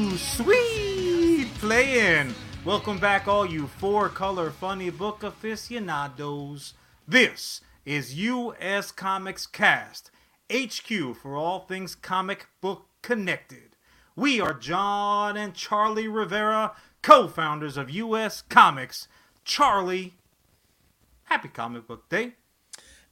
[0.00, 2.34] too sweet play-in.
[2.64, 6.72] Welcome back, all you four-color funny book aficionados.
[7.06, 8.92] This is U.S.
[8.92, 10.10] Comics Cast,
[10.50, 13.76] HQ for all things comic book connected.
[14.16, 18.40] We are Jon and Charlie Rivera, co-founders of U.S.
[18.40, 19.06] Comics.
[19.44, 20.14] Charlie,
[21.24, 22.36] happy Comic Book Day.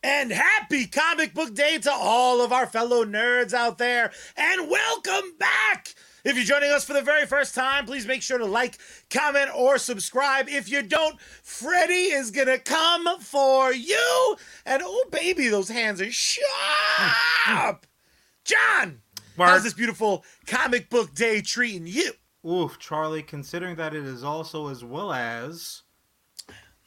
[0.02, 4.10] And happy comic book day to all of our fellow nerds out there.
[4.36, 5.94] And welcome back.
[6.24, 8.78] If you're joining us for the very first time, please make sure to like,
[9.10, 10.48] comment, or subscribe.
[10.48, 14.36] If you don't, Freddy is going to come for you.
[14.66, 17.86] And oh, baby, those hands are sharp.
[18.44, 19.00] Jon,
[19.36, 19.50] Mark.
[19.50, 22.12] how's this beautiful comic book day treating you?
[22.46, 25.82] Oof, Charlie, considering that it is also as well as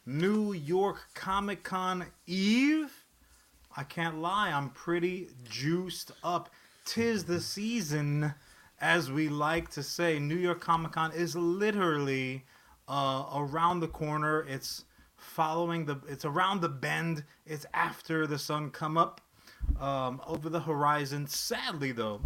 [0.06, 2.92] New York Comic Con Eve,
[3.78, 6.50] I can't lie, I'm pretty juiced up.
[6.84, 8.34] Tis the season,
[8.82, 10.20] as we like to say.
[10.20, 12.44] New York Comic Con is literally
[12.88, 14.46] uh, around the corner.
[14.50, 17.24] It's following the, it's around the bend.
[17.46, 19.22] It's after the sun come up
[19.80, 21.28] um, over the horizon.
[21.28, 22.22] Sadly, though,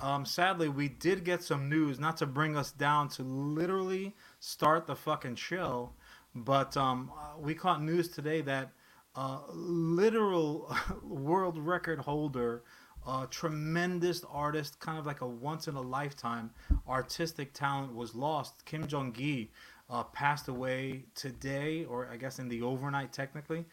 [0.00, 4.86] um, sadly, we did get some news, not to bring us down to literally start
[4.86, 5.90] the fucking show,
[6.34, 8.72] but um, uh, we caught news today that
[9.14, 12.62] uh, literal world record holder,
[13.06, 16.50] uh, tremendous artist, kind of like a once in a lifetime
[16.88, 18.64] artistic talent was lost.
[18.64, 19.50] Kim Jung Gi
[19.88, 23.64] uh, passed away today, or I guess in the overnight, technically.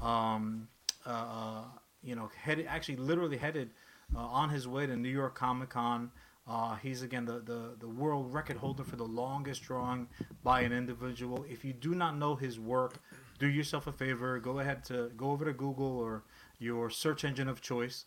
[0.00, 0.68] Um,
[1.06, 1.62] uh, uh,
[2.02, 3.70] you know, headed actually literally headed
[4.14, 6.10] uh, on his way to New York Comic Con.
[6.46, 10.08] Uh, he's again the, the, the world record holder for the longest drawing
[10.42, 11.44] by an individual.
[11.48, 12.94] If you do not know his work,
[13.38, 14.38] do yourself a favor.
[14.38, 16.22] Go ahead to go over to Google or
[16.58, 18.04] your search engine of choice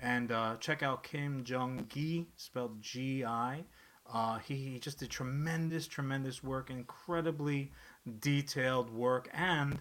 [0.00, 3.64] and uh, check out Kim Jung Gi, spelled G I.
[4.12, 7.70] Uh, he, he just did tremendous, tremendous work, incredibly
[8.20, 9.78] detailed work, and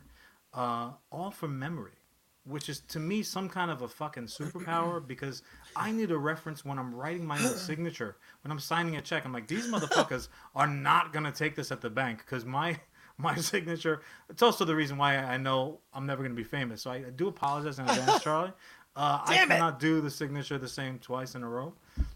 [0.53, 2.01] uh, all from memory
[2.43, 5.43] which is to me some kind of a fucking superpower because
[5.75, 9.25] I need a reference when I'm writing my own signature, when I'm signing a check.
[9.25, 12.79] I'm like, these motherfuckers are not gonna take this at the bank because my
[13.21, 14.01] my signature.
[14.29, 16.81] It's also the reason why I know I'm never gonna be famous.
[16.81, 18.53] So I do apologize in advance, Charlie.
[18.95, 19.55] Uh, I Damn it.
[19.55, 21.73] cannot do the signature the same twice in a row.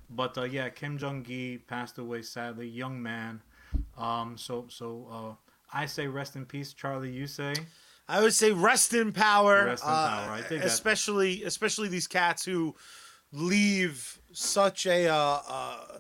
[0.10, 3.42] But uh, yeah, Kim Jung Gi passed away sadly, young man.
[3.98, 7.12] Um, so so uh, I say rest in peace, Charlie.
[7.12, 7.54] You say.
[8.08, 9.66] I would say rest in power.
[9.66, 12.76] Rest in uh, power, I think that- especially especially these cats who
[13.32, 16.00] leave such a uh, uh,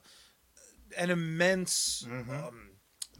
[0.97, 2.05] an immense.
[2.07, 2.47] Mhm.
[2.47, 2.69] Um,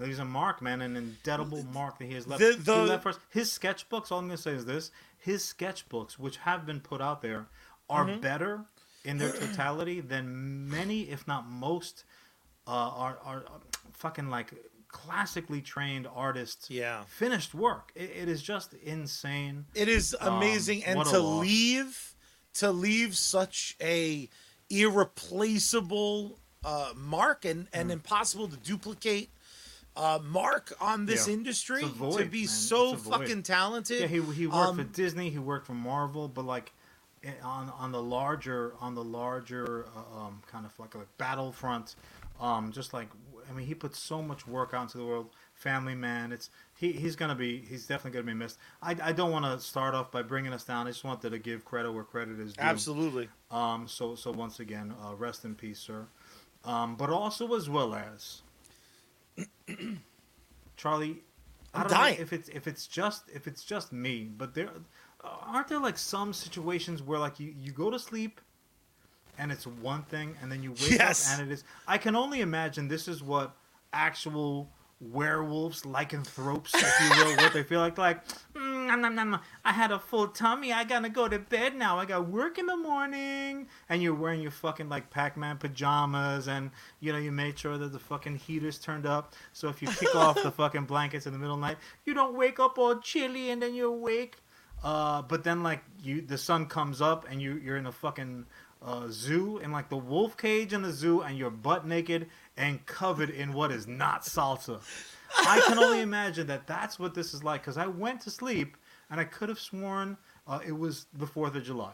[0.03, 2.39] He's a mark, man, an indelible mark that he has left.
[2.41, 3.19] The- he the- left for us.
[3.29, 7.01] His sketchbooks, all I'm going to say is this his sketchbooks, which have been put
[7.01, 7.47] out there,
[7.89, 8.22] are Mhm.
[8.22, 8.66] better
[9.03, 12.03] in their totality than many, if not most,
[12.67, 13.61] uh, are, are are
[13.94, 14.51] fucking like
[14.88, 17.91] classically trained artists' yeah, finished work.
[17.95, 19.66] It, it is just insane.
[19.75, 22.16] it is Um, amazing, and to leave
[22.56, 24.29] to leave such a
[24.69, 29.29] irreplaceable uh, mark and and impossible to duplicate.
[29.95, 31.28] Uh, mark on this.
[31.28, 31.33] Yeah.
[31.35, 32.47] industry void, to be man.
[32.47, 33.19] so It's a void.
[33.19, 34.01] fucking talented.
[34.01, 35.29] Yeah, he, he worked for Um, Disney.
[35.29, 36.73] He worked for Marvel, but like
[37.23, 41.95] eh, on on the larger on the larger uh, um, kind of like a Battlefront,
[42.41, 43.07] um, just like
[43.50, 45.29] I mean, he put so much work out into the world.
[45.53, 48.57] Family Man, it's he, he's gonna be he's definitely gonna be missed.
[48.81, 50.88] I, I don't want to start off by bringing us down.
[50.88, 52.62] I just wanted to give credit where credit is due.
[52.62, 53.30] Absolutely.
[53.50, 56.07] Um, so so once again, uh, rest in peace, sir.
[56.65, 58.42] Um, but also as well as
[60.77, 61.23] Charlie,
[61.73, 62.15] I I'm don't dying.
[62.17, 64.69] know if it's if it's just if it's just me, but there
[65.23, 68.41] uh, aren't there like some situations where like you you go to sleep
[69.37, 71.33] and it's one thing and then you wake Yes.
[71.33, 73.55] up and it is I can only imagine this is what
[73.93, 74.69] actual
[75.01, 79.71] werewolves lycanthropes if you will what they feel like like mm, nom, nom, nom, I
[79.71, 80.71] had a full tummy.
[80.73, 81.99] I gotta go to bed now.
[81.99, 83.67] I got work in the morning.
[83.89, 87.91] And you're wearing your fucking like Pac-Man pajamas and you know you made sure that
[87.91, 89.33] the fucking heaters turned up.
[89.53, 92.13] So if you kick off the fucking blankets in the middle of the night you
[92.13, 94.37] don't wake up all chilly and then you're awake.
[94.83, 98.45] Uh, but then like you the sun comes up and you you're in a fucking
[98.83, 102.85] uh, zoo in like the wolf cage in the zoo and you're butt naked and
[102.85, 104.79] covered in what is not salsa.
[105.45, 108.77] I can only imagine that that's what this is like because I went to sleep
[109.10, 110.18] and I could have sworn
[110.48, 111.94] uh, it was the Fourth of July.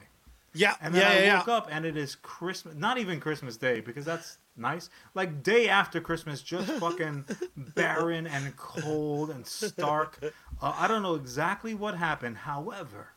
[0.54, 1.54] Yeah, And then yeah, I yeah, woke yeah.
[1.54, 4.90] up and it is Christmas, not even Christmas Day because that's nice.
[5.14, 7.26] Like day after Christmas, just fucking
[7.56, 10.20] barren and cold and stark.
[10.62, 12.38] Uh, I don't know exactly what happened.
[12.38, 13.10] However,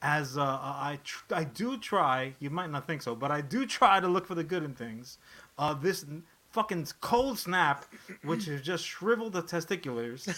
[0.00, 2.34] as uh, I tr- I do try.
[2.40, 4.74] You might not think so, but I do try to look for the good in
[4.74, 5.18] things.
[5.58, 6.04] Uh, this
[6.52, 7.84] fucking cold snap,
[8.22, 10.28] which has just shriveled the testiculars,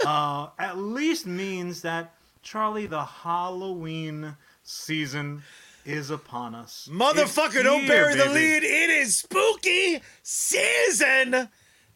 [0.06, 5.42] uh, at least means that Charlie, the Halloween season
[5.84, 6.88] is upon us.
[6.90, 8.62] Motherfucker, don't bury the lead.
[8.62, 11.48] It is spooky season.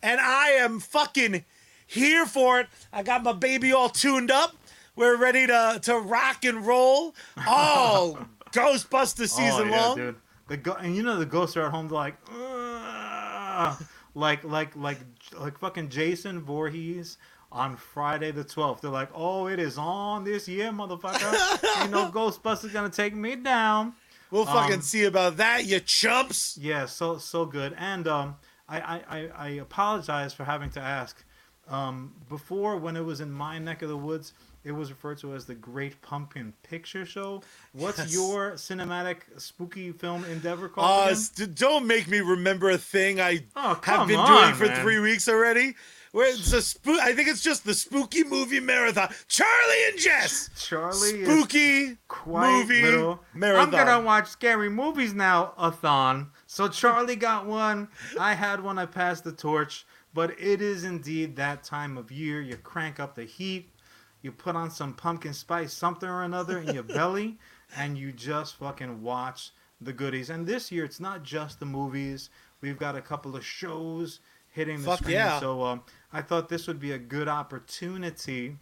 [0.02, 1.44] And I am fucking
[1.86, 2.68] here for it.
[2.92, 4.54] I got my baby all tuned up.
[4.94, 7.14] We're ready to, to rock and roll
[7.46, 8.18] all
[8.52, 9.96] Ghostbuster season oh, yeah, long.
[9.96, 10.16] dude.
[10.48, 11.88] The go- and you know the ghosts are at home.
[11.88, 12.47] They're like, "Ugh."
[14.14, 14.98] like, like, like,
[15.38, 17.18] like fucking Jason Voorhees
[17.50, 18.82] on Friday the twelfth.
[18.82, 21.80] They're like, oh, it is on this year, motherfucker.
[21.82, 23.94] Ain't no Ghostbusters gonna take me down.
[24.30, 26.58] We'll fucking Um, see about that, you chumps.
[26.60, 27.74] Yeah, so so good.
[27.78, 28.36] And um,
[28.68, 31.24] I, I, I, I apologize for having to ask.
[31.68, 34.32] Um, before, when it was in my neck of the woods,
[34.64, 37.42] it was referred to as the Great Pumpkin Picture Show.
[37.72, 38.12] What's Yes.
[38.14, 41.10] your cinematic spooky film endeavor called?
[41.10, 44.66] Uh, st- don't make me remember a thing I Oh, have been on, doing for
[44.66, 44.80] man.
[44.82, 45.74] three weeks already.
[46.12, 46.98] Where it's a spook.
[47.00, 49.12] I think it's just the spooky movie marathon.
[49.28, 50.48] Charlie and Jess.
[50.58, 53.22] Charlie Spooky movie little.
[53.34, 53.64] marathon.
[53.66, 56.30] I'm gonna watch scary movies now, a thon.
[56.46, 57.88] So Charlie got one.
[58.18, 58.78] I had one.
[58.78, 59.84] I passed the torch.
[60.14, 62.40] But it is indeed that time of year.
[62.40, 63.70] You crank up the heat.
[64.22, 67.38] You put on some pumpkin spice, something or another in your belly,
[67.76, 69.50] and you just fucking watch
[69.80, 70.30] the goodies.
[70.30, 72.30] And this year, it's not just the movies.
[72.60, 74.20] We've got a couple of shows
[74.50, 75.14] hitting the Fuck screen.
[75.14, 75.38] yeah.
[75.38, 75.82] So um,
[76.12, 78.56] I thought this would be a good opportunity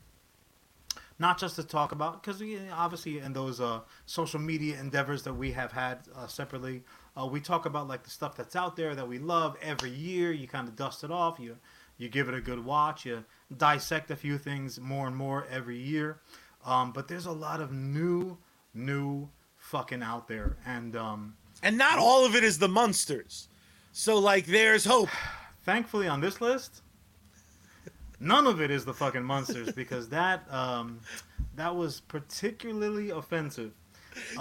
[1.18, 2.42] not just to talk about because
[2.72, 6.82] obviously in those uh, social media endeavors that we have had uh, separately
[7.18, 10.32] uh, we talk about like the stuff that's out there that we love every year
[10.32, 11.56] you kind of dust it off you
[11.98, 13.24] you give it a good watch you
[13.56, 16.20] dissect a few things more and more every year
[16.64, 18.36] um, but there's a lot of new
[18.74, 23.48] new fucking out there and um, And not all of it is the monsters.
[23.92, 25.08] So like, there's hope.
[25.64, 26.82] thankfully on this list
[28.20, 31.00] none of it is the fucking monsters because that um,
[31.56, 33.72] that was particularly offensive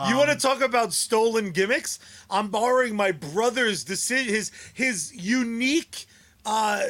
[0.07, 2.00] you want to Um, talk about stolen gimmicks?
[2.30, 6.06] I'm borrowing my brother's decision, his his unique
[6.45, 6.83] uh,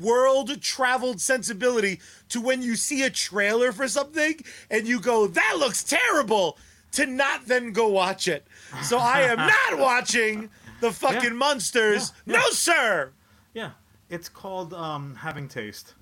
[0.00, 2.00] world traveled sensibility
[2.30, 6.58] to when you see a trailer for something and you go, "That looks terrible,"
[6.92, 8.46] to not then go watch it.
[8.82, 9.36] So I am
[9.70, 10.50] not watching
[10.80, 11.30] the fucking Yeah.
[11.30, 12.12] monsters.
[12.26, 12.40] Yeah, yeah.
[12.40, 13.12] No, sir.
[13.54, 13.70] Yeah,
[14.10, 15.94] it's called um, having taste.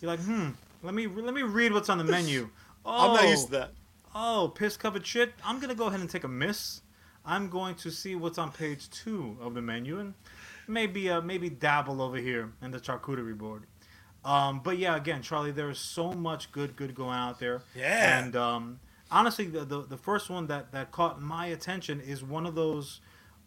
[0.00, 0.50] You're like, hmm.
[0.82, 2.50] Let me let me read what's on the menu.
[2.86, 3.72] Oh, I'm not used to that.
[4.14, 5.32] Oh, piss covered shit.
[5.44, 6.82] I'm gonna go ahead and take a miss.
[7.26, 10.14] I'm going to see what's on page two of the menu and
[10.68, 13.64] maybe uh, maybe dabble over here in the charcuterie board.
[14.24, 17.62] Um, but yeah, again, Charlie, there is so much good good going out there.
[17.74, 18.18] Yeah.
[18.18, 18.80] And um,
[19.10, 23.00] honestly, the, the the first one that that caught my attention is one of those.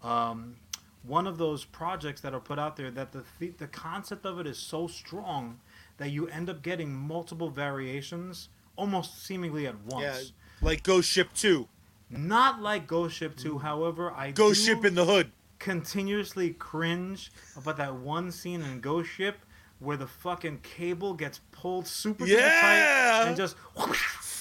[0.04, 0.58] Um,
[1.04, 4.40] one of those projects that are put out there that the the, the concept of
[4.40, 5.60] it is so strong
[5.98, 10.04] that you end up getting multiple variations almost seemingly at once.
[10.04, 11.68] Yeah, like Ghost Ship 2.
[12.10, 15.32] Not like Ghost Ship 2, however, I Ghost do Ship in the Hood.
[15.62, 19.38] Continuously cringe about that one scene in Ghost Ship
[19.80, 22.40] where the fucking cable gets pulled super Yeah.
[22.62, 23.56] tight and just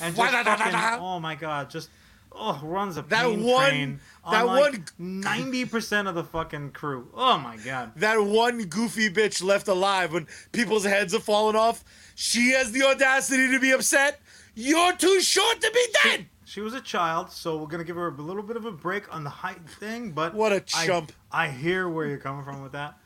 [0.00, 1.90] and just fucking, oh my god, just
[2.32, 6.70] oh runs a That one- train on that like one- ninety percent of the fucking
[6.72, 7.08] crew.
[7.14, 7.92] Oh my god.
[7.96, 11.84] that one goofy bitch left alive when people's heads have fallen off.
[12.14, 14.20] She has the audacity to be upset.
[14.54, 16.26] You're too short to be dead.
[16.50, 19.14] She was a child, so we're gonna give her a little bit of a break
[19.14, 20.10] on the height thing.
[20.10, 21.12] But What a chump.
[21.30, 22.98] I, hear where you're coming from with that.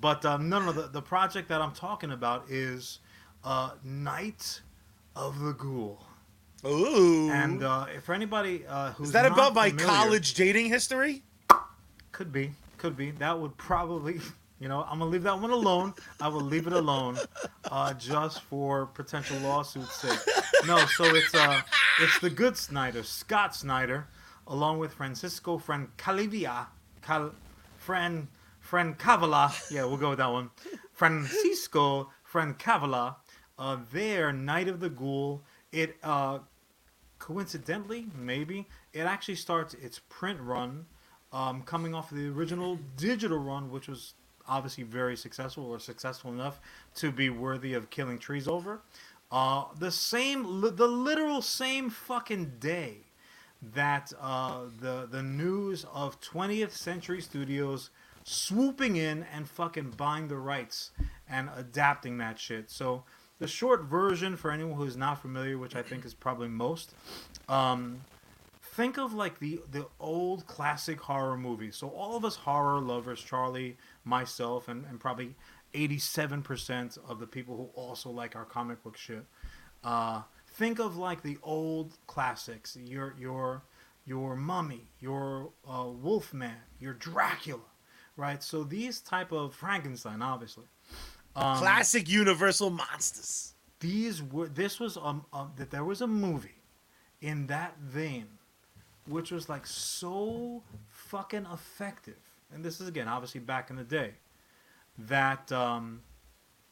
[0.00, 3.00] But um, no, no, the, the project that I'm talking about is
[3.42, 4.60] uh, Night
[5.16, 5.98] of the Ghoul.
[6.64, 7.28] Ooh.
[7.32, 11.24] And uh, for anybody uh, who's Is that about my college dating history?
[12.12, 13.10] Could be, could be.
[13.10, 14.20] That would probably,
[14.62, 15.92] you know, I'm gonna leave that one alone.
[16.20, 17.18] I will leave it alone,
[17.70, 20.20] uh, just for potential lawsuit's sake.
[20.66, 21.60] No, so it's uh,
[22.00, 24.06] it's the good Snyder, Scott Snyder,
[24.46, 26.66] along with Francisco Francavilla,
[27.02, 27.34] Cal,
[27.76, 28.28] Fran,
[28.64, 29.52] Francavilla.
[29.68, 30.50] Yeah, we'll go with that one.
[30.92, 33.16] Francisco Francavilla.
[33.58, 35.42] Uh, their Night of the Ghoul.
[35.72, 36.38] It uh,
[37.18, 40.86] coincidentally, maybe it actually starts its print run,
[41.32, 44.14] um, coming off of the original digital run, which was
[44.56, 46.60] obviously very successful or successful enough
[46.96, 48.82] to be worthy of killing trees over.
[49.30, 52.98] Uh, the same, the literal same fucking day
[53.74, 57.90] that uh, the the news of 20th Century Studios
[58.24, 60.90] swooping in and fucking buying the rights
[61.28, 62.70] and adapting that shit.
[62.70, 63.04] So
[63.38, 66.94] the short version for anyone who's not familiar, which I think is probably most,
[67.48, 68.00] um,
[68.60, 71.76] think of like the the old classic horror movies.
[71.76, 75.34] So all of us horror lovers, Charlie, myself, and, and probably
[75.74, 79.24] eighty seven percent of the people who also like our comic book shit.
[79.84, 82.76] Uh, think of like the old classics.
[82.76, 83.62] Your your
[84.04, 87.60] your mummy, your uh, Wolfman, your Dracula,
[88.16, 88.42] right?
[88.42, 90.66] So these type of Frankenstein, obviously.
[91.34, 93.54] Um, Classic Universal monsters.
[93.80, 96.60] these were this was um, um that there was a movie
[97.22, 98.26] in that vein
[99.06, 104.12] which was like so fucking effective and this is again obviously back in the day
[104.98, 106.02] that um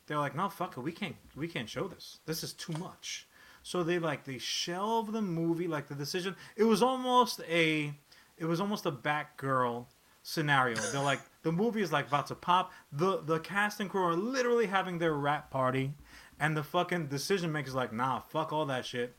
[0.07, 2.19] they're like no fuck it we can't we can't show this.
[2.27, 3.27] This is too much.
[3.63, 6.35] So they like they shelve the movie like the decision.
[6.57, 7.93] It was almost a
[8.37, 9.87] it was almost a Batgirl
[10.23, 10.77] scenario.
[10.77, 12.73] They're like the movie is like about to pop.
[12.93, 15.93] The the cast and crew are literally having their rap party
[16.39, 19.17] and the fucking decision maker's like nah fuck all that shit.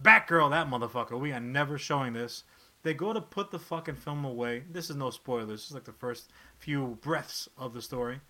[0.00, 1.18] Batgirl, that motherfucker.
[1.18, 2.44] We are never showing this.
[2.82, 4.64] They go to put the fucking film away.
[4.70, 5.48] This is no spoilers.
[5.48, 8.20] This is like the first few breaths of the story.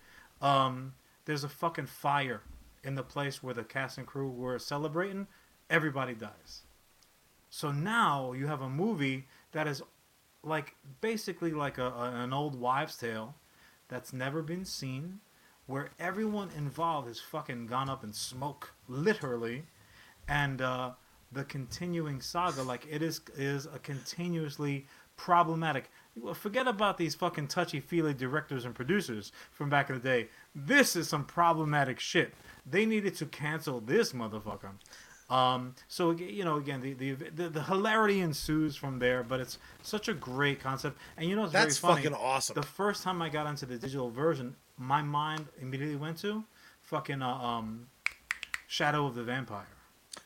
[0.41, 0.93] Um,
[1.25, 2.41] there's a fucking fire
[2.83, 5.27] in the place where the cast and crew were celebrating.
[5.69, 6.63] Everybody dies.
[7.49, 9.81] So now you have a movie that is
[10.43, 13.35] like basically like a, a, an old wives' tale
[13.87, 15.19] that's never been seen,
[15.67, 19.63] where everyone involved has fucking gone up in smoke, literally,
[20.27, 20.91] and uh,
[21.31, 24.85] the continuing saga, like it is, is a continuously
[25.15, 25.89] problematic.
[26.15, 30.27] Well, Forget about these fucking touchy feely directors and producers from back in the day.
[30.53, 32.33] This is some problematic shit.
[32.65, 34.71] They needed to cancel this motherfucker.
[35.29, 39.57] Um, so you know, again, the, the the the hilarity ensues from there, but it's
[39.81, 40.97] such a great concept.
[41.15, 42.03] And you know, it's That's very funny.
[42.09, 42.55] fucking awesome.
[42.55, 46.43] The first time I got into the digital version, my mind immediately went to
[46.81, 47.87] fucking uh, um,
[48.67, 49.67] Shadow of the Vampire.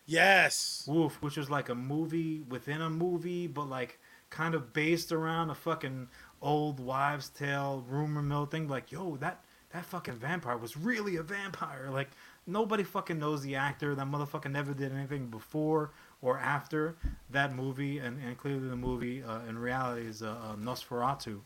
[0.05, 0.83] Yes.
[0.87, 5.49] Woof, which was like a movie within a movie, but like kind of based around
[5.49, 6.07] a fucking
[6.41, 8.67] old wives' tale rumor mill thing.
[8.67, 11.89] Like, yo, that that fucking vampire was really a vampire.
[11.91, 12.09] Like,
[12.47, 13.95] nobody fucking knows the actor.
[13.95, 16.95] That motherfucker never did anything before or after
[17.29, 21.39] that movie, and, and clearly the movie uh, in reality is uh, uh, Nosferatu.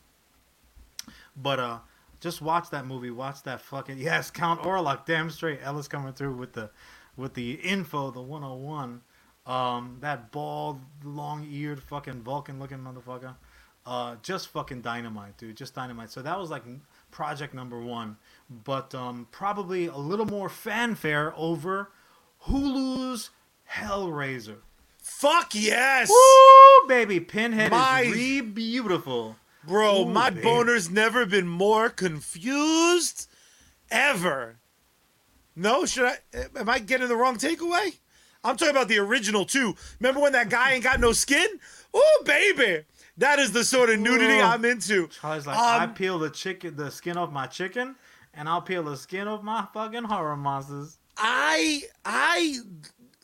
[1.36, 1.78] But uh,
[2.20, 3.10] just watch that movie.
[3.10, 5.06] Watch that fucking yes, Count Orlok.
[5.06, 6.70] Damn straight, Ellis coming through with the
[7.20, 9.02] with the info, the 101.
[9.46, 13.34] Um, that bald, long-eared, fucking Vulcan-looking motherfucker.
[13.86, 15.56] Uh, just fucking dynamite, dude.
[15.56, 16.10] Just dynamite.
[16.10, 16.62] So that was like
[17.10, 18.16] project number one,
[18.64, 21.90] but um, probably a little more fanfare over
[22.46, 23.30] Hulu's
[23.72, 24.56] Hellraiser.
[25.02, 26.10] Fuck yes.
[26.10, 29.36] Woo, baby, Pinhead My- is re beautiful.
[29.66, 30.42] Bro, Ooh, my baby.
[30.42, 33.28] boner's never been more confused
[33.90, 34.56] ever.
[35.56, 36.18] No, should I?
[36.56, 37.98] Am I getting the wrong takeaway?
[38.42, 39.74] I'm talking about the original too.
[39.98, 41.46] Remember when that guy ain't got no skin?
[41.92, 42.84] Oh, baby,
[43.18, 44.42] that is the sort of nudity Ooh.
[44.42, 45.08] I'm into.
[45.08, 47.96] Charlie's like, I Um, peel the chicken, the skin off my chicken,
[48.32, 50.96] and I'll peel the skin off my fucking horror monsters.
[51.18, 52.58] I I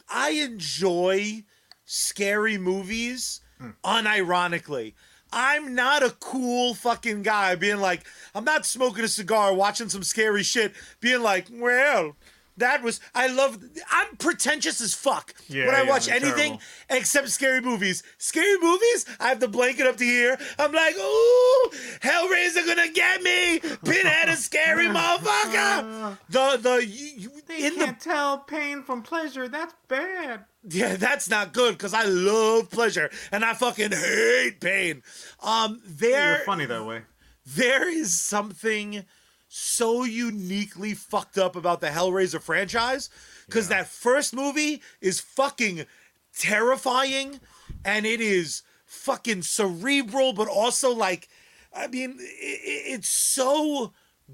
[0.08, 1.44] I enjoy
[1.86, 3.40] scary movies
[3.84, 4.94] unironically.
[5.32, 10.02] I'm not a cool fucking guy being like, I'm not smoking a cigar, watching some
[10.02, 12.16] scary shit, being like, well,
[12.58, 13.58] that was I love
[13.90, 16.60] I'm pretentious as fuck Yeah, when I yeah, watch anything terrible.
[16.90, 18.02] except scary movies.
[18.18, 20.38] Scary movies, I have the blanket up to here.
[20.58, 21.70] I'm like, ooh,
[22.00, 23.58] Hellraiser gonna get me.
[23.84, 26.18] Pinhead is scary motherfucker.
[26.28, 29.48] The the you, you- They in the can't tell pain from pleasure.
[29.48, 30.44] That's bad.
[30.68, 35.02] yeah, that's not good because I love pleasure and I fucking hate pain.
[35.40, 37.02] Um, there, You're funny that way.
[37.44, 39.04] there is something
[39.58, 43.08] so uniquely fucked up about the Hellraiser franchise
[43.46, 43.78] because Yeah.
[43.78, 45.86] that first movie is fucking
[46.38, 47.40] terrifying
[47.84, 51.28] and it is fucking cerebral, but also like,
[51.74, 53.92] I mean, i i- it's so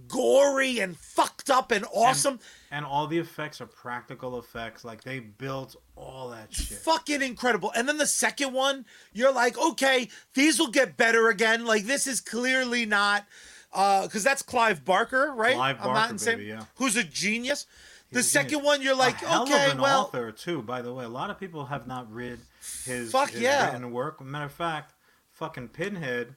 [0.08, 2.40] gory and fucked up and awesome.
[2.70, 4.84] And all the effects are practical effects.
[4.84, 6.78] Like they built all that shit.
[6.78, 7.70] fucking incredible.
[7.76, 11.64] And then the second one, you're like, okay, these will get better again.
[11.66, 13.26] Like this is clearly not
[13.72, 15.54] uh because that's Clive Barker, right?
[15.54, 16.36] Clive I'm not Barker, insane.
[16.38, 16.64] baby, yeah.
[16.76, 17.66] Who's a genius.
[18.10, 18.66] the a second genius.
[18.66, 20.62] one, you're like, a okay, well, author too.
[20.62, 22.38] By the way, a lot of people have not read
[22.84, 23.72] his, Fuck his yeah.
[23.72, 24.20] written work.
[24.20, 24.92] Matter of fact,
[25.30, 26.34] fucking Pinhead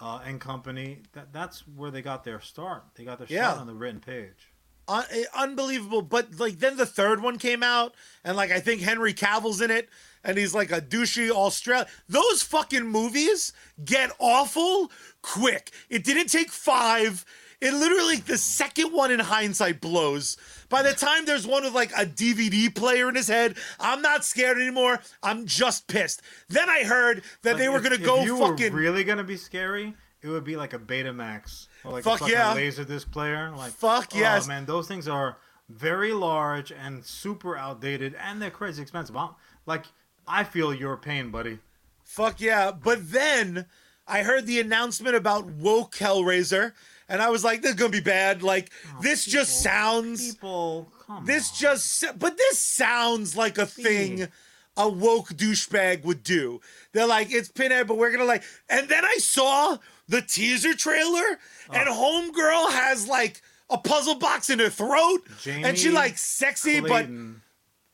[0.00, 1.00] uh, and company.
[1.14, 2.84] That that's where they got their start.
[2.94, 3.48] They got their Yeah.
[3.48, 4.52] start on the written page.
[4.88, 6.02] Un- eh, unbelievable.
[6.02, 9.70] But like then the third one came out, and like I think Henry Cavill's in
[9.70, 9.88] it,
[10.24, 11.86] and he's like a douchey Australian.
[12.08, 13.52] Those fucking movies
[13.84, 14.90] get awful
[15.22, 15.70] quick.
[15.88, 17.24] It didn't take five.
[17.60, 20.36] it literally the second one in hindsight blows.
[20.68, 24.24] By the time there's one with like a DVD player in his head, I'm not
[24.24, 25.00] scared anymore.
[25.22, 26.20] I'm just pissed.
[26.48, 28.72] Then I heard that Like, they were if- gonna if go you fucking.
[28.72, 29.94] Were really gonna be scary.
[30.22, 32.52] It would be like a Betamax or like Fuck yeah.
[32.54, 33.52] laser disc player.
[33.56, 34.46] Like Fuck oh, yes.
[34.46, 34.66] man.
[34.66, 35.36] Those things are
[35.68, 39.16] very large and super outdated, and they're crazy expensive.
[39.16, 39.30] I'm,
[39.66, 39.84] like
[40.28, 41.58] I feel your pain, buddy.
[42.04, 42.72] Fuck yeah.
[42.72, 43.66] But then
[44.06, 46.72] I heard the announcement about woke Hellraiser,
[47.08, 48.42] and I was like, this is gonna be bad.
[48.42, 51.56] Like, oh, this just Oh, sounds People, come this on.
[51.56, 54.28] just but this sounds like a thing
[54.76, 56.60] a woke douchebag would do.
[56.92, 59.78] They're like, it's Pinhead, but we're gonna like and then I saw
[60.08, 61.38] the teaser trailer
[61.72, 62.30] and Oh.
[62.32, 67.42] Homegirl has like a puzzle box in her throat and she like sexy Clayton.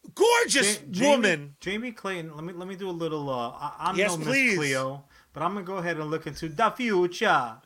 [0.05, 1.57] but gorgeous Ja- Jamie- woman.
[1.61, 2.35] Jamie Clayton.
[2.35, 3.29] Let me let me do a little.
[3.31, 4.57] Uh, I, I'm Yes, no Miss please.
[4.59, 7.57] Cleo, but I'm gonna go ahead and look into the future.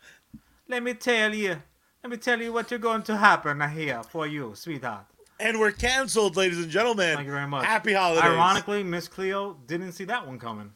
[0.69, 1.57] Let me tell you.
[2.05, 5.07] Let me tell you what you're going to happen here for you, sweetheart.
[5.41, 7.17] And we're canceled, ladies and gentlemen.
[7.17, 7.65] Thank you very much.
[7.67, 8.23] Happy holidays.
[8.31, 10.73] Ironically, Miss Cleo didn't see that one coming.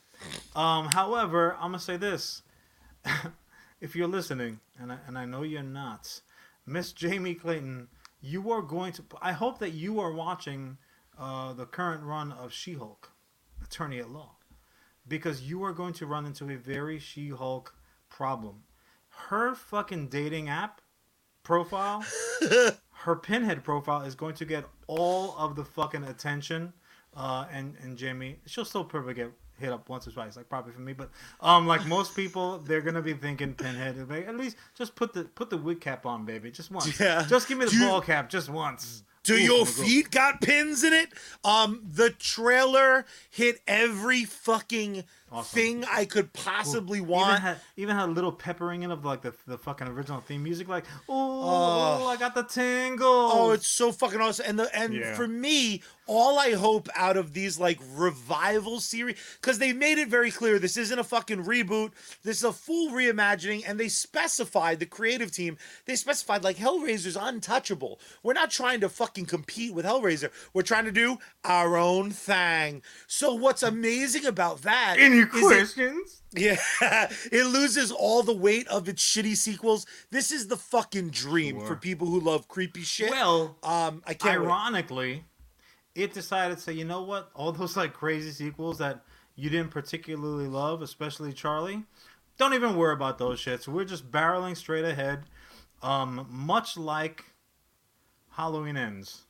[0.57, 2.43] Um, however, I'm gonna say this:
[3.81, 6.21] if you're listening, and I, and I know you're not,
[6.67, 7.89] Miss Jamie Clayton,
[8.21, 9.05] you are going to.
[9.21, 10.79] I hope that you are watching
[11.19, 13.11] uh, the current run of She-Hulk,
[13.65, 14.37] Attorney at Law,
[15.09, 17.75] because you are going to run into a very She-Hulk
[18.09, 18.63] problem.
[19.09, 20.81] Her fucking dating app
[21.43, 22.05] profile
[22.93, 26.73] her pinhead profile is going to get all of the fucking attention
[27.17, 30.73] uh and and jamie she'll still probably get hit up once or twice like probably
[30.73, 34.57] for me but um like most people they're gonna be thinking pinhead they- at least
[34.75, 37.25] just put the put the wig cap on baby just once Yeah.
[37.29, 40.11] just give me the Do ball cap just once Do Ooh, your I'm go- feet
[40.11, 41.11] got pins in it?
[41.45, 45.55] Um, the trailer hit every fucking Awesome.
[45.55, 47.41] thing I could possibly even want.
[47.41, 50.69] had even had a little peppering in of like the, the fucking original theme music
[50.69, 52.07] like Oh.
[52.09, 54.47] I got the tingles Oh, it's so fucking awesome.
[54.49, 55.15] And the and Yeah.
[55.15, 60.09] for me, all I hope out of these like revival series, because they made it
[60.09, 61.93] very clear this isn't a fucking reboot.
[62.25, 65.57] This is a full reimagining, and they specified the creative team.
[65.87, 68.01] They specified like Hellraiser's untouchable.
[68.25, 70.31] We're not trying to fucking compete with Hellraiser.
[70.53, 72.83] We're trying to do our own thing.
[73.07, 74.97] So what's amazing about that?
[75.29, 76.57] Is it- questions Yeah,
[77.33, 79.87] it loses all the weight of its shitty sequels.
[80.11, 81.67] This is the fucking dream Sure.
[81.67, 83.11] for people who love creepy shit.
[83.11, 84.41] well um, I can't.
[84.43, 84.47] wait.
[84.49, 85.25] ironically,
[85.95, 87.31] it decided to say, you know what?
[87.35, 89.03] All those like crazy sequels that
[89.37, 91.83] you didn't particularly love, especially Charlie,
[92.39, 93.67] don't even worry about those shits.
[93.67, 95.25] We're just barreling straight ahead,
[95.83, 97.25] um, much like
[98.31, 99.23] Halloween ends.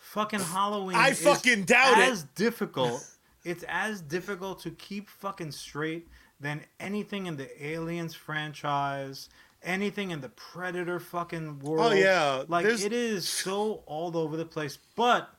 [0.00, 0.96] Fucking Halloween.
[0.96, 2.08] I fucking doubt it.
[2.12, 3.04] as difficult.
[3.44, 6.08] It's as difficult to keep fucking straight
[6.40, 9.28] than anything in the Aliens franchise,
[9.62, 11.92] anything in the Predator fucking world.
[11.92, 14.78] Oh yeah, Like There's- it is so all over the place.
[14.96, 15.30] But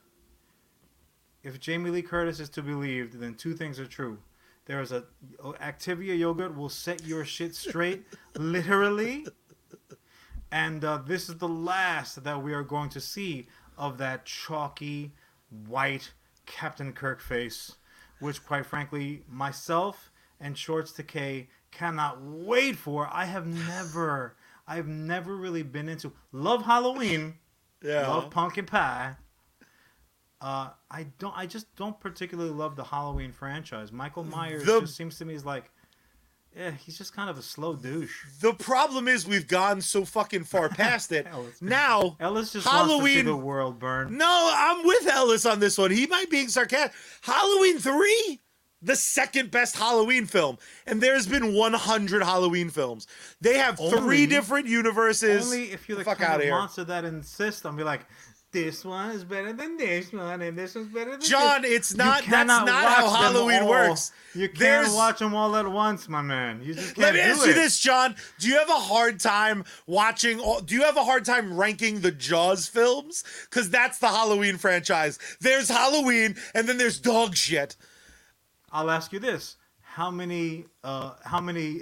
[1.44, 4.20] if Jamie Lee Curtis is to be believed, then two things are true.
[4.66, 5.04] There is a
[5.44, 9.28] Activia yogurt will set your shit straight, literally.
[10.52, 15.12] And uh, this is the last that we are going to see of that chalky,
[15.68, 16.14] white
[16.48, 17.76] Captain Kirk face,
[18.20, 23.10] which, quite frankly, myself and Shorts Decay cannot wait for.
[23.12, 24.36] I have never,
[24.68, 27.36] I've never really been into love Halloween,
[27.84, 28.08] yeah.
[28.08, 29.16] love pumpkin pie.
[30.42, 31.36] Uh, I don't.
[31.36, 33.92] I just don't particularly love the Halloween franchise.
[33.92, 35.72] Michael Myers The- just seems to me is like,
[36.56, 38.24] yeah, he's just kind of a slow douche.
[38.42, 41.28] The problem is we've gone so fucking far past it.
[41.32, 41.62] Ellis.
[41.62, 44.18] now, Ellis just wants to see Halloween- the world burn.
[44.18, 45.92] no, I'm with Ellis on this one.
[45.92, 46.96] He might be being sarcastic.
[47.22, 48.40] Halloween three,
[48.82, 53.08] the second best Halloween film, and there's been 100 Halloween films.
[53.42, 55.46] They have Only- three different universes.
[55.46, 56.52] Only if you're the Fuck kind outta of here.
[56.52, 58.02] monster that insists on be like,
[58.56, 61.28] this one is better than this one, and this one's better than this.
[61.30, 61.72] Jon, this.
[61.72, 62.24] it's not.
[62.30, 63.70] That's not how Halloween all.
[63.70, 64.14] works.
[64.34, 66.62] You can't There's- watch them all at once, my man.
[66.64, 67.48] You just can't Let me ask it.
[67.50, 68.16] you this, John.
[68.40, 70.40] Do you have a hard time watching?
[70.40, 73.26] All, do you have a hard time ranking the Jaws films?
[73.50, 75.20] Because that's the Halloween franchise.
[75.42, 77.76] There's Halloween, and then there's dog shit.
[78.72, 81.82] I'll ask you this: How many, uh, how many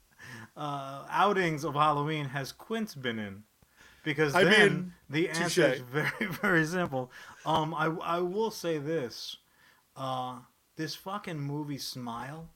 [0.56, 3.42] uh, outings of Halloween has Quint been in?
[4.02, 6.10] Because I then mean, the answer is very,
[6.42, 7.10] very simple.
[7.44, 9.36] Um, I, I will say this:
[9.96, 10.38] uh,
[10.76, 12.48] this fucking movie Smile,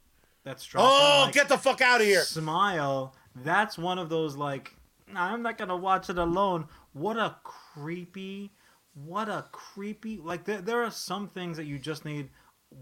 [0.45, 2.23] that's dropping, Oh, like, get the fuck out of here!
[2.23, 3.15] Smile.
[3.37, 4.75] That's one of those like,
[5.15, 6.67] I'm not gonna watch it alone.
[6.93, 8.53] What a creepy,
[8.95, 10.19] what a creepy.
[10.19, 12.31] Like there, there are some things that you just need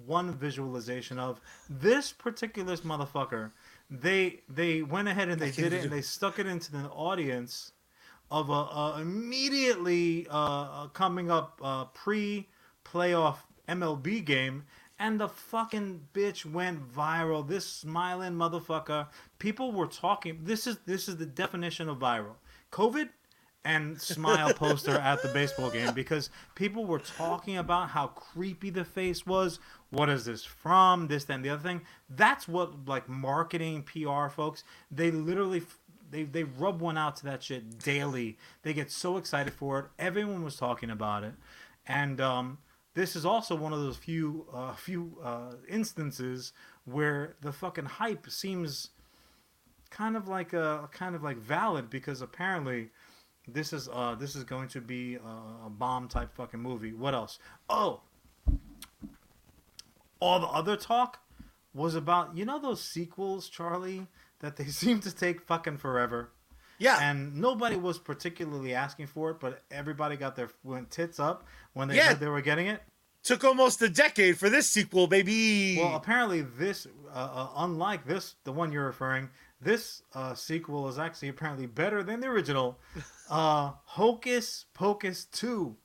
[0.07, 1.41] one visualization of.
[1.69, 3.53] This particular motherfucker,
[3.91, 7.72] they they went ahead and they did it and they stuck it into the audience.
[8.33, 13.37] Of a, a immediately uh, coming up uh, pre-playoff
[13.69, 14.65] MLB game,
[14.99, 17.47] and the fucking bitch went viral.
[17.47, 19.09] This smiling motherfucker.
[19.39, 20.41] People were talking.
[20.45, 22.37] This is this is the definition of viral.
[22.73, 23.11] COVID
[23.65, 28.85] and smile poster at the baseball game because people were talking about how creepy the
[28.85, 29.61] face was.
[29.91, 31.09] What is this from?
[31.09, 31.83] This, then, the other thing.
[32.09, 34.65] That's what like marketing PR folks.
[34.91, 35.63] They literally
[36.13, 38.39] they they rub one out to that shit daily.
[38.63, 39.87] They get so excited for it.
[39.99, 41.35] Everyone was talking about it,
[41.87, 42.59] and um,
[42.95, 46.53] this is also one of those few uh, few uh, instances
[46.85, 48.91] where the fucking hype seems
[49.91, 52.91] kind of like a kind of like valid because apparently
[53.49, 56.93] this is uh this is going to be a, a bomb type fucking movie.
[56.93, 57.39] What else?
[57.69, 58.01] Oh,
[60.21, 61.21] all the other talk
[61.75, 64.07] was about you know those sequels, Charlie,
[64.43, 66.31] that they seem to take fucking forever.
[66.79, 66.99] Yeah.
[67.01, 71.89] And nobody was particularly asking for it, but everybody got their went tits up when
[71.89, 72.13] they Yeah.
[72.15, 72.83] they were getting it.
[73.23, 75.79] Took almost a decade for this sequel, baby.
[75.79, 80.99] Well, apparently this, uh, uh, unlike this, the one you're referring, this uh, sequel is
[80.99, 82.79] actually apparently better than the original.
[83.31, 85.77] Uh, Hocus Pocus Two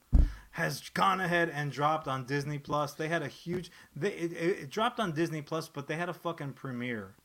[0.52, 2.94] has gone ahead and dropped on Disney Plus.
[2.94, 6.14] They had a huge, they, it, it dropped on Disney Plus, but they had a
[6.14, 7.16] fucking premiere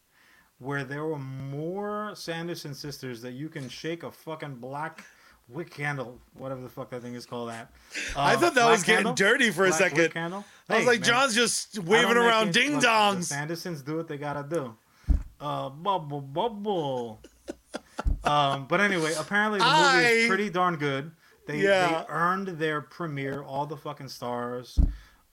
[0.62, 5.04] where there were more Sanderson sisters that you can shake a fucking black
[5.48, 7.50] wick candle, whatever the fuck that thing is called.
[7.50, 7.70] That
[8.16, 10.12] I Uh, thought that was getting dirty for a Black second.
[10.12, 10.44] Candle?
[10.68, 11.08] I was Hey, like, man.
[11.08, 13.30] Jon's just waving around ding dongs.
[13.32, 14.76] Sandersons do what they gotta do.
[15.40, 17.20] Uh, bubble, bubble.
[18.24, 21.10] um, but anyway, apparently the movie I- is pretty darn good.
[21.46, 21.88] They, Yeah.
[21.88, 23.42] they earned their premiere.
[23.42, 24.78] All the fucking stars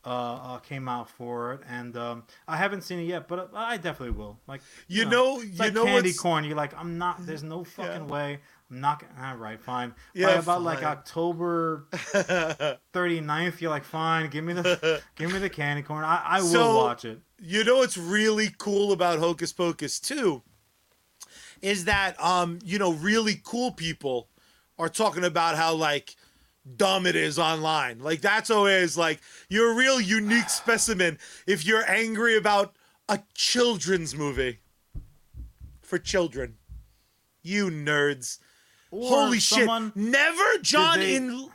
[0.06, 3.78] uh, uh, came out for it, and um, I haven't seen it yet, but I
[3.78, 4.40] definitely will.
[4.48, 6.44] Like You know, it's you like know candy what's corn.
[6.46, 7.18] You're like, I'm not.
[7.26, 8.14] There's no fucking Yeah.
[8.14, 8.40] way.
[8.72, 9.02] I'm not.
[9.02, 9.94] gonna- All right, fine.
[10.14, 10.84] Yeah, By about like.
[10.84, 11.88] October
[12.94, 14.30] 39th, you're like, fine.
[14.30, 16.04] Give me the give me the candy corn.
[16.06, 17.20] I, I will So- watch it.
[17.42, 20.44] you know what's really cool about Hocus Pocus too
[21.62, 24.30] is that um you know really cool people
[24.78, 26.16] are talking about how like
[26.78, 28.00] dumb it is online.
[28.00, 32.76] Like that's always like you're a real unique specimen if you're angry about
[33.08, 34.60] a children's movie
[35.82, 36.56] for children.
[37.42, 38.40] You nerds.
[38.92, 39.96] Or Holy someone- shit.
[39.96, 41.50] Never Jon they- in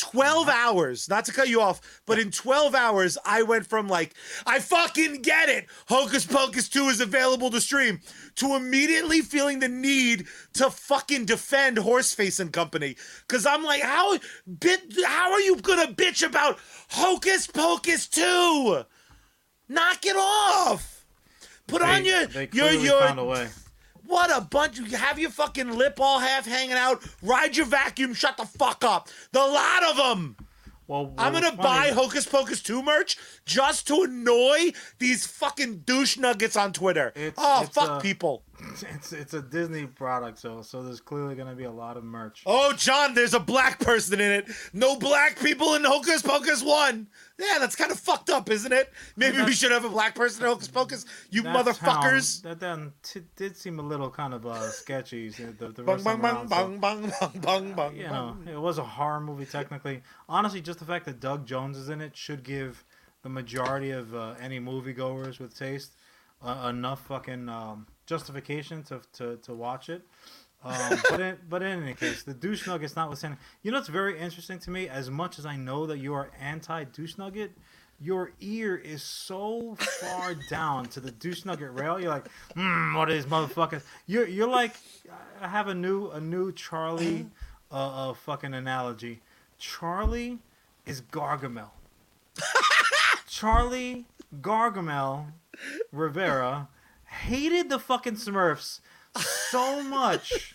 [0.00, 0.50] 12 mm-hmm.
[0.50, 4.14] hours, not to cut you off, but in 12 hours, I went from like,
[4.46, 5.66] I fucking get it.
[5.88, 8.00] Hocus Pocus 2 is available to stream
[8.36, 12.96] to immediately feeling the need to fucking defend Horseface and Company.
[13.28, 14.18] Cause I'm like, how
[14.58, 16.58] bit how are you gonna bitch about
[16.90, 18.82] Hocus Pocus 2?
[19.68, 21.04] Knock it off.
[21.66, 23.48] Put on your they your your found a way.
[24.10, 24.78] What a bunch!
[24.78, 27.02] You have your fucking lip all half hanging out.
[27.22, 28.12] Ride your vacuum.
[28.12, 29.08] Shut the fuck up.
[29.32, 30.36] The lot of them.
[30.88, 31.90] Well, I'm gonna it's buy.
[31.90, 33.16] Hocus Pocus 2 merch
[33.50, 37.08] just to annoy these fucking douche nuggets on Twitter.
[37.16, 38.44] It's- oh, it's, fuck uh, people.
[38.82, 42.42] It's it's a Disney product, so so there's clearly gonna be a lot of merch.
[42.44, 44.48] Oh, Jon, there's a black person in it.
[44.74, 47.08] No black people in Hocus Pocus 1.
[47.38, 48.92] Yeah, that's kind of fucked up, isn't it?
[49.16, 51.06] Maybe we should have a black person in Hocus Pocus.
[51.30, 52.42] You motherfuckers.
[52.42, 55.30] that then t- did seem a little kind of uh, sketchy.
[55.30, 57.96] The, the, the Bung, rest bung, time bung, around, so- bung, bung, bung, bung, bung.
[57.96, 60.02] you know, it was a horror movie technically.
[60.28, 62.84] Honestly, just the fact that Doug Jones is in it should give
[63.22, 65.92] the majority of uh, any moviegoers with taste
[66.42, 70.02] uh, enough fucking um, justification to, to, to watch it.
[70.64, 73.38] Um, but in, but in any case, the douche nugget's notwithstanding.
[73.62, 74.88] You know what's very interesting to me?
[74.88, 77.52] As much as I know that you are anti douche nugget,
[78.00, 82.00] your ear is so far down to the douche nugget rail.
[82.00, 83.82] You're like, hmm, what these motherfuckers?
[84.06, 84.74] You're you're like,
[85.40, 87.26] I have a new a new Charlie,
[87.70, 89.20] uh, uh fucking analogy.
[89.58, 90.38] Charlie
[90.86, 91.70] is Gargamel.
[93.40, 94.04] Charlie
[94.42, 95.32] Gargamel
[95.92, 96.68] Rivera
[97.06, 98.80] hated the fucking Smurfs
[99.16, 100.54] so much.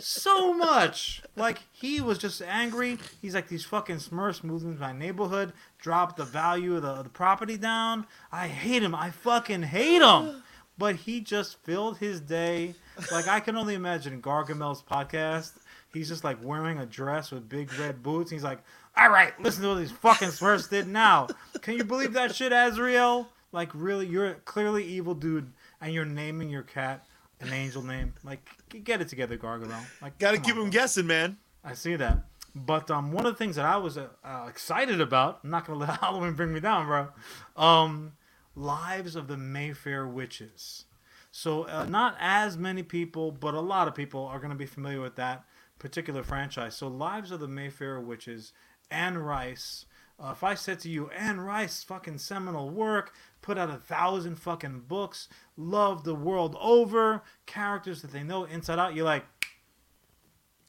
[0.00, 1.22] So much.
[1.36, 2.98] Like, he was just angry.
[3.20, 7.08] He's like, these fucking Smurfs moved into my neighborhood, dropped the value of the, the
[7.08, 8.08] property down.
[8.32, 8.96] I hate him.
[8.96, 10.42] I fucking hate him.
[10.76, 12.74] But he just filled his day.
[13.12, 15.52] Like, I can only imagine Gargamel's podcast.
[15.92, 18.30] He's just like wearing a dress with big red boots.
[18.30, 18.60] He's like,
[18.96, 21.28] all right, listen to what these fucking Smurfs did now.
[21.60, 23.28] Can you believe that shit, Azrael?
[23.52, 27.04] Like, really, you're a clearly evil dude, and you're naming your cat
[27.42, 28.14] an angel name.
[28.24, 28.48] Like,
[28.84, 29.84] get it together, Gargamel.
[30.00, 30.70] Like, Gotta keep on, bro.
[30.70, 31.36] guessing, man.
[31.64, 32.18] I see that.
[32.54, 35.66] But um, one of the things that I was uh, uh, excited about, I'm not
[35.66, 37.08] gonna let Halloween bring me down, bro.
[37.56, 38.12] Um,
[38.54, 40.84] Lives of the Mayfair Witches.
[41.30, 45.00] So uh, not as many people, but a lot of people are gonna be familiar
[45.00, 45.44] with that.
[45.82, 46.76] Particular franchise.
[46.76, 48.52] So, Lives of the Mayfair Witches,
[48.90, 49.84] Anne Rice.
[50.18, 54.36] Uh, if I said to you, Anne Rice, fucking seminal work, put out a thousand
[54.36, 59.24] fucking books, loved the world over, characters that they know inside out, you're like,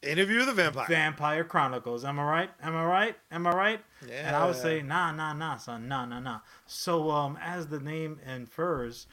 [0.02, 0.86] Interview with the Vampire.
[0.89, 2.04] Vampire Chronicles.
[2.04, 2.49] Am I right?
[2.62, 3.15] Am I right?
[3.32, 3.80] Am I right?
[4.06, 4.28] Yeah.
[4.28, 6.39] And I would say, nah, nah, nah, son, nah, nah, nah.
[6.65, 9.08] So, um, as the name infers,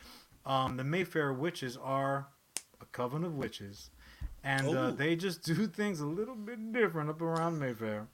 [0.45, 2.27] um, the Mayfair witches are
[2.81, 3.91] a coven of witches,
[4.45, 4.91] and uh, Oh.
[4.91, 8.07] they just do things a little bit different up around Mayfair.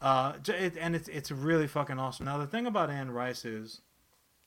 [0.00, 2.26] Uh, it, and it's it's really fucking awesome.
[2.26, 3.80] Now, the thing about Anne Rice is,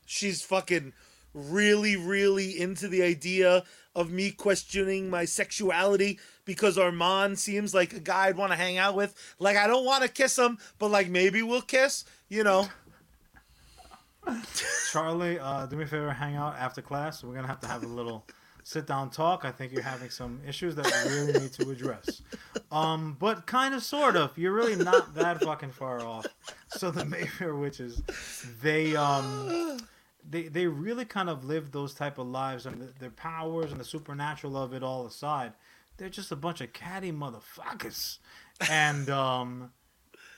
[0.06, 0.94] She's fucking
[1.34, 3.64] really, really into the idea
[3.96, 8.78] of me questioning my sexuality because Armand seems like a guy I'd want to hang
[8.78, 9.16] out with.
[9.40, 12.68] Like, I don't want to kiss him, but like maybe we'll kiss, you know?
[14.92, 17.24] Charlie, uh, do me a favor, hang out after class.
[17.24, 18.26] We're gonna have to have a little
[18.64, 19.46] sit down talk.
[19.46, 22.22] I think you're having some issues that we really need to address.
[22.72, 24.38] Um, but kind of, sort of.
[24.38, 26.26] You're really not that fucking far off.
[26.70, 28.02] So the Mayfair witches,
[28.62, 29.80] they um,
[30.28, 33.80] they they really kind of live those type of lives, and the, their powers and
[33.80, 35.54] the supernatural of it all aside,
[35.98, 38.18] they're just a bunch of catty motherfuckers,
[38.70, 39.72] and um.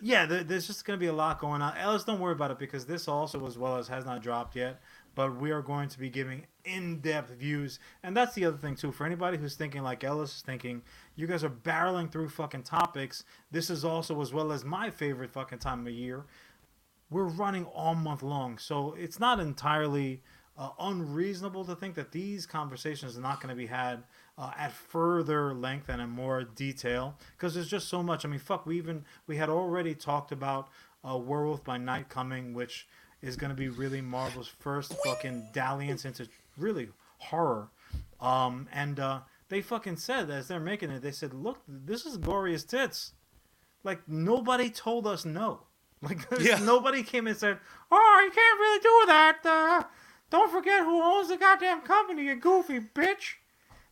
[0.02, 1.76] Yeah, there, there's just to be a lot going on.
[1.78, 4.82] Ellis, don't worry about it because this also, as well as has not dropped yet,
[5.15, 8.91] but we are going to be giving in-depth views, and that's the other thing too.
[8.91, 10.82] For anybody who's thinking like Ellis is thinking,
[11.15, 13.23] you guys are barreling through fucking topics.
[13.51, 16.25] This is also as well as my favorite fucking time of year.
[17.10, 20.21] We're running all month long, so it's not entirely
[20.58, 24.04] uh, unreasonable to think that these conversations are not going to be had
[24.38, 28.25] uh, at further length and in more detail because there's just so much.
[28.25, 30.69] I mean, fuck, we even we had already talked about
[31.08, 32.88] uh, Werewolf by Night coming, which
[33.21, 37.69] is going to be really Marvel's first fucking dalliance into really horror.
[38.19, 42.17] Um, and uh, they fucking said as they're making it, they said, "Look, this is
[42.17, 43.13] gory as tits."
[43.84, 45.62] Like nobody told us no.
[46.01, 46.60] Like Yeah.
[46.60, 47.58] nobody came and said,
[47.91, 49.84] "Oh, you can't really do that." Uh,
[50.30, 53.36] don't forget who owns the goddamn company, you goofy bitch.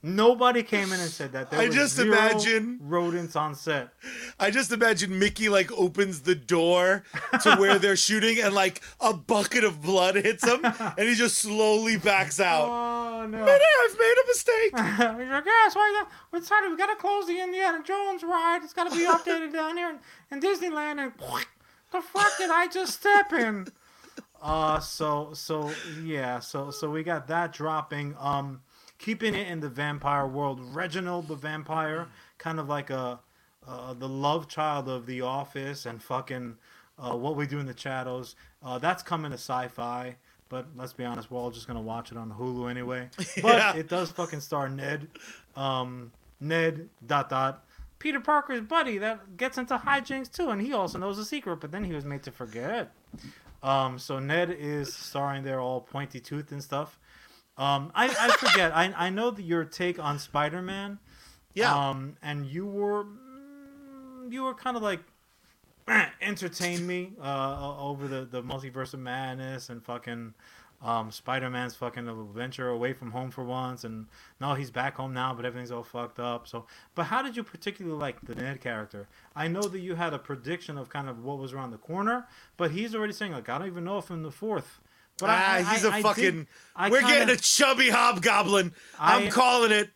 [0.06, 1.50] Nobody came in and said that.
[1.50, 3.94] There I just imagine- rodents on set.
[4.38, 7.04] I just imagine Mickey like opens the door
[7.42, 11.38] to where they're shooting and like a bucket of blood hits him and he just
[11.38, 12.68] slowly backs out.
[12.70, 13.38] Oh no!
[13.44, 14.78] I've made a mistake.
[15.22, 18.60] He's like, yes, why we decided we gotta close the Indiana Jones ride.
[18.62, 20.00] It's gotta be updated down here in,
[20.32, 21.00] in Disneyland.
[21.02, 21.14] And
[21.94, 23.68] the fuck did I just step in?
[24.42, 25.72] Uh, so so
[26.04, 28.16] yeah, so so we got that dropping.
[28.20, 28.60] Um,
[29.04, 30.62] keeping it in the vampire world.
[30.74, 33.20] Reginald the vampire, kind of like a
[33.68, 36.56] uh, the love child of The Office and fucking
[37.00, 38.36] uh, What We Do in the Shadows.
[38.64, 40.16] Uh, that's coming to Syfy.
[40.50, 43.10] But let's be honest, we're all just gonna watch it on Hulu anyway.
[43.42, 43.76] But Yeah.
[43.76, 45.08] it does fucking star Ned,
[45.56, 47.66] um, Ned dot dot
[48.00, 51.58] Peter Parker's buddy that gets into hijinks too, and he also knows a secret.
[51.62, 52.92] But then he was made to forget.
[53.64, 57.00] Um, so Ned is starring there, all pointy tooth and stuff.
[57.58, 58.76] Um, I, I forget.
[58.76, 61.00] I I know that your take on Spider Man.
[61.54, 61.74] Yeah.
[61.90, 65.00] Um, and you were mm, you were kind of like
[66.22, 70.34] entertain me uh over the the multiverse of madness and fucking
[70.82, 74.08] um Spider-Man's fucking adventure away from home for once and
[74.40, 77.44] no he's back home now but everything's all fucked up so but how did you
[77.44, 81.24] particularly like the Ned character I know that you had a prediction of kind of
[81.24, 84.10] what was around the corner but he's already saying like I don't even know if
[84.10, 84.80] in the fourth
[85.20, 86.48] but ah, I, I, he's a fucking.
[86.76, 88.74] I we're kinda- getting a chubby hobgoblin.
[89.00, 89.90] I'm calling it.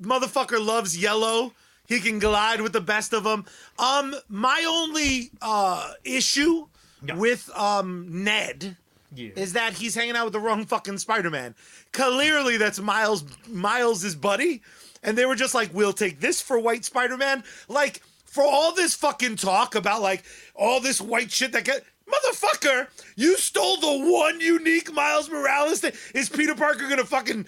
[0.00, 1.52] Motherfucker loves yellow.
[1.86, 3.46] He can glide with the best of them.
[3.78, 6.66] Um, my only uh issue
[7.02, 7.14] Yeah.
[7.14, 8.76] with um Ned
[9.14, 9.30] yeah.
[9.36, 11.54] is that he's hanging out with the wrong fucking Spider-Man.
[11.92, 14.60] Clearly, that's Miles Miles' buddy,
[15.02, 18.94] and they were just like, "We'll take this for White Spider-Man." Like for all this
[18.94, 21.84] fucking talk about like all this white shit that get.
[22.08, 25.92] Motherfucker, you stole the one unique Miles Morales thing.
[26.14, 27.46] Is Peter Parker gonna fucking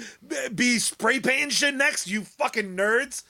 [0.54, 2.06] be spray painting shit next?
[2.08, 3.22] You fucking nerds.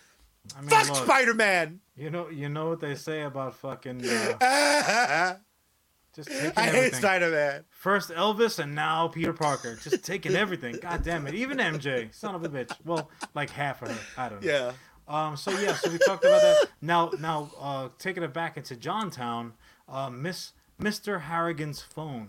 [0.56, 1.80] I mean, Fuck Spider Man.
[1.96, 5.36] you know you know what they say about fucking uh, I
[6.14, 6.98] just taking hate everything.
[7.00, 7.64] Spider Man.
[7.70, 9.76] First Elvis and now Peter Parker.
[9.76, 10.76] Just taking everything.
[10.80, 11.34] God damn it.
[11.34, 12.12] Even MJ.
[12.14, 12.72] Son of a bitch.
[12.84, 13.98] Well, like half of her.
[14.16, 14.50] I don't know.
[14.50, 14.72] Yeah.
[15.06, 16.66] Um, so yeah, so we talked about that.
[16.80, 19.52] Now now uh, taking it back into Johntown,
[19.88, 21.22] uh, Miss Mr.
[21.22, 22.28] Harrigan's phone.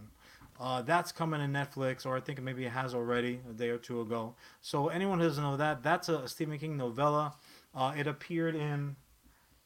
[0.59, 3.77] Uh, that's coming to Netflix, or I think maybe it has already a day or
[3.77, 4.35] two ago.
[4.61, 7.33] So anyone who doesn't know that, that's a Stephen King novella.
[7.73, 8.95] Uh, it appeared in,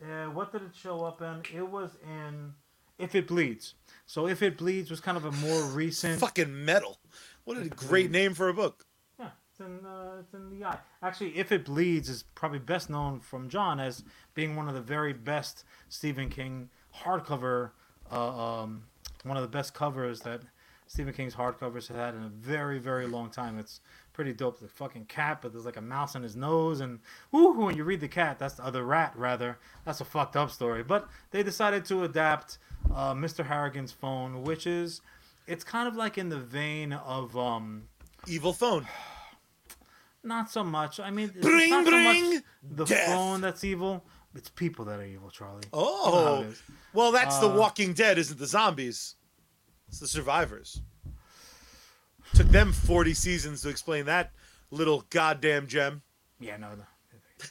[0.01, 1.41] uh, what did it show up in?
[1.53, 2.53] It was in
[2.97, 3.73] If It Bleeds.
[4.05, 6.21] So If It Bleeds was kind of a more recent.
[6.21, 6.99] Fucking metal.
[7.43, 8.85] What a great name for a book.
[9.19, 10.77] Yeah, It's in uh, it's in the eye.
[11.03, 14.81] Actually, if it bleeds is probably best known from Jon as being one of the
[14.81, 16.69] very best Stephen King
[17.03, 17.71] hardcover,
[18.11, 18.83] uh, um,
[19.23, 20.41] one of the best covers that
[20.87, 23.57] Stephen King's hardcovers have had in a very very long time.
[23.57, 23.81] It's
[24.13, 24.59] pretty dope.
[24.59, 26.99] The fucking cat, but there's like a mouse in his nose, and
[27.31, 29.57] whoo, when you read the cat, that's the other rat rather.
[29.83, 30.83] That's a fucked up story.
[30.83, 32.59] But they decided to adapt
[32.93, 33.45] uh, Mr.
[33.45, 35.01] Harrigan's phone, which is
[35.47, 37.83] it's kind of like in the vein of um
[38.27, 38.87] Evil phone.
[40.23, 40.99] not so much.
[40.99, 42.43] I mean, Bring, not so much
[42.75, 43.07] the death.
[43.07, 44.03] phone that's evil.
[44.35, 45.61] It's people that are evil, Charlie.
[45.73, 46.45] You know Oh,
[46.93, 49.15] well, that's the Uh, Walking Dead, isn't the zombies?
[49.87, 50.81] It's the survivors.
[52.33, 54.31] Took them forty seasons to explain that
[54.71, 56.01] little goddamn gem.
[56.39, 56.83] Yeah, no, no.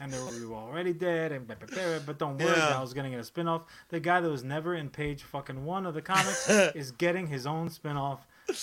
[0.00, 2.78] And they were, we were already dead, and blah, blah, blah, but don't worry, Yeah.
[2.78, 3.64] I was getting a spinoff.
[3.90, 7.46] The guy that was never in page fucking one of the comics is getting his
[7.46, 8.18] own spinoff.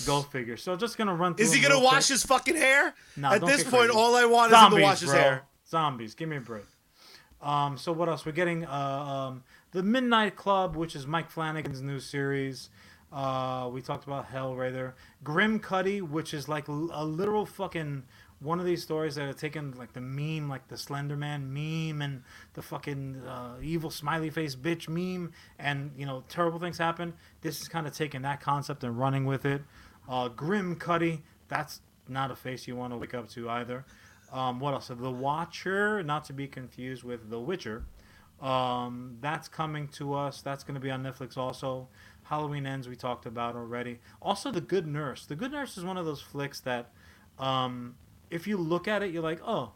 [0.06, 0.58] Go figure.
[0.58, 1.46] So just gonna run through.
[1.46, 2.08] Is he gonna wash quick.
[2.08, 2.94] his fucking hair?
[3.18, 3.94] No, At this point, crazy.
[3.98, 5.20] all I want is him to wash his bro.
[5.20, 5.44] hair.
[5.68, 6.14] Zombies.
[6.14, 6.66] Give me a break.
[7.42, 8.26] Um, so what else?
[8.26, 12.70] We're getting uh, um, the Midnight Club, which is Mike Flanagan's new series.
[13.12, 18.04] Uh, we talked about Hellraiser, Grimcutty, which is like l- a literal fucking
[18.40, 22.02] one of these stories that are taken like the meme, like the Slender Man meme,
[22.02, 22.24] and
[22.54, 27.14] the fucking uh, evil smiley face bitch meme, and you know terrible things happen.
[27.42, 29.62] This is kind of taking that concept and running with it.
[30.08, 33.86] Uh, Grimcutty, that's not a face you want to wake up to either.
[34.32, 34.88] Um, what else?
[34.88, 37.84] The Watcher, not to be confused with The Witcher.
[38.42, 40.42] Um, that's coming to us.
[40.42, 41.88] That's going to be on Netflix also.
[42.24, 44.00] Halloween Ends, we talked about already.
[44.22, 45.26] Also, The Good Nurse.
[45.26, 46.92] The Good Nurse is one of those flicks that,
[47.38, 47.96] um,
[48.30, 49.74] if you look at it, you're like, oh,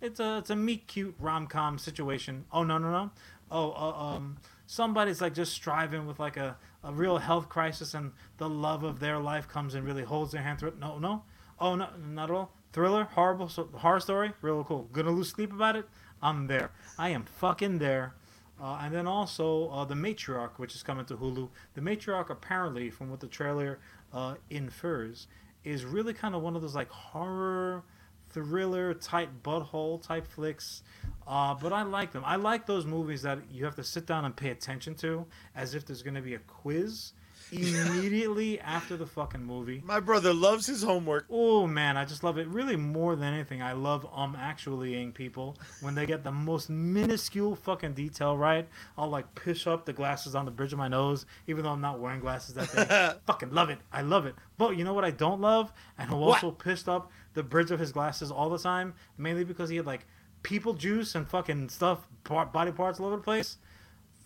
[0.00, 2.44] it's a it's a meet cute rom com situation.
[2.52, 3.10] Oh no no no.
[3.50, 8.12] Oh uh, um somebody's like just striving with like a, a real health crisis and
[8.36, 10.78] the love of their life comes and really holds their hand through it.
[10.78, 11.24] No no.
[11.58, 12.52] Oh no not at all.
[12.78, 14.88] Thriller horrible so, horror story real cool.
[14.92, 15.88] Gonna lose sleep about it.
[16.22, 16.70] I'm there.
[16.96, 18.14] I am fucking there.
[18.62, 21.48] Uh, and then also uh, the Matriarch, which is coming to Hulu.
[21.74, 23.80] The Matriarch, apparently, from what the trailer
[24.12, 25.26] uh, infers,
[25.64, 27.82] is really kind of one of those like horror
[28.30, 30.84] thriller type butthole type flicks.
[31.26, 32.22] Uh, but I like them.
[32.24, 35.74] I like those movies that you have to sit down and pay attention to, as
[35.74, 37.12] if there's going to be a quiz
[37.52, 39.82] immediately after the fucking movie.
[39.84, 41.26] My brother loves his homework.
[41.30, 42.46] Oh man, I just love it.
[42.48, 47.56] Really, more than anything, I love um actuallying people when they get the most minuscule
[47.56, 48.68] fucking detail right.
[48.96, 51.80] I'll like push up the glasses on the bridge of my nose, even though I'm
[51.80, 53.18] not wearing glasses that day.
[53.26, 53.78] fucking love it.
[53.92, 54.34] I love it.
[54.56, 57.80] But you know what I don't love, and who also pushed up the bridge of
[57.80, 60.06] his glasses all the time, mainly because he had like
[60.42, 63.58] people juice and fucking stuff, part, body parts all over the place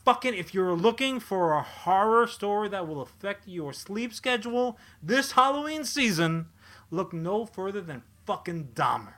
[0.05, 5.33] fucking if you're looking for a horror story that will affect your sleep schedule this
[5.33, 6.47] Halloween season,
[6.91, 9.15] look no further than fucking Dahmer.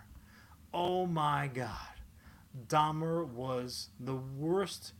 [0.72, 1.70] Oh my god.
[2.68, 4.92] Dahmer was the worst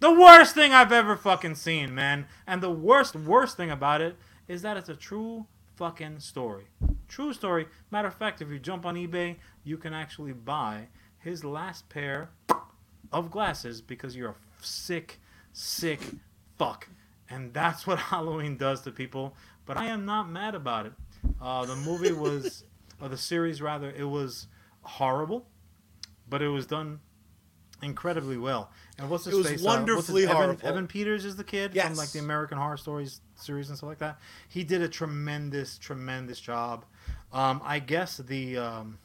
[0.00, 2.26] the worst thing I've ever fucking seen, man.
[2.46, 6.64] And the worst worst thing about it is that it's a true fucking story.
[7.08, 7.68] True story.
[7.90, 10.88] Matter of fact, if you jump on eBay, you can actually buy
[11.18, 12.28] his last pair
[13.14, 15.20] of glasses because you're a sick,
[15.52, 16.00] sick
[16.58, 16.88] fuck.
[17.30, 19.34] And that's what Halloween does to people.
[19.66, 20.92] But I am not mad about it.
[21.40, 22.64] Uh, the movie was,
[23.00, 24.46] or the series rather, it was
[24.82, 25.46] horrible,
[26.28, 27.00] but it was done
[27.82, 28.70] incredibly well.
[28.98, 29.52] And what's his It was face?
[29.52, 30.68] uh, his- wonderfully Evan, horrible.
[30.68, 33.98] Evan Peters is the kid from like the American Horror Stories series and stuff like
[33.98, 34.18] that.
[34.48, 36.84] He did a tremendous, tremendous job.
[37.32, 38.98] Um, I guess the um,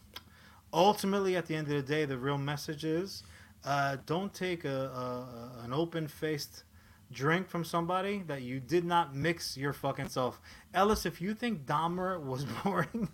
[0.74, 3.24] ultimately at the end of the day, the real message is
[3.66, 6.64] uh, don't take a, a an open faced
[7.12, 10.40] drink from somebody that you did not mix your fucking self.
[10.74, 13.10] Ellis, if you think Dahmer was boring.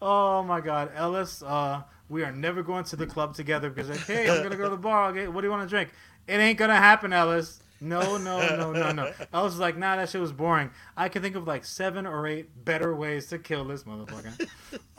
[0.00, 4.06] oh my god, Ellis, uh, we are never going to the club together because like,
[4.06, 5.10] hey, I'm gonna go to the bar.
[5.10, 5.90] Okay, what do you want to drink?
[6.26, 7.60] It ain't gonna happen, Ellis.
[7.84, 9.12] No, no, no, no, no.
[9.32, 10.70] I was like, nah, that shit was boring.
[10.96, 14.48] I can think of like seven or eight better ways to kill this motherfucker.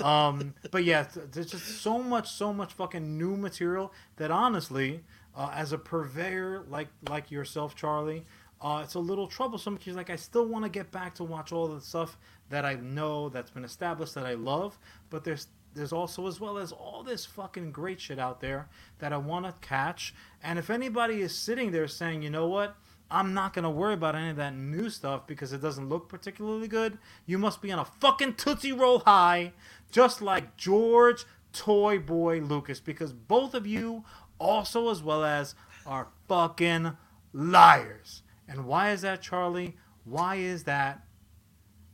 [0.05, 5.03] um, but yeah, there's just so much, so much fucking new material that honestly,
[5.35, 8.25] uh, as a purveyor like like yourself, Charlie,
[8.61, 11.51] uh, it's a little troublesome because like I still want to get back to watch
[11.51, 12.17] all the stuff
[12.49, 14.77] that I know that's been established that I love,
[15.09, 18.67] but there's there's also as well as all this fucking great shit out there
[18.99, 20.13] that I want to catch.
[20.41, 22.75] And if anybody is sitting there saying, you know what,
[23.11, 26.67] I'm not gonna worry about any of that new stuff because it doesn't look particularly
[26.67, 29.53] good, you must be on a fucking tootsie roll high,
[29.91, 34.03] just like George Toy Boy Lucas, because both of you
[34.39, 35.53] also as well as
[35.85, 36.97] are fucking
[37.31, 38.23] liars.
[38.47, 39.75] And why is that, Charlie?
[40.03, 41.05] Why is that?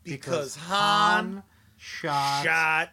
[0.03, 1.43] because Han
[1.77, 2.89] shot, shot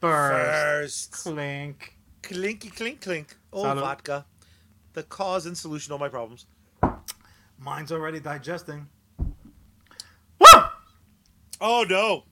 [0.00, 1.10] first.
[1.10, 1.24] first.
[1.24, 1.94] Clink.
[2.22, 3.36] Clinky clink clink.
[3.52, 3.80] Oh, Salud.
[3.80, 4.26] vodka.
[4.94, 6.46] The cause and solution to all my problems.
[7.58, 8.88] Mine's already digesting.
[9.18, 10.46] Woo!
[11.60, 12.24] Oh no.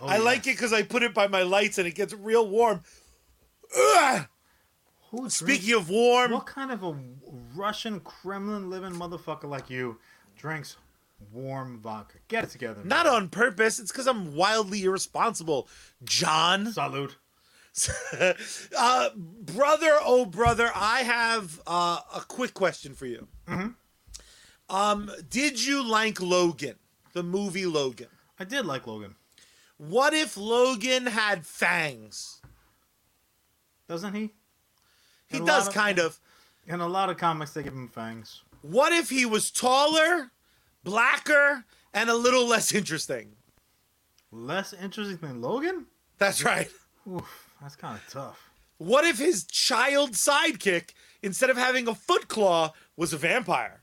[0.00, 0.22] Oh, I yeah.
[0.22, 2.82] like it because I put it by my lights and it gets real warm.
[3.76, 4.26] Ugh!
[5.10, 6.96] Who drinks- Speaking of warm, what kind of a
[7.54, 9.98] Russian Kremlin living motherfucker like you
[10.36, 10.76] drinks
[11.32, 12.18] warm vodka?
[12.28, 12.80] Get it together.
[12.80, 12.88] man.
[12.88, 15.68] not on purpose, it's because I'm wildly irresponsible.
[16.04, 16.72] Jon.
[16.72, 17.16] Salute.
[18.78, 23.26] uh, brother, oh brother, I have uh, a quick question for you.
[23.48, 23.74] Mhm.
[24.70, 26.76] Um, did you like Logan,
[27.12, 28.08] the movie Logan?
[28.38, 29.16] I did like Logan.
[29.76, 32.40] What if Logan had fangs?
[33.88, 34.30] Doesn't he?
[35.26, 36.18] He does of- kind of.
[36.66, 38.42] In a lot of comics, they give him fangs.
[38.62, 40.30] What if he was taller,
[40.84, 43.32] blacker, and a little less interesting?
[44.30, 45.86] Less interesting than Logan?
[46.18, 46.68] That's right.
[47.10, 48.50] Oof, that's kind of tough.
[48.78, 50.90] What if his child sidekick,
[51.22, 53.80] instead of having a foot claw, was a vampire?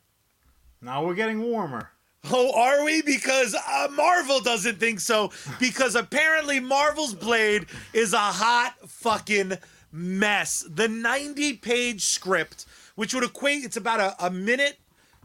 [0.81, 1.91] Now we're getting warmer.
[2.29, 3.01] Oh, are we?
[3.01, 5.31] Because uh, Marvel doesn't think so.
[5.59, 9.53] Because apparently Marvel's Blade is a hot fucking
[9.91, 10.65] mess.
[10.69, 14.77] The 90 page script, which would equate, it's about a, a minute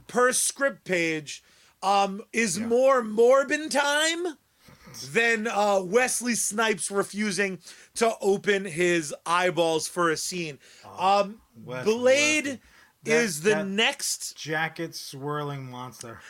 [0.06, 1.42] per script page,
[1.82, 2.66] um, is Yeah.
[2.66, 4.36] more Morbin time
[5.12, 7.58] than uh, Wesley Snipes refusing
[7.94, 10.58] to open his eyeballs for a scene.
[10.98, 12.60] Um, Wesley, Blade Wesley.
[13.04, 16.20] That- is the next Jacket swirling monster.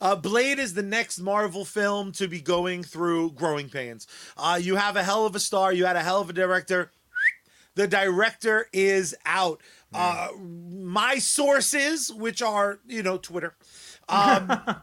[0.00, 4.06] uh, Blade is the next Marvel film to be going through growing pains.
[4.36, 5.72] Uh, you have a hell of a star.
[5.72, 6.90] You had a hell of a director.
[7.74, 9.60] The director is out.
[9.92, 13.54] Uh, my sources, which are you know Twitter,
[14.08, 14.76] um,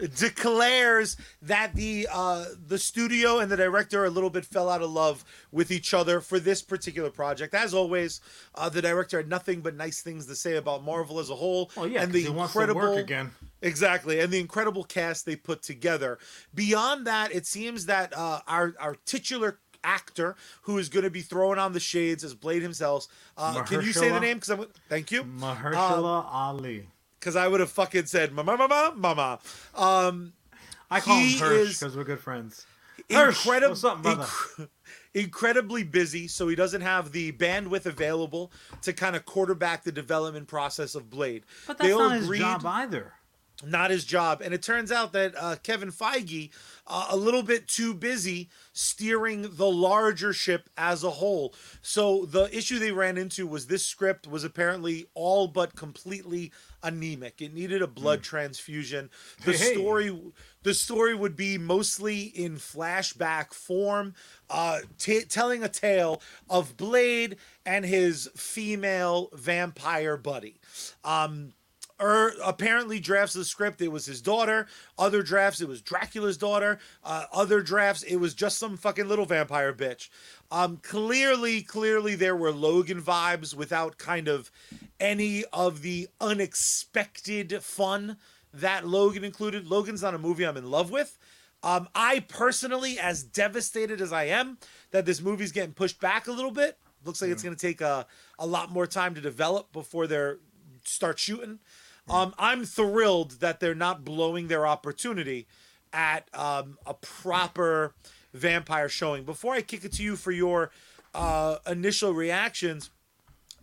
[0.18, 4.90] declares that the uh, the studio and the director a little bit fell out of
[4.90, 7.54] love with each other for this particular project.
[7.54, 8.20] As always,
[8.54, 11.70] uh, the director had nothing but nice things to say about Marvel as a whole.
[11.76, 13.30] Oh yeah, and the he wants to incredible work again.
[13.60, 16.18] Exactly, and the incredible cast they put together.
[16.54, 21.22] Beyond that, it seems that uh, our our titular actor, who is going to be
[21.22, 23.06] throwing on the shades as Blade himself,
[23.36, 24.38] uh, can you say the name?
[24.38, 26.86] Because I'm thank you, Mahershala Ali.
[27.22, 29.38] Because I would have fucking said mama mama mama.
[29.76, 30.32] Um,
[30.90, 32.66] I call him Hirsch because we're good friends.
[33.10, 34.26] Hirsch, incredible, what's up, brother?
[35.14, 38.50] incredibly busy, so he doesn't have the bandwidth available
[38.82, 41.44] to kind of quarterback the development process of Blade.
[41.66, 43.12] But They that's all not his agreed- job either.
[43.64, 44.40] Not his job.
[44.42, 46.50] And it turns out that uh, Kevin Feige,
[46.86, 51.54] uh, a little bit too busy steering the larger ship as a whole.
[51.80, 56.52] So the issue they ran into was this script was apparently all but completely
[56.82, 57.40] anemic.
[57.40, 59.10] It needed a blood transfusion.
[59.44, 59.74] The Hey.
[59.74, 60.20] story,
[60.64, 64.14] the story would be mostly in flashback form,
[64.50, 70.60] uh, t- telling a tale of Blade and his female vampire buddy.
[71.04, 71.52] Um,
[72.00, 74.66] er, apparently drafts of the script it was his daughter
[74.98, 79.26] other drafts it was dracula's daughter uh, other drafts it was just some fucking little
[79.26, 80.08] vampire bitch.
[80.50, 84.50] Um, clearly clearly there were logan vibes without kind of
[85.00, 88.16] any of the unexpected fun
[88.54, 89.66] that logan included.
[89.66, 91.18] Logan's not a movie i'm in love with.
[91.62, 94.58] Um, i personally as devastated as i am
[94.90, 97.80] that this movie's getting pushed back a little bit looks like it's going to take
[97.80, 98.06] a,
[98.38, 100.38] a lot more time to develop before they're
[100.84, 101.58] start shooting.
[102.08, 105.46] Um, I'm thrilled that they're not blowing their opportunity
[105.92, 107.94] at um, a proper
[108.34, 109.24] vampire showing.
[109.24, 110.70] Before I kick it to you for your
[111.14, 112.90] uh, initial reactions,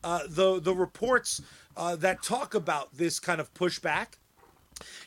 [0.03, 1.41] uh, the the reports
[1.75, 4.07] uh, that talk about this kind of pushback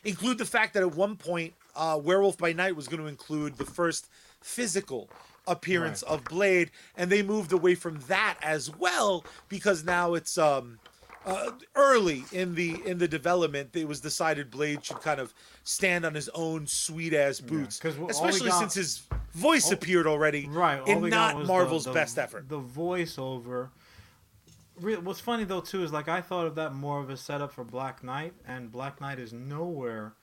[0.04, 3.56] include the fact that at one point, uh, Werewolf by Night was going to include
[3.56, 4.08] the first
[4.42, 5.08] physical
[5.46, 10.78] appearance of Blade, and they moved away from that as well because now it's um,
[11.26, 13.70] uh, early in the in the development.
[13.74, 15.32] It was decided Blade should kind of
[15.64, 19.02] stand on his own sweet ass boots, all we especially got- since his
[19.34, 20.80] voice appeared already Right.
[20.80, 22.48] all in not was the- Marvel's the- best effort.
[22.48, 23.70] The voiceover.
[24.80, 27.62] What's funny though too is like I thought of that more of a setup for
[27.62, 30.14] Black Knight, and Black Knight is nowhere,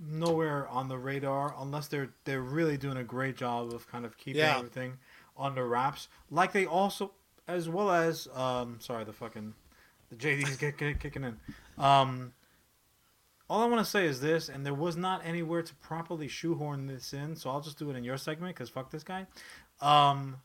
[0.00, 4.16] nowhere on the radar unless they're they're really doing a great job of kind of
[4.16, 4.56] keeping Yeah.
[4.58, 4.98] everything
[5.38, 6.08] under wraps.
[6.30, 7.12] Like they also,
[7.46, 9.54] as well as um, sorry the fucking,
[10.12, 11.36] the JD's kick, kick, kicking in.
[11.82, 12.32] Um,
[13.48, 16.86] all I want to say is this, and there was not anywhere to properly shoehorn
[16.86, 19.26] this in, so I'll just do it in your segment because fuck this guy.
[19.80, 20.36] Um,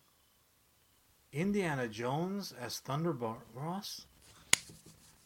[1.33, 4.05] Indiana Jones as Thunderbolt Ross.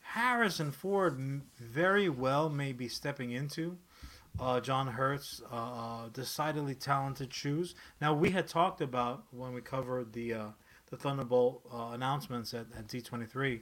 [0.02, 3.78] Harrison Ford very well may be stepping into
[4.40, 7.76] uh, John Hurts, uh, uh, decidedly talented shoes.
[8.02, 10.46] Now we had talked about when we covered the uh,
[10.92, 13.62] the Thunderbolt uh, announcements at, at D23,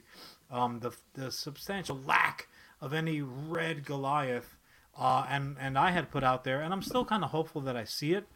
[0.50, 2.48] um, the the substantial lack
[2.80, 4.56] of any red Goliath,
[4.98, 7.76] uh, and and I had put out there, and I'm still kind of hopeful that
[7.76, 8.26] I see it,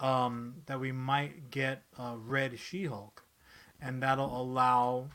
[0.00, 3.22] um, that we might get uh, red She-Hulk,
[3.80, 5.08] and that'll allow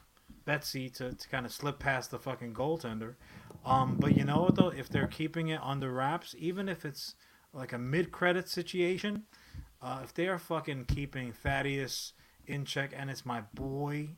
[0.45, 3.15] Betsy to, to kind of slip past the fucking goaltender.
[3.65, 7.15] Um, but you know what though, if they're keeping it under wraps, even if it's
[7.53, 9.23] like a mid-credit situation,
[9.81, 12.13] uh, if they are fucking keeping Thaddeus
[12.47, 14.09] in check and it's my boy,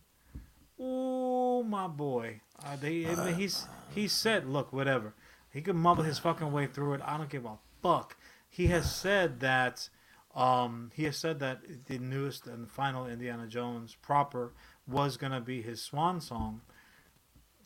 [1.62, 5.14] oh my boy, uh, they I mean, he's he said, look, whatever,
[5.52, 7.02] he could mumble his fucking way through it.
[7.06, 8.18] I don't give a fuck.
[8.50, 9.90] He has said that.
[10.34, 14.54] Um, he has said that the newest and final Indiana Jones proper
[14.88, 16.62] was gonna be his swan song.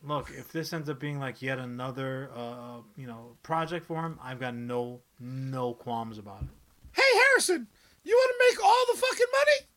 [0.04, 4.20] Look, if this ends up being like yet another, uh, you know, project for him,
[4.22, 6.50] I've got no no qualms about it.
[6.92, 7.68] Hey Harrison,
[8.04, 9.70] you want to make all the fucking money?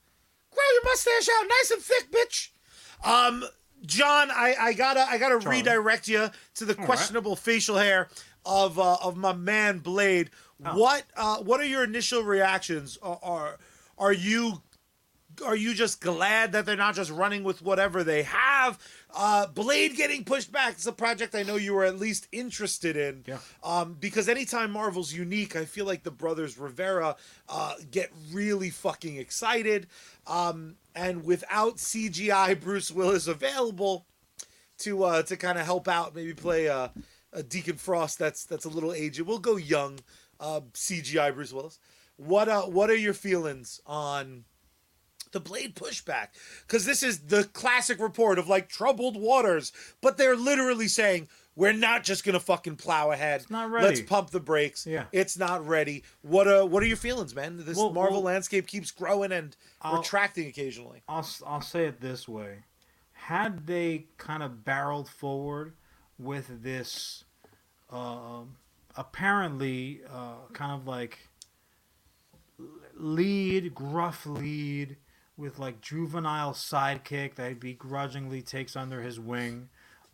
[0.50, 2.48] Grow your mustache out nice and thick, bitch.
[3.04, 3.44] Um,
[3.86, 6.86] Jon, I, I gotta I gotta redirect you to the right.
[6.86, 8.08] questionable facial hair
[8.44, 10.30] of uh, of my man Blade.
[10.64, 10.78] Oh.
[10.78, 12.98] What uh, what are your initial reactions?
[13.02, 13.58] Are, are
[13.96, 14.62] are you
[15.44, 18.78] are you just glad that they're not just running with whatever they have?
[19.14, 22.96] Uh, Blade getting pushed back is a project I know you were at least interested
[22.96, 23.24] in.
[23.26, 23.38] Yeah.
[23.62, 27.16] Um, because anytime Marvel's unique, I feel like the brothers Rivera
[27.48, 29.86] uh, get really fucking excited.
[30.26, 34.06] Um, and without CGI Bruce Willis available
[34.78, 36.92] to uh, to kind of help out, maybe play a,
[37.32, 39.20] a Deacon Frost that's that's a little aged.
[39.20, 40.00] We'll go young
[40.40, 41.78] uh, CGI Bruce Willis.
[42.16, 44.44] What uh, what are your feelings on
[45.30, 46.28] the Blade pushback?
[46.66, 51.28] Because this is the classic report of like troubled waters, but they're literally saying
[51.58, 53.40] we're not just gonna fucking plow ahead.
[53.40, 53.86] It's not ready.
[53.88, 54.86] Let's pump the brakes.
[54.86, 55.06] Yeah.
[55.10, 56.04] it's not ready.
[56.22, 57.56] What uh, what are your feelings, man?
[57.64, 61.02] This Well, Marvel well- landscape keeps growing and I'll- retracting occasionally.
[61.08, 62.60] I'll I'll say it this way:
[63.12, 65.72] had they kind of barreled forward
[66.16, 67.24] with this,
[67.90, 68.42] uh,
[68.96, 71.18] apparently uh, kind of like
[72.94, 74.96] lead, gruff lead
[75.36, 79.68] with like juvenile sidekick that he begrudgingly takes under his wing,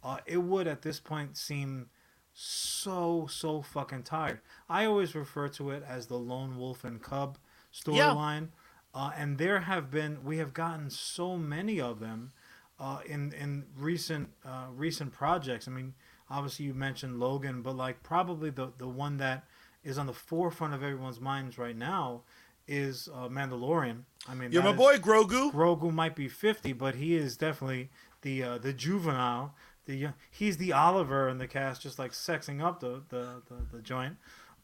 [0.04, 1.86] uh, it would at this point seem
[2.32, 4.40] so so fucking tired.
[4.68, 7.38] I always refer to it as the lone wolf and cub
[7.72, 8.48] storyline,
[8.94, 12.32] uh, and there have been we have gotten so many of them
[12.78, 15.68] uh, in in recent uh, recent projects.
[15.68, 15.94] I mean,
[16.28, 19.44] obviously you mentioned Logan, but like probably the the one that
[19.82, 22.22] is on the forefront of everyone's minds right now
[22.66, 24.04] is uh, Mandalorian.
[24.26, 25.52] I mean, You're my boy Grogu.
[25.52, 27.90] Grogu might be 50, but he is definitely
[28.22, 29.54] the uh, the juvenile.
[29.86, 33.76] The young- he's the Oliver in the cast, just like sexing up the the, the,
[33.76, 34.16] the joint.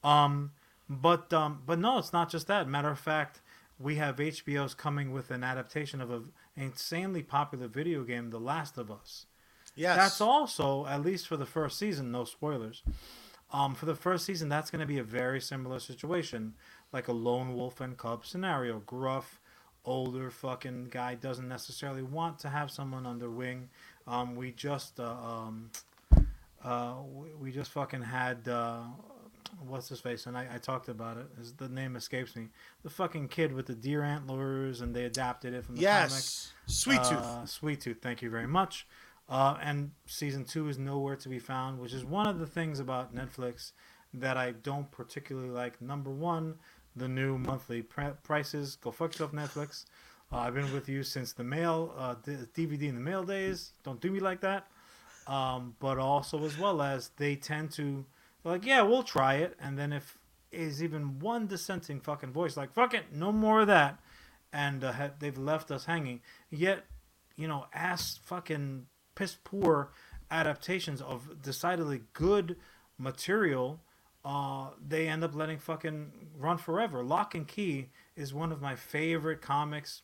[0.03, 0.53] Um,
[0.89, 2.69] but um, but no, it's not just that.
[2.69, 3.41] Matter of fact,
[3.79, 8.77] we have HBO's coming with an adaptation of an insanely popular video game, The Last
[8.77, 9.27] of Us.
[9.75, 12.83] Yes, That's also, at least for the first season, no spoilers.
[13.53, 16.55] Um, for the first season, that's going to be a very similar situation,
[16.93, 18.81] like a lone wolf and cub scenario.
[18.81, 19.41] Gruff,
[19.85, 23.71] older fucking guy doesn't necessarily want to have someone under wing.
[24.11, 25.71] Um, we just, uh, um,
[26.65, 28.81] uh, we, we just fucking had, uh,
[29.67, 30.27] what's his face?
[30.27, 31.27] And I, I talked about it.
[31.39, 32.49] His, the name escapes me.
[32.83, 36.11] The fucking kid with the deer antlers, and they adapted it from the comic.
[36.11, 37.19] yes, Sweet Tooth.
[37.19, 38.87] Uh, Sweet Tooth, thank you very much.
[39.29, 42.81] Uh, and season two is nowhere to be found, which is one of the things
[42.81, 43.71] about Netflix
[44.13, 45.81] that I don't particularly like.
[45.81, 46.57] Number one,
[46.97, 48.77] the new monthly pr- prices.
[48.81, 49.85] Go fuck yourself, Netflix.
[50.33, 53.73] Uh, I've been with you since the mail, uh, DVD in the mail days.
[53.83, 54.69] Don't do me like that.
[55.27, 58.05] Um, but also, as well as they tend to,
[58.45, 59.57] like, yeah, we'll try it.
[59.61, 60.19] And then if
[60.53, 63.99] is even one dissenting fucking voice, like, fuck it, no more of that.
[64.53, 66.21] And uh, they've left us hanging.
[66.49, 66.85] Yet,
[67.37, 69.91] you know, ass fucking piss poor
[70.31, 72.57] adaptations of decidedly good
[72.99, 73.81] material,
[74.25, 77.03] uh, they end up letting fucking run forever.
[77.03, 80.03] Locke and Key is one of my favorite comics.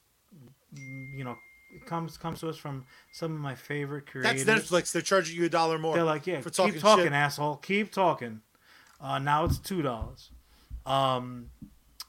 [0.72, 1.37] You know,
[1.74, 4.45] it comes comes to us from some of my favorite creators.
[4.45, 4.93] That's Netflix.
[4.93, 5.95] They're charging you a dollar more.
[5.95, 7.12] They're like, yeah, for talking keep talking, shit.
[7.12, 7.57] asshole.
[7.57, 8.41] Keep talking.
[9.01, 10.31] Uh, now it's two dollars.
[10.85, 11.51] Um,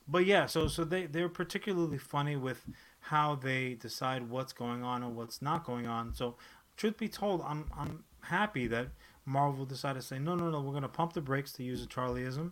[0.07, 2.65] but yeah, so so they they're particularly funny with
[2.99, 6.13] how they decide what's going on and what's not going on.
[6.13, 6.35] So,
[6.75, 8.87] truth be told, I'm I'm happy that
[9.25, 10.61] Marvel decided to say no, no, no.
[10.61, 12.51] We're gonna pump the brakes to use a Charlieism.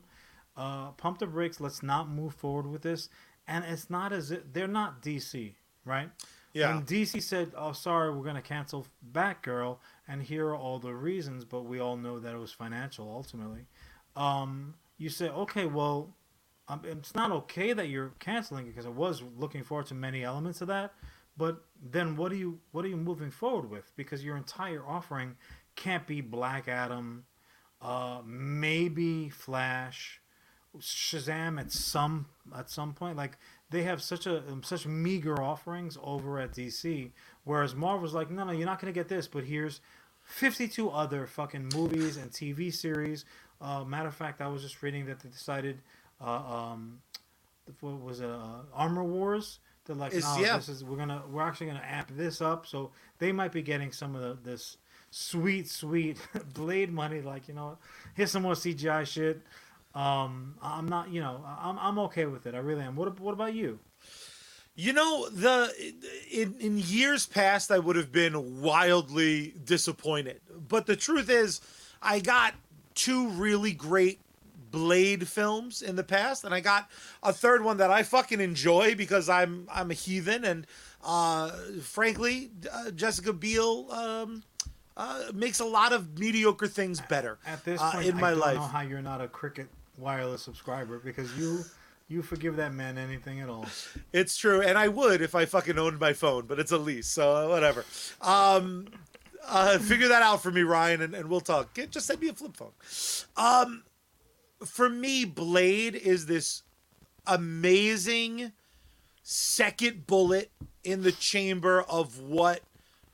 [0.57, 1.59] Uh, pump the brakes.
[1.59, 3.09] Let's not move forward with this.
[3.47, 5.53] And it's not as if they're not DC,
[5.85, 6.09] right?
[6.53, 6.73] Yeah.
[6.73, 9.77] When DC said, "Oh, sorry, we're going to cancel Batgirl,"
[10.07, 13.65] and here are all the reasons, but we all know that it was financial ultimately.
[14.15, 16.15] Um, you say, okay, well,
[16.67, 20.23] um, it's not okay that you're canceling it because I was looking forward to many
[20.23, 20.93] elements of that.
[21.37, 23.91] But then what are you what are you moving forward with?
[23.95, 25.35] Because your entire offering
[25.75, 27.25] can't be Black Adam,
[27.81, 30.21] uh, maybe Flash,
[30.79, 33.17] Shazam at some at some point.
[33.17, 33.37] Like
[33.69, 37.11] they have such a um, such meager offerings over at DC,
[37.43, 39.81] whereas Marvel's like, no, no, you're not gonna get this, but here's
[40.23, 43.25] 52 other fucking movies and TV series.
[43.61, 45.81] Uh, matter of fact, I was just reading that they decided,
[46.19, 47.01] uh, um,
[47.79, 49.59] what was it, uh, Armor Wars?
[49.85, 50.57] They're like, no, yeah.
[50.57, 53.91] this is we're gonna we're actually gonna amp this up, so they might be getting
[53.91, 54.77] some of the, this
[55.11, 56.17] sweet, sweet
[56.53, 57.21] Blade money.
[57.21, 57.77] Like, you know,
[58.15, 59.41] here's some more CGI shit.
[59.95, 62.53] Um, I'm not, you know, I'm I'm okay with it.
[62.53, 62.95] I really am.
[62.95, 63.79] What what about you?
[64.75, 65.71] You know, the
[66.29, 70.41] in in years past I would have been wildly disappointed.
[70.67, 71.61] But the truth is
[72.01, 72.55] I got
[72.93, 74.19] two really great
[74.71, 76.89] Blade films in the past and I got
[77.23, 80.67] a third one that I fucking enjoy because I'm I'm a heathen and
[81.01, 84.43] uh frankly uh, Jessica Biel um
[84.97, 88.31] uh, makes a lot of mediocre things better At this uh, point, in my I
[88.31, 88.55] don't life.
[88.57, 89.67] know how you're not a Cricket
[89.97, 91.63] wireless subscriber because you
[92.07, 93.65] you forgive that man anything at all.
[94.13, 97.07] It's true, and I would if I fucking owned my phone, but it's a lease,
[97.07, 97.83] so whatever.
[98.21, 98.87] Um,
[99.47, 101.73] uh, figure that out for me, Ryan, and, and we'll talk.
[101.73, 102.71] Get, just send me a flip phone.
[103.37, 103.83] Um,
[104.63, 106.63] for me, Blade is this
[107.27, 108.51] amazing
[109.23, 110.51] second bullet
[110.83, 112.61] in the chamber of what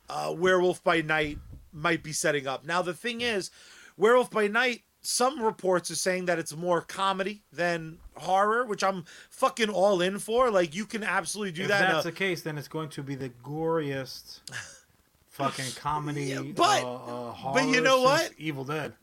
[0.09, 1.37] uh, Werewolf by Night
[1.71, 2.65] might be setting up.
[2.65, 3.49] Now, the thing is,
[3.97, 9.05] Werewolf by Night, some reports are saying that it's more comedy than horror, which I'm
[9.31, 10.51] fucking all in for.
[10.51, 11.81] Like, you can absolutely do if that.
[11.83, 14.41] If that's a- the case, then it's going to be the goriest
[15.29, 16.25] fucking comedy.
[16.25, 18.31] Yeah, but- uh, uh, horror but you know what?
[18.37, 18.93] Evil Dead.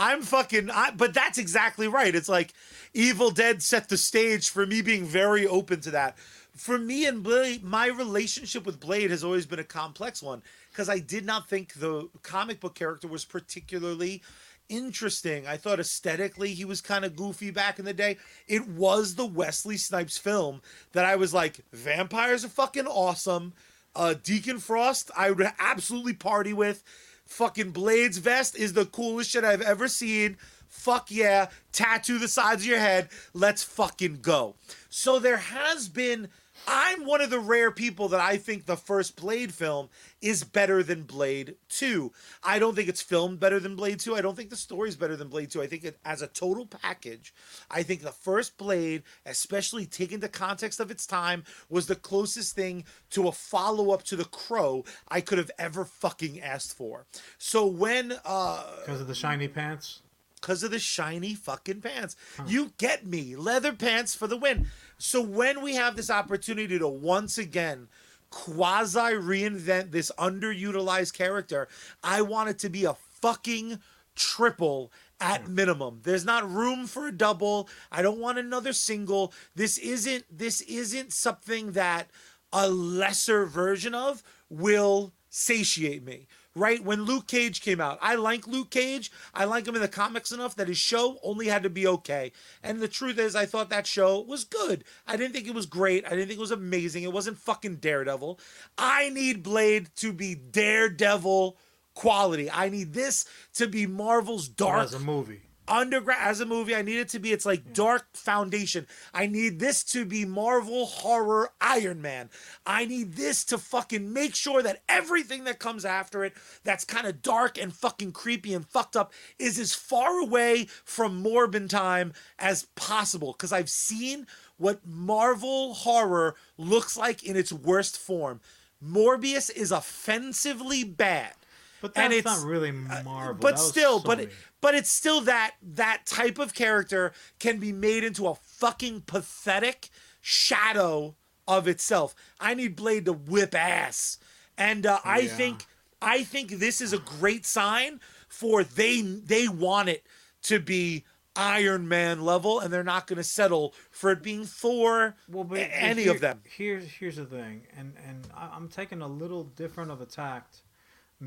[0.00, 2.14] I'm fucking, I, but that's exactly right.
[2.14, 2.54] It's like
[2.94, 6.16] Evil Dead set the stage for me being very open to that.
[6.54, 10.40] For me and Blade, my relationship with Blade has always been a complex one
[10.70, 14.22] because I did not think the comic book character was particularly
[14.68, 15.46] interesting.
[15.46, 18.18] I thought aesthetically he was kind of goofy back in the day.
[18.46, 20.62] It was the Wesley Snipes film
[20.92, 23.54] that I was like, vampires are fucking awesome.
[23.94, 26.84] Uh, Deacon Frost, I would absolutely party with.
[27.26, 30.36] Fucking Blade's vest is the coolest shit I've ever seen.
[30.68, 31.48] Fuck yeah.
[31.72, 33.08] Tattoo the sides of your head.
[33.34, 34.54] Let's fucking go.
[34.88, 36.28] So there has been.
[36.70, 39.88] I'm one of the rare people that I think the first Blade film
[40.20, 42.12] is better than Blade 2.
[42.44, 44.14] I don't think it's filmed better than Blade 2.
[44.14, 45.62] I don't think the story's better than Blade 2.
[45.62, 47.32] I think it as a total package,
[47.70, 52.54] I think the first Blade, especially taken the context of its time, was the closest
[52.54, 57.06] thing to a follow-up to The Crow I could have ever fucking asked for.
[57.38, 60.02] So when uh Because of the shiny pants.
[60.38, 62.16] Because of the shiny fucking pants.
[62.46, 63.36] You get me.
[63.36, 64.66] Leather pants for the win.
[64.98, 67.88] So when we have this opportunity to once again
[68.30, 71.68] quasi reinvent this underutilized character,
[72.02, 73.80] I want it to be a fucking
[74.14, 75.54] triple at hmm.
[75.54, 76.00] minimum.
[76.02, 77.68] There's not room for a double.
[77.90, 79.32] I don't want another single.
[79.54, 82.10] This isn't this isn't something that
[82.52, 86.26] a lesser version of will satiate me.
[86.58, 86.82] Right?
[86.82, 89.12] When Luke Cage came out, I like Luke Cage.
[89.32, 92.32] I like him in the comics enough that his show only had to be okay.
[92.62, 94.84] And the truth is, I thought that show was good.
[95.06, 96.04] I didn't think it was great.
[96.04, 97.04] I didn't think it was amazing.
[97.04, 98.40] It wasn't fucking Daredevil.
[98.76, 101.56] I need Blade to be Daredevil
[101.94, 102.50] quality.
[102.50, 105.42] I need this to be Marvel's dark As a movie.
[105.68, 108.86] Underground as a movie i need it to be its like dark foundation.
[109.14, 112.30] I need this to be marvel horror iron man.
[112.66, 117.06] I need this to fucking make sure that everything that comes after it that's kind
[117.06, 122.12] of dark and fucking creepy and fucked up is as far away from morbin time
[122.38, 123.32] as possible.
[123.32, 128.40] Because i've seen what marvel horror looks like in its worst form.
[128.84, 131.32] Morbius is offensively bad.
[131.80, 133.34] But And that's it's- not really uh, Marvel.
[133.34, 137.58] but That was still, but it, but it's still that that type of character can
[137.58, 139.88] be made into a fucking pathetic
[140.20, 141.14] shadow
[141.46, 142.14] of itself.
[142.40, 144.18] I need Blade to whip ass,
[144.56, 145.36] and uh, I Yeah.
[145.36, 145.66] think
[146.00, 150.06] I think this is a great sign for they they want it
[150.42, 151.04] to be
[151.34, 155.14] Iron Man level, and they're not going to settle for it being Thor.
[155.28, 156.42] well, but any here- of them.
[156.44, 160.62] Here's here's the thing, and and I- I'm taking a little different of a tact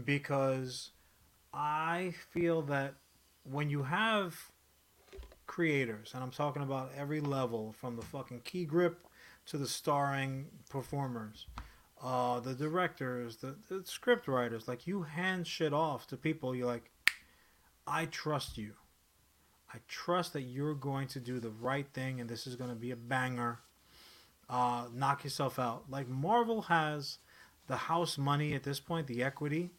[0.06, 0.92] because
[1.54, 2.96] I feel that
[3.44, 4.52] when you have
[5.48, 9.06] creators, and I'm talking about every level from the fucking key grip
[9.48, 11.48] to the starring performers,
[12.02, 16.68] uh, the directors, the, the script writers, like you hand shit off to people, you're
[16.68, 16.90] like,
[17.86, 18.74] I trust you.
[19.74, 22.76] I trust that you're going to do the right thing, and this is going to
[22.76, 23.60] be a banger.
[24.50, 25.86] Uh, knock yourself out.
[25.90, 27.20] Like Marvel has
[27.68, 29.72] the house money at this point, the equity,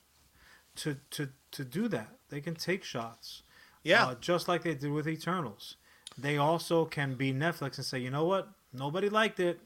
[0.76, 2.16] to to to do that.
[2.30, 3.42] They can take shots.
[3.82, 4.06] Yeah.
[4.06, 5.76] Uh, just like they did with Eternals.
[6.16, 8.48] They also can be Netflix and say, you know what?
[8.72, 9.60] Nobody liked it.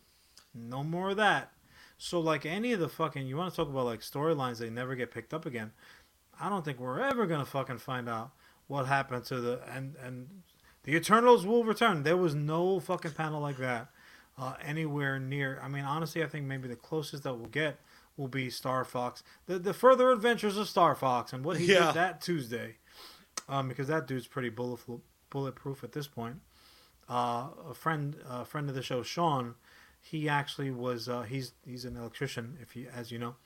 [0.54, 1.52] No more of that.
[1.98, 4.94] So like any of the fucking you want to talk about like storylines they never
[4.94, 5.72] get picked up again.
[6.40, 8.30] I don't think we're ever gonna fucking find out
[8.66, 10.28] what happened to the and and
[10.84, 12.02] the Eternals will return.
[12.02, 13.88] There was no fucking panel like that
[14.38, 15.58] uh, anywhere near.
[15.62, 17.78] I mean, honestly, I think maybe the closest that we'll get
[18.16, 21.86] will be Starfox, the the further adventures of Starfox, and what he Yeah.
[21.86, 22.76] did that Tuesday,
[23.49, 24.80] um, because that dude's pretty bullet
[25.30, 26.41] bulletproof at this point.
[27.09, 29.55] Uh, a friend, a friend of the show, Sean,
[30.01, 31.09] he actually was.
[31.09, 33.37] Uh, he's he's an electrician, if you as you know,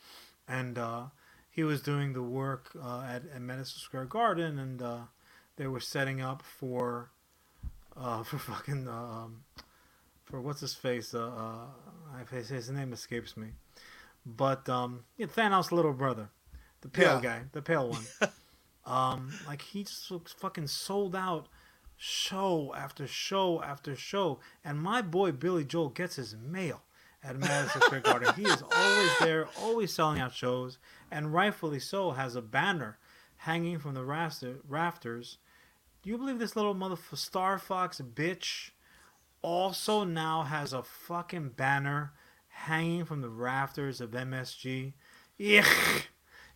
[0.48, 1.04] and uh,
[1.50, 4.98] he was doing the work uh, at, at Madison Square Garden, and uh,
[5.56, 7.10] they were setting up for
[7.96, 9.44] uh, for fucking um,
[10.24, 11.12] for what's his face.
[11.14, 11.66] Uh, uh,
[12.14, 13.48] I, his, his name escapes me,
[14.24, 16.30] but um, yeah, Thanos' little brother,
[16.80, 17.20] the pale Yeah.
[17.20, 18.04] guy, the pale one.
[18.86, 21.48] um, like he just looks fucking sold out,
[21.96, 26.82] show after show after show, and my boy Billy Joel gets his mail
[27.22, 28.34] at Madison Square Garden.
[28.34, 30.78] He is always there, always selling out shows,
[31.10, 32.12] and rightfully so.
[32.12, 32.98] Has a banner
[33.36, 35.38] hanging from the rafter, rafters.
[36.02, 38.70] Do you believe this little motherfucker Starfox bitch
[39.42, 42.12] also now has a fucking banner
[42.48, 44.94] hanging from the rafters of MSG?
[45.38, 46.02] Ugh.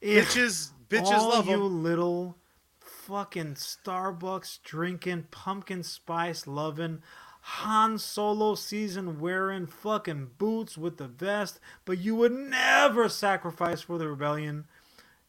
[0.02, 1.82] Bitches, bitches All love you them.
[1.82, 2.37] little
[2.80, 7.03] fucking Starbucks drinking, pumpkin spice loving,
[7.41, 13.99] Han Solo season wearing fucking boots with the vest, but you would never sacrifice for
[13.99, 14.64] the rebellion.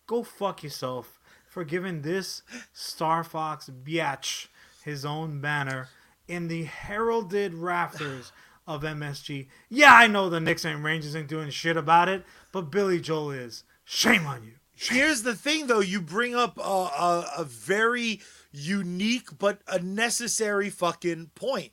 [0.08, 2.44] Go fuck yourself for giving this
[2.74, 4.48] Starfox biatch
[4.84, 5.90] his own banner
[6.28, 8.32] in the heralded rafters
[8.68, 9.48] of MSG.
[9.70, 13.32] Yeah, I know the Knicks and Rangers ain't doing shit about it, but Billy Joel
[13.32, 13.64] is.
[13.84, 14.54] Shame on you.
[14.76, 15.80] Here's the thing, though.
[15.80, 18.22] You bring up a, a, a very
[18.52, 21.72] unique but a necessary fucking point.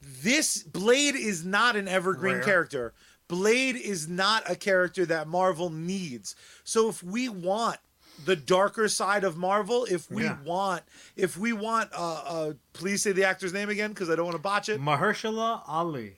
[0.00, 2.42] This Blade is not an evergreen Rare.
[2.44, 2.94] character.
[3.28, 6.34] Blade is not a character that Marvel needs.
[6.64, 7.78] So if we want
[8.24, 10.38] the darker side of Marvel, if we Yeah.
[10.44, 10.82] want,
[11.14, 14.36] if we want, uh, uh, please say the actor's name again because I don't want
[14.36, 14.80] to botch it.
[14.80, 16.16] Mahershala Ali.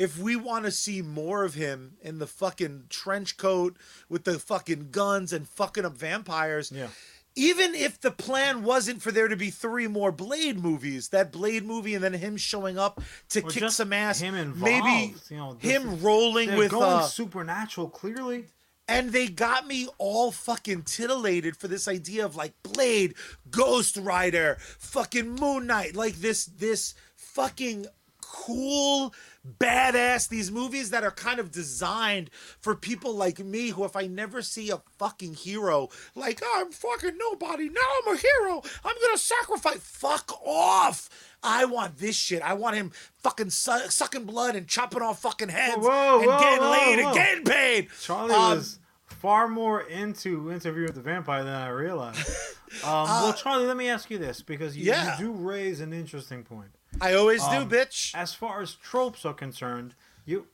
[0.00, 3.76] If we want to see more of him in the fucking trench coat
[4.08, 6.88] with the fucking guns and fucking up vampires, Yeah.
[7.36, 11.66] even if the plan wasn't for there to be three more Blade movies, that Blade
[11.66, 15.36] movie and then him showing up to Or kick some ass, him involved, maybe you
[15.36, 18.46] know, him is- rolling with going uh, supernatural, clearly.
[18.88, 23.14] and they got me all fucking titillated for this idea of like Blade,
[23.50, 27.84] Ghost Rider, fucking Moon Knight, like this this fucking
[28.22, 29.12] cool
[29.58, 32.28] badass these movies that are kind of designed
[32.60, 37.16] for people like me who if I never see a fucking hero like I'm fucking
[37.16, 41.08] nobody now I'm a hero I'm gonna sacrifice fuck off
[41.42, 45.48] I want this shit I want him fucking su- sucking blood and chopping off fucking
[45.48, 47.06] heads Whoa, and getting whoa, laid whoa.
[47.06, 51.68] and getting paid Charlie Um, was far more into Interview with the Vampire than I
[51.68, 52.28] realized.
[52.84, 55.18] Um, well, Charlie, let me ask you this because you, Uh, yeah.
[55.18, 56.70] you do raise an interesting point.
[57.00, 58.14] I always Um, do, bitch.
[58.14, 60.46] As far as tropes are concerned, you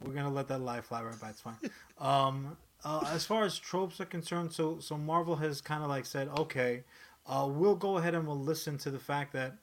[0.00, 1.30] we're gonna let that lie fly right by.
[1.30, 1.56] It's fine.
[1.98, 6.06] Um, uh, as far as tropes are concerned, so so Marvel has kind of like
[6.06, 6.84] said, okay,
[7.26, 9.54] uh, we'll go ahead and we'll listen to the fact that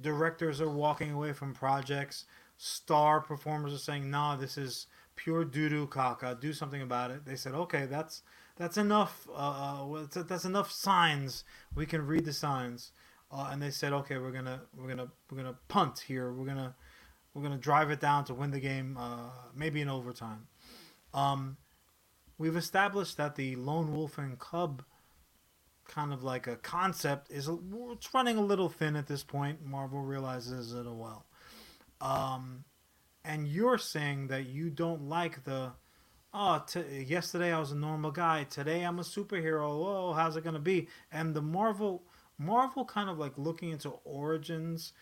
[0.00, 2.24] directors are walking away from projects,
[2.58, 6.38] star performers are saying, nah, this is pure doo doo caca.
[6.40, 7.24] Do something about it.
[7.24, 8.22] They said, okay, that's
[8.56, 9.28] that's enough.
[9.32, 11.44] Uh, uh, that's enough signs.
[11.74, 12.90] We can read the signs.
[13.34, 16.32] Uh, and they said, okay, we're gonna we're gonna we're gonna punt here.
[16.32, 16.74] We're gonna
[17.34, 20.46] we're gonna drive it down to win the game, uh, maybe in overtime.
[21.12, 21.56] Um,
[22.38, 24.84] we've established that the lone wolf and cub
[25.88, 29.64] kind of like a concept is it's running a little thin at this point.
[29.64, 31.26] Marvel realizes it well.
[32.00, 32.64] Um,
[33.24, 35.72] and you're saying that you don't like the
[36.32, 40.44] oh t- yesterday I was a normal guy today I'm a superhero oh how's it
[40.44, 42.02] gonna be and the Marvel
[42.38, 44.92] Marvel kind of like looking into origins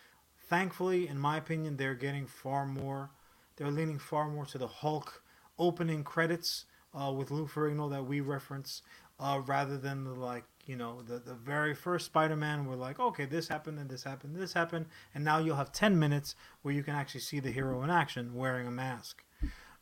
[0.48, 3.10] thankfully in my opinion they're getting far more
[3.56, 5.22] they're leaning far more to the Hulk
[5.58, 8.82] opening credits uh, with Lou Ferrigno that we reference
[9.18, 13.24] uh, rather than the like you know the, the very first Spider-Man we're like okay
[13.24, 16.82] this happened and this happened this happened and now you'll have 10 minutes where you
[16.82, 19.24] can actually see the hero in action wearing a mask.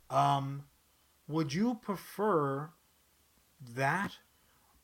[0.08, 0.64] Um,
[1.28, 2.70] would you prefer
[3.74, 4.18] that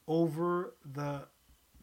[0.07, 1.27] over the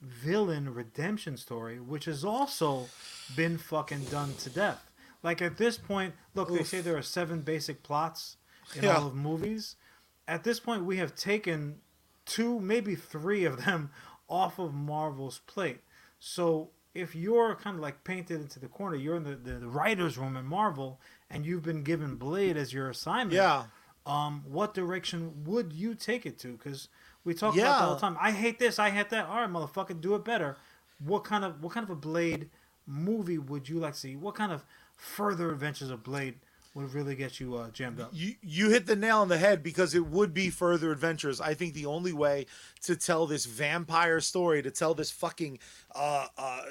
[0.03, 2.87] villain redemption story, which has also
[3.35, 4.91] been fucking done to death.
[5.23, 8.37] Like at this point, look, they say there are seven basic plots
[8.75, 8.97] in Yeah.
[8.97, 9.75] all of movies.
[10.27, 11.79] At this point, we have taken
[12.25, 13.89] two, maybe three of them
[14.29, 15.81] off of Marvel's plate.
[16.19, 19.67] So if you're kind of like painted into the corner, you're in the, the, the
[19.67, 20.99] writer's room at Marvel,
[21.29, 23.65] and you've been given Blade as your assignment Yeah.
[24.05, 26.49] um, what direction would you take it to?
[26.53, 26.87] Because
[27.25, 27.63] we talk Yeah.
[27.63, 28.17] about that all the time.
[28.19, 28.79] I hate this.
[28.79, 29.27] I hate that.
[29.27, 30.57] All right, motherfucker, do it better.
[30.99, 32.49] What kind of what kind of a Blade
[32.87, 34.15] movie would you like to see?
[34.15, 34.63] What kind of
[34.95, 36.35] further adventures of Blade
[36.75, 38.09] would really get you uh, jammed up?
[38.13, 41.39] You you hit the nail on the head because it would be further adventures.
[41.41, 42.45] I think the only way
[42.83, 45.59] to tell this vampire story, to tell this fucking
[45.95, 46.61] uh uh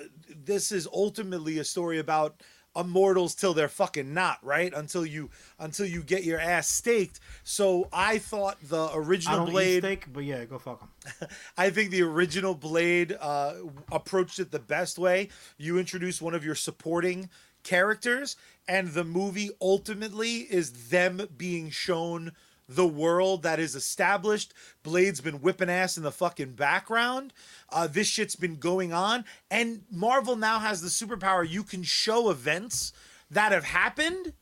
[0.45, 2.41] this is ultimately a story about
[2.75, 4.73] immortals till they're fucking not, right?
[4.75, 7.21] Until you until you get your ass staked.
[7.45, 11.29] So I thought the I original don't Blade steak, but yeah, go fuck them.
[11.59, 13.55] I think the original Blade uh,
[13.91, 15.29] approached it the best way.
[15.59, 17.29] You introduce one of your supporting
[17.63, 22.33] characters, and the movie ultimately is them being shown
[22.69, 24.55] the world that is established.
[24.83, 27.33] Blade's been whipping ass in the fucking background.
[27.71, 31.49] Uh, this shit's been going on, and Marvel now has the superpower.
[31.49, 32.93] You can show events
[33.31, 34.33] that have happened.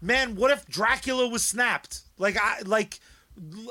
[0.00, 2.02] Man, what if Dracula was snapped?
[2.18, 3.00] Like I like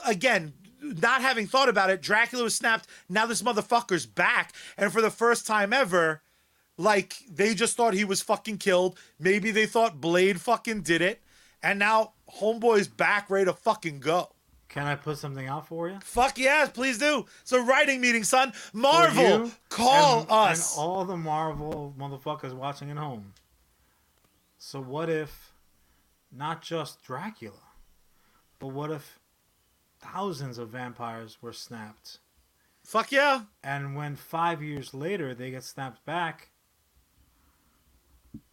[0.06, 2.88] again, not having thought about it, Dracula was snapped.
[3.10, 6.22] Now this motherfucker's back, and for the first time ever,
[6.78, 8.98] like they just thought he was fucking killed.
[9.20, 11.22] Maybe they thought Blade fucking did it,
[11.66, 14.30] and now Homeboy's back, ready to fucking go.
[14.70, 16.00] Can I put something out for you?
[16.02, 17.26] Fuck yes, please do.
[17.42, 18.54] It's a writing meeting, son.
[18.72, 20.78] Marvel, call and- us.
[20.78, 23.34] And all the Marvel motherfuckers watching at home.
[24.60, 25.54] So what if
[26.32, 27.54] not just Dracula,
[28.60, 29.20] but what if
[30.00, 32.20] thousands of vampires were snapped?
[32.84, 33.44] Fuck yeah.
[33.64, 36.50] And when five years later they get snapped back,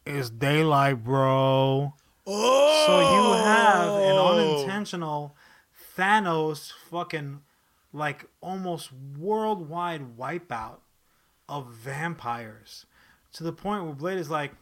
[0.07, 1.95] it's daylight, bro.
[2.27, 2.85] Oh.
[2.87, 5.37] So you have an unintentional
[5.97, 7.41] Thanos fucking
[7.93, 10.79] like almost worldwide wipeout
[11.49, 12.87] of vampires
[13.35, 14.53] to the point where Blade is like,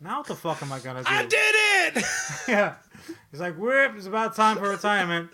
[0.00, 1.08] now what the fuck am I gonna do?
[1.08, 2.04] I did it.
[2.48, 2.74] yeah.
[3.30, 5.30] He's like, whip, it's about time for retirement.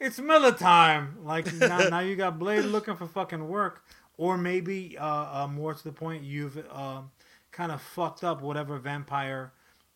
[0.00, 1.18] It's Miller time.
[1.22, 3.84] Like now, now you got Blade looking for fucking work,
[4.16, 7.02] or maybe uh, uh, more to the point, you've uh,
[7.52, 9.52] kind of fucked up whatever vampire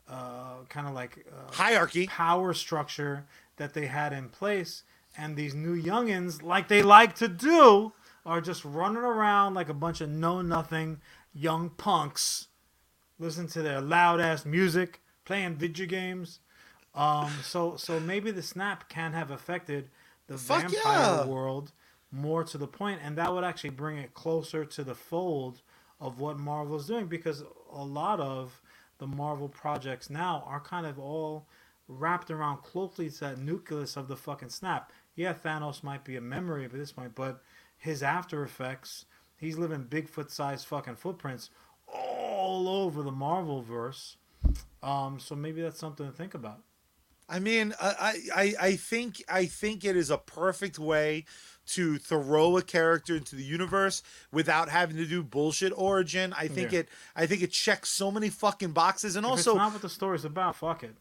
[0.08, 2.06] uh, kind of like uh, Hierarchy.
[2.06, 3.26] power structure
[3.56, 4.82] that they had in place,
[5.16, 7.92] and these new youngins, like they like to do,
[8.24, 11.00] are just running around like a bunch of know nothing
[11.32, 12.48] young punks,
[13.18, 16.40] listen to their loud ass music, playing video games.
[16.94, 19.90] Um, so so maybe the snap can have affected
[20.28, 21.26] the Fuck vampire yeah.
[21.26, 21.72] world
[22.10, 25.60] more to the point, and that would actually bring it closer to the fold
[26.00, 27.42] of what Marvel's doing because
[27.72, 28.60] a lot of
[28.98, 31.46] the Marvel projects now are kind of all
[31.88, 34.92] wrapped around closely to that nucleus of the fucking snap.
[35.14, 37.42] Yeah, Thanos might be a memory at this point, but
[37.76, 41.50] his after effects, he's living Bigfoot sized fucking footprints
[41.86, 44.16] all over the Marvel verse.
[44.82, 46.60] Um, so maybe that's something to think about.
[47.28, 51.24] I mean, I, I, I think I think it is a perfect way
[51.68, 56.32] to throw a character into the universe without having to do bullshit origin.
[56.32, 56.80] I think Yeah.
[56.80, 59.82] it I think it checks so many fucking boxes and if also it's not what
[59.82, 60.94] the story's about, fuck it.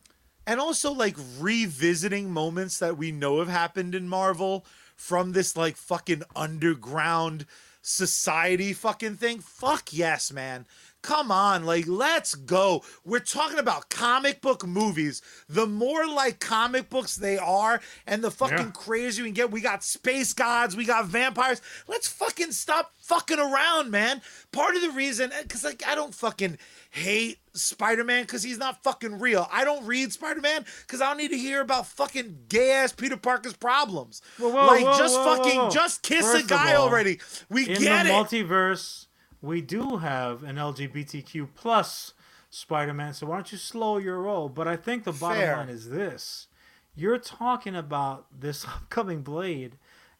[0.47, 4.65] and also like revisiting moments that we know have happened in Marvel
[4.95, 7.45] from this like fucking underground
[7.83, 9.39] society fucking thing.
[9.39, 10.65] Fuck yes, man.
[11.05, 12.83] Come on, like let's go.
[13.03, 15.21] We're talking about comic book movies.
[15.47, 18.71] The more like comic books they are, and the fucking Yeah.
[18.71, 19.51] crazy we can get.
[19.51, 21.61] We got space gods, we got vampires.
[21.87, 24.23] Let's fucking stop fucking around, man.
[24.51, 26.57] Part of the reason, eh, because like I don't fucking
[26.89, 29.47] hate Spider-Man because he's not fucking real.
[29.51, 33.15] I don't read Spider-Man because I don't need to hear about fucking gay ass Peter
[33.17, 34.23] Parker's problems.
[34.39, 37.19] Whoa, whoa, like whoa, just fucking just kiss First a guy all, already.
[37.49, 38.13] We In get the it.
[38.13, 39.05] multiverse,
[39.45, 42.13] we do have an LGBTQ plus
[42.49, 43.13] Spider-Man.
[43.13, 44.49] So why don't you slow your roll?
[44.49, 45.57] But I think the bottom Fair.
[45.57, 46.47] line is this:
[46.95, 49.77] you're talking about this upcoming Blade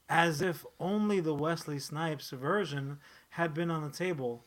[0.08, 3.00] as if only the Wesley Snipes version
[3.32, 4.46] had been on the table.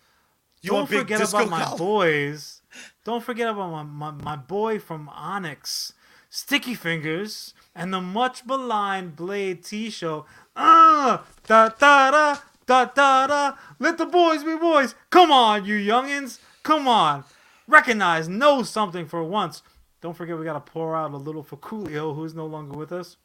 [0.61, 2.62] You Don't forget about my boys.
[3.05, 5.93] Don't forget about my, my, my boy from Onyx,
[6.31, 10.26] Sticky Fingaz, and the much maligned Blade T show.
[10.57, 12.37] Ah, da da da
[12.69, 13.55] da da da.
[13.81, 14.95] Let the boys be boys.
[15.11, 16.39] Come on, you youngins.
[16.62, 17.25] Come on.
[17.66, 19.62] Recognize, know something for once.
[20.01, 22.93] Don't forget, we got to pour out a little for Coolio, who's no longer with
[22.93, 23.16] us.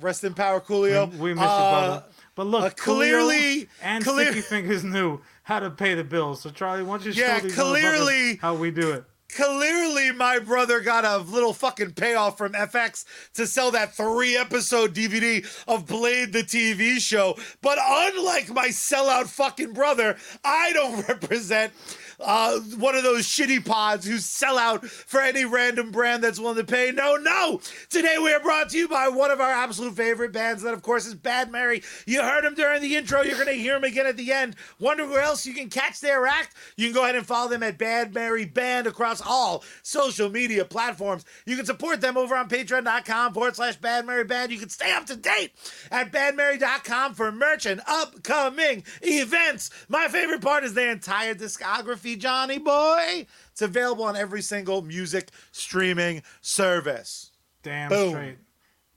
[0.00, 1.10] Rest in power, Coolio.
[1.12, 2.04] We, we miss you, Uh, brother.
[2.34, 6.40] But look, uh, clearly- Coolio and clear- Sticky Fingaz knew how to pay the bills.
[6.42, 9.04] So Charlie, why don't you Yeah, show these clearly- how we do it?
[9.32, 13.04] Clearly, my brother got a little fucking payoff from FX
[13.34, 17.36] to sell that three episode DVD of Blade the TV show.
[17.60, 21.72] But unlike my sellout fucking brother, I don't represent
[22.20, 26.56] uh, one of those shitty pods who sell out for any random brand that's willing
[26.56, 26.92] to pay.
[26.92, 27.60] No, no.
[27.90, 30.62] Today we are brought to you by one of our absolute favorite bands.
[30.62, 31.82] That, of course, is Bad Mary.
[32.06, 33.22] You heard him during the intro.
[33.22, 34.56] You're going to hear him again at the end.
[34.78, 36.54] Wonder where else you can catch their act?
[36.76, 40.64] You can go ahead and follow them at Bad Mary Band across all social media
[40.64, 41.24] platforms.
[41.46, 44.52] You can support them over on patreon.com forward slash Bad Mary Band.
[44.52, 45.52] You can stay up to date
[45.90, 49.70] at badmary.com for merch and upcoming events.
[49.88, 53.26] My favorite part is their entire discography, Johnny Boy.
[53.50, 57.32] It's available on every single music streaming service.
[57.62, 58.10] Damn Boom.
[58.10, 58.38] straight.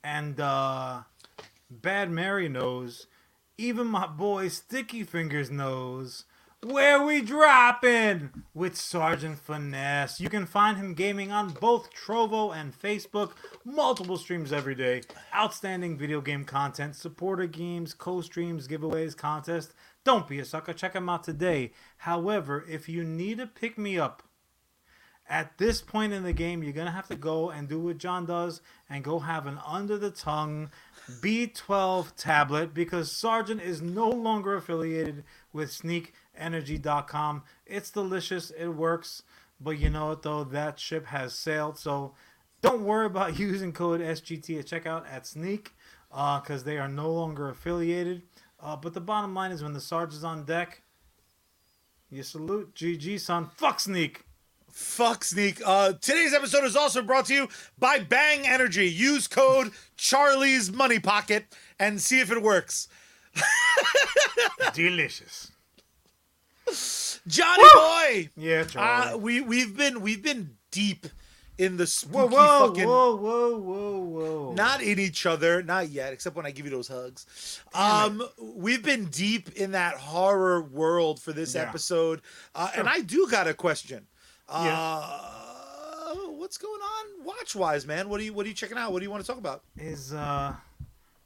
[0.04, 1.02] And uh
[1.70, 3.08] Bad Mary knows.
[3.58, 6.26] Even my boy Sticky Fingaz knows
[6.64, 10.20] where we dropping with Sergeant Finesse.
[10.20, 13.32] You can find him gaming on both Trovo and Facebook.
[13.64, 15.04] Multiple streams every day.
[15.36, 19.74] Outstanding video game content, supporter games, co-streams, giveaways, contests.
[20.08, 20.72] Don't be a sucker.
[20.72, 21.74] Check him out today.
[21.98, 24.24] However, if you need a pick me up,
[25.28, 28.26] at this point in the game, you're gonna have to go and do what Jon
[28.26, 30.72] does and go have an under the tongue
[31.22, 37.44] B12 tablet because Sergeant is no longer affiliated with SneakEnergy.com.
[37.66, 39.24] It's delicious, it works,
[39.60, 41.78] but you know what though, that ship has sailed.
[41.78, 42.14] So
[42.62, 45.74] don't worry about using code SGT at checkout at Sneak
[46.14, 48.22] uh, because they are no longer affiliated.
[48.60, 50.82] Uh, but the bottom line is when the Sarge is on deck,
[52.10, 53.50] you salute GG son.
[53.56, 54.24] Fuck Sneak.
[54.72, 55.62] Fuck Sneak.
[55.66, 57.48] Uh, today's episode is also brought to you
[57.78, 58.90] by Bang Energy.
[58.90, 61.46] Use code Charlie's Money Pocket
[61.80, 62.88] and see if it works.
[64.74, 65.52] Delicious.
[67.28, 68.30] Johnny boy.
[68.36, 69.14] Yeah, Charlie.
[69.14, 71.08] Uh, we we've been we've been deep
[71.58, 74.54] in the spooky whoa, whoa, fucking whoa, whoa, whoa, whoa.
[74.54, 77.62] not in each other, not yet, except when I give you those hugs.
[77.74, 81.64] Damn um, we've been deep in that horror world for this Yeah.
[81.64, 82.22] episode,
[82.54, 84.06] uh, and I do got a question.
[84.50, 84.78] Yeah.
[84.78, 88.08] Uh, what's going on watch wise, man?
[88.08, 88.92] What are you what are you checking out?
[88.94, 89.64] What do you want to talk about?
[89.78, 90.54] is uh,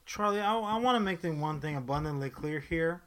[0.05, 0.39] Charlie?
[0.39, 3.01] I, I want to make the one thing abundantly clear here.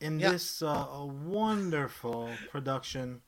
[0.00, 0.30] In Yeah.
[0.30, 0.86] this uh,
[1.26, 3.20] wonderful production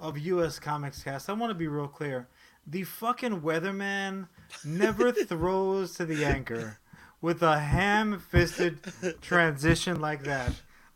[0.00, 0.58] of U.S.
[0.58, 2.26] Comics Cast, I want to be real clear.
[2.66, 4.28] The fucking weatherman
[4.64, 6.78] never throws to the anchor
[7.20, 8.78] with a ham-fisted
[9.20, 10.52] transition like that.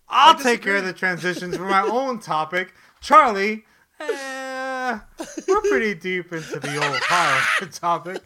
[0.08, 2.74] I'll take care of the transitions for my own topic.
[3.00, 3.64] Charlie,
[4.00, 4.98] eh,
[5.46, 8.22] we're pretty deep into the old horror topic.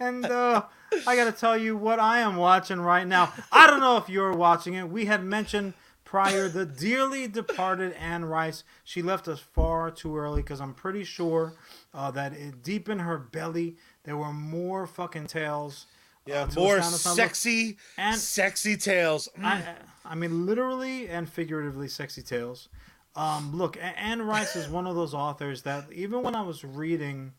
[0.00, 0.62] And uh,
[1.06, 3.32] I got to tell you what I am watching right now.
[3.52, 4.88] I don't know if you're watching it.
[4.88, 5.74] We had mentioned
[6.08, 8.64] prior the dearly departed Anne Rice.
[8.82, 11.52] She left us far too early because I'm pretty sure
[11.92, 15.84] uh, that it, deep in her belly there were more fucking tales.
[16.26, 17.04] uh, Yeah, to more astound us.
[17.04, 19.28] Now, look, sexy, and- sexy tales.
[19.42, 19.74] I,
[20.06, 22.70] I mean, literally and figuratively, sexy tales.
[23.14, 27.32] Um, look, Anne Rice is one of those authors that even when I was reading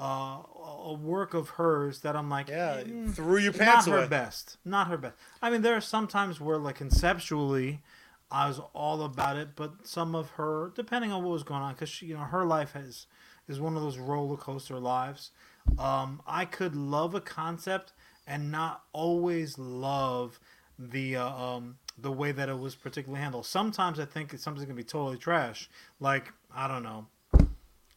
[0.00, 0.38] uh,
[0.84, 4.06] a work of hers, that I'm like, yeah, "Mm, threw your pants not pants her
[4.08, 5.14] best, not her best.
[5.42, 7.82] I mean, there are some times where, like, conceptually,
[8.30, 11.74] I was all about it, but some of her, depending on what was going on,
[11.74, 13.06] because she, you know, her life has
[13.48, 15.32] is one of those roller coaster lives.
[15.78, 17.92] Um, I could love a concept
[18.26, 20.38] and not always love
[20.78, 23.46] the uh, um, the way that it was particularly handled.
[23.46, 25.68] Sometimes I think it's something's gonna be totally trash,
[25.98, 27.06] like I don't know,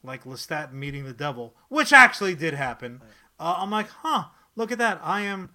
[0.03, 3.01] like Lestat meeting the devil, which actually did happen.
[3.39, 4.25] Uh, I'm like, huh,
[4.55, 4.99] look at that.
[5.03, 5.51] I am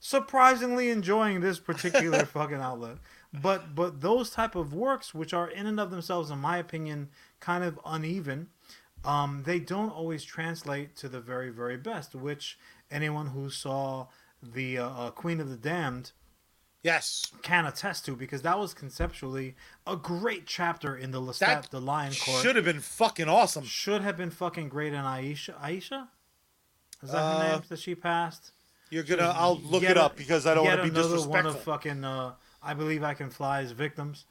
[0.00, 2.98] surprisingly enjoying this particular fucking outlet.
[3.32, 7.08] But but those type of works, which are in and of themselves, in my opinion,
[7.40, 8.48] kind of uneven,
[9.04, 12.14] um, they don't always translate to the very very best.
[12.14, 12.58] Which
[12.90, 14.08] anyone who saw
[14.42, 16.12] the uh, uh, Queen of the Damned
[16.82, 19.54] Yes, can attest to, because that was conceptually
[19.86, 22.42] a great chapter in the Lestat, the Lion Court.
[22.42, 23.62] should have been fucking awesome.
[23.64, 24.92] Should have been fucking great.
[24.92, 26.08] And Aisha, Aisha,
[27.00, 28.50] is that Uh, her name that she passed?
[28.90, 29.32] You're gonna.
[29.34, 31.52] I'll look Yet it up because I don't want to be another one disrespectful.
[31.52, 34.24] of fucking uh, I believe I can fly's victims.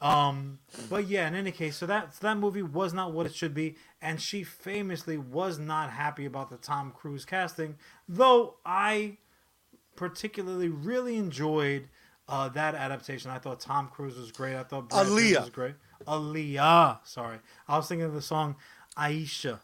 [0.00, 3.34] Um, but yeah, in any case, so that so that movie was not what it
[3.34, 7.76] should be, and she famously was not happy about the Tom Cruise casting.
[8.08, 9.18] Though I
[9.96, 11.88] particularly really enjoyed
[12.26, 13.30] uh, that adaptation.
[13.30, 14.56] I thought Tom Cruise was great.
[14.56, 15.40] I thought Brad Aaliyah.
[15.40, 15.74] was great.
[16.06, 18.56] Aaliyah, sorry, I was thinking of the song
[18.96, 19.58] Aisha.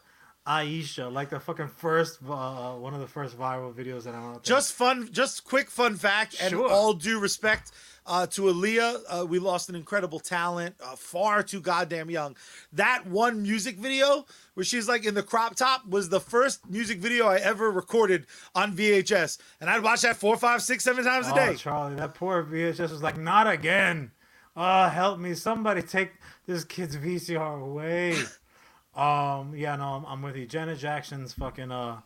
[0.45, 4.43] Aisha, like the fucking first, uh, one of the first viral videos that I want
[4.43, 4.47] to.
[4.47, 7.71] Just fun, just quick fun fact, and all due respect
[8.07, 12.35] uh, to Aaliyah, uh, we lost an incredible talent, uh, far too goddamn young.
[12.73, 16.99] That one music video where she's like in the crop top was the first music
[16.99, 21.27] video I ever recorded on VHS, and I'd watch that four, five, six, seven times
[21.27, 21.55] a Oh, day.
[21.55, 24.11] Charlie, that poor VHS was like, not again.
[24.55, 25.33] Oh, help me.
[25.35, 26.13] Somebody take
[26.47, 28.13] this kid's VCR away.
[28.95, 30.47] um, yeah, no, I'm, I'm with you.
[30.47, 31.97] Janet Jackson's fucking, uh,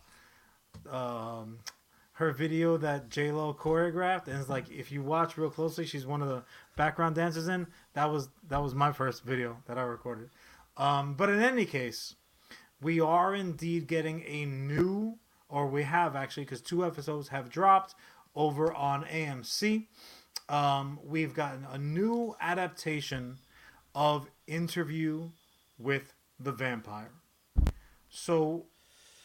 [0.90, 1.58] um,
[2.22, 6.06] her video that J Lo choreographed, and it's like if you watch real closely, she's
[6.06, 6.44] one of the
[6.76, 7.66] background dancers in.
[7.94, 10.30] That was that was my first video that I recorded.
[10.76, 12.14] Um, but in any case,
[12.80, 15.18] we are indeed getting a new,
[15.48, 17.96] or we have actually, because two episodes have dropped
[18.36, 19.88] over on AMC.
[20.48, 23.38] Um, we've gotten a new adaptation
[23.96, 25.30] of Interview
[25.76, 27.10] with the Vampire.
[28.08, 28.66] So,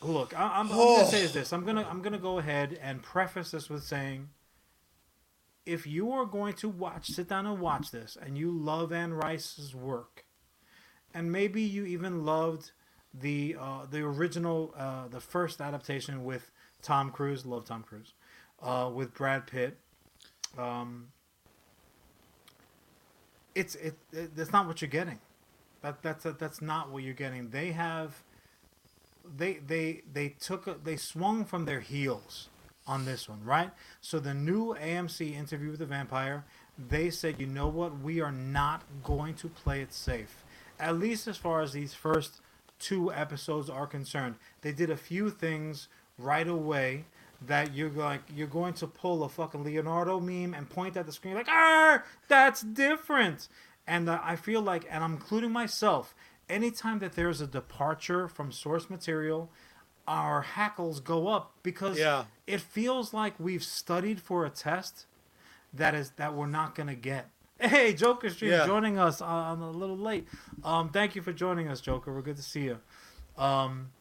[0.01, 1.53] look, I, I'm, I'm gonna say is this.
[1.53, 4.29] I'm gonna I'm gonna go ahead and preface this with saying,
[5.65, 9.13] if you are going to watch, sit down and watch this, and you love Anne
[9.13, 10.25] Rice's work,
[11.13, 12.71] and maybe you even loved
[13.13, 17.45] the uh, the original, uh, the first adaptation with Tom Cruise.
[17.45, 18.13] Love Tom Cruise,
[18.61, 19.77] uh, with Brad Pitt.
[20.57, 21.07] Um,
[23.55, 24.35] it's it, it.
[24.35, 25.19] That's not what you're getting.
[25.81, 27.49] That that's that's not what you're getting.
[27.49, 28.23] They have.
[29.35, 32.49] They they they took a, they swung from their heels
[32.85, 33.71] on this one, right?
[34.01, 36.45] So the new AMC interview with the vampire,
[36.77, 40.43] they said, you know what, we are not going to play it safe.
[40.79, 42.39] At least as far as these first
[42.79, 44.35] two episodes are concerned.
[44.61, 47.05] They did a few things right away
[47.45, 51.11] that you're like you're going to pull a fucking Leonardo meme and point at the
[51.11, 53.47] screen like, ah, that's different.
[53.85, 56.13] And uh, I feel like, and I'm including myself,
[56.49, 59.49] anytime that there's a departure from source material,
[60.07, 62.25] our hackles go up because Yeah.
[62.45, 65.05] it feels like we've studied for a test
[65.73, 67.29] that is that we're not gonna get.
[67.59, 68.65] Hey, Joker Street Yeah.
[68.65, 70.27] joining us on a little late.
[70.63, 72.13] Um, thank you for joining us, Joker.
[72.13, 72.79] We're good to see you.
[73.37, 73.91] Um,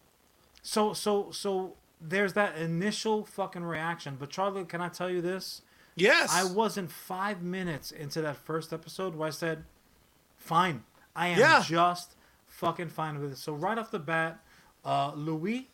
[0.63, 4.17] so so so there's that initial fucking reaction.
[4.19, 5.63] But Charlie, can I tell you this?
[5.95, 9.65] Yes, I wasn't five minutes into that first episode where I said,
[10.37, 10.85] "Fine,
[11.17, 11.63] I am Yeah.
[11.63, 12.15] just
[12.57, 14.39] fucking fine with it." So right off the bat,
[14.85, 15.69] uh, Louis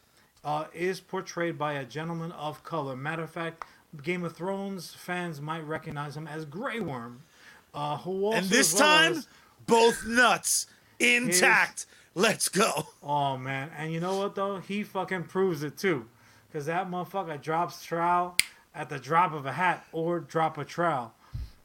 [0.45, 2.97] uh, is portrayed by a gentleman of color.
[2.97, 3.65] Matter of fact,
[4.03, 7.23] Game of Thrones fans might recognize him as Grey Worm,
[7.75, 9.23] uh, who also and this time,
[9.67, 10.67] both nuts
[10.99, 11.87] intact.
[12.15, 12.89] Let's go.
[13.03, 14.59] Oh man, and you know what though?
[14.59, 16.07] He fucking proves it too,
[16.49, 18.37] because that motherfucker drops trowel
[18.75, 21.15] at the drop of a hat or drop a trowel.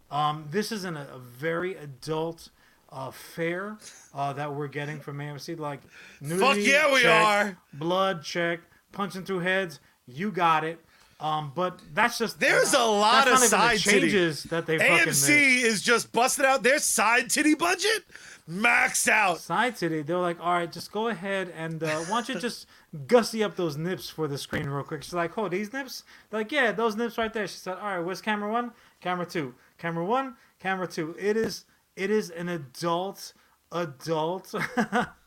[0.09, 2.49] Um, this is an, a very adult
[2.89, 3.77] uh, fare
[4.13, 5.59] uh, that we're getting from AMC.
[5.59, 5.81] Like,
[6.21, 7.57] nudity, yeah, we check, are.
[7.73, 8.59] Blood check,
[8.91, 9.79] punching through heads.
[10.05, 10.79] You got it.
[11.19, 14.01] Um, but that's just There's a lot of not even the side titty.
[14.01, 14.77] changes that they.
[14.77, 18.03] AMC is just busting out their side titty budget,
[18.47, 19.39] maxed out.
[19.39, 22.67] side titty, they're like, all right, just go ahead and uh, why don't you just
[23.07, 25.01] gussy up those nips for the screen real quick?
[25.01, 26.03] She's like, oh, these nips?
[26.29, 27.47] They're like, yeah, those nips right there.
[27.47, 28.71] She said, all right, where's camera one?
[29.01, 29.55] Camera two.
[29.79, 31.15] Camera one, camera two.
[31.19, 31.65] It is,
[31.97, 33.33] it is an adult,
[33.71, 34.53] adult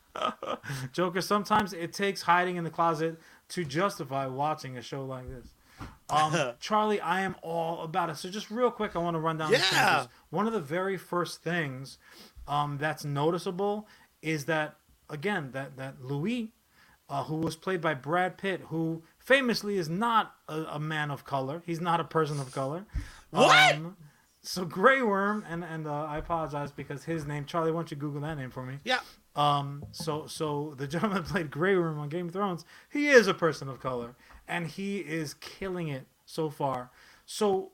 [0.93, 1.21] Joker.
[1.21, 3.19] Sometimes it takes hiding in the closet
[3.49, 5.47] to justify watching a show like this.
[6.09, 8.17] Um, Charlie, I am all about it.
[8.17, 10.07] So just real quick, I want to run down the Yeah.
[10.29, 11.97] One of the very first things
[12.47, 13.87] um, that's noticeable
[14.21, 14.77] is that
[15.09, 16.51] again that that Louis,
[17.09, 21.25] uh, who was played by Brad Pitt, who famously is not a, a man of
[21.25, 21.61] color.
[21.65, 22.85] He's not a person of color.
[23.31, 23.75] What?
[23.75, 23.97] Um,
[24.41, 27.71] so Grey Worm, and and uh, I apologize because his name, Charlie.
[27.71, 28.79] Why don't you Google that name for me?
[28.83, 28.99] Yeah.
[29.35, 32.65] Um, so so the gentleman played Grey Worm on Game of Thrones.
[32.89, 34.15] He is a person of color,
[34.47, 36.89] and he is killing it so far.
[37.25, 37.71] So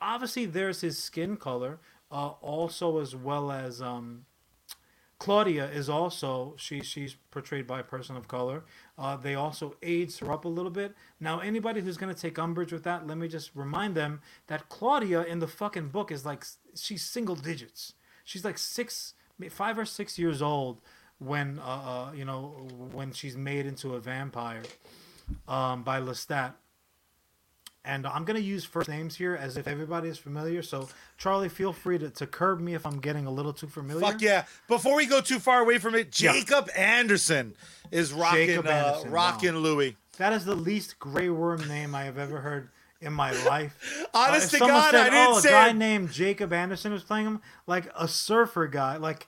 [0.00, 1.78] obviously there's his skin color,
[2.10, 4.24] uh, also as well as um,
[5.18, 8.64] Claudia is also she she's portrayed by a person of color.
[8.98, 10.94] Uh, they also aged her up a little bit.
[11.20, 15.22] Now anybody who's gonna take umbrage with that, let me just remind them that Claudia
[15.22, 16.44] in the fucking book is like
[16.74, 17.94] she's single digits.
[18.24, 19.14] She's like six,
[19.50, 20.80] five or six years old
[21.18, 24.62] when uh, uh you know when she's made into a vampire
[25.46, 26.54] um, by Lestat.
[27.88, 30.62] And I'm gonna use first names here as if everybody is familiar.
[30.62, 34.02] So Charlie, feel free to, to curb me if I'm getting a little too familiar.
[34.02, 34.44] Fuck yeah.
[34.68, 36.34] Before we go too far away from it, Yeah.
[36.34, 37.54] Jacob Anderson
[37.90, 39.96] is rocking uh, rocking Louis.
[40.18, 42.68] That is the least Grey Worm name I have ever heard
[43.00, 44.06] in my life.
[44.14, 45.76] Honest if to God, said, I didn't oh, say a guy it.
[45.76, 49.26] named Jacob Anderson was playing him, like a surfer guy, like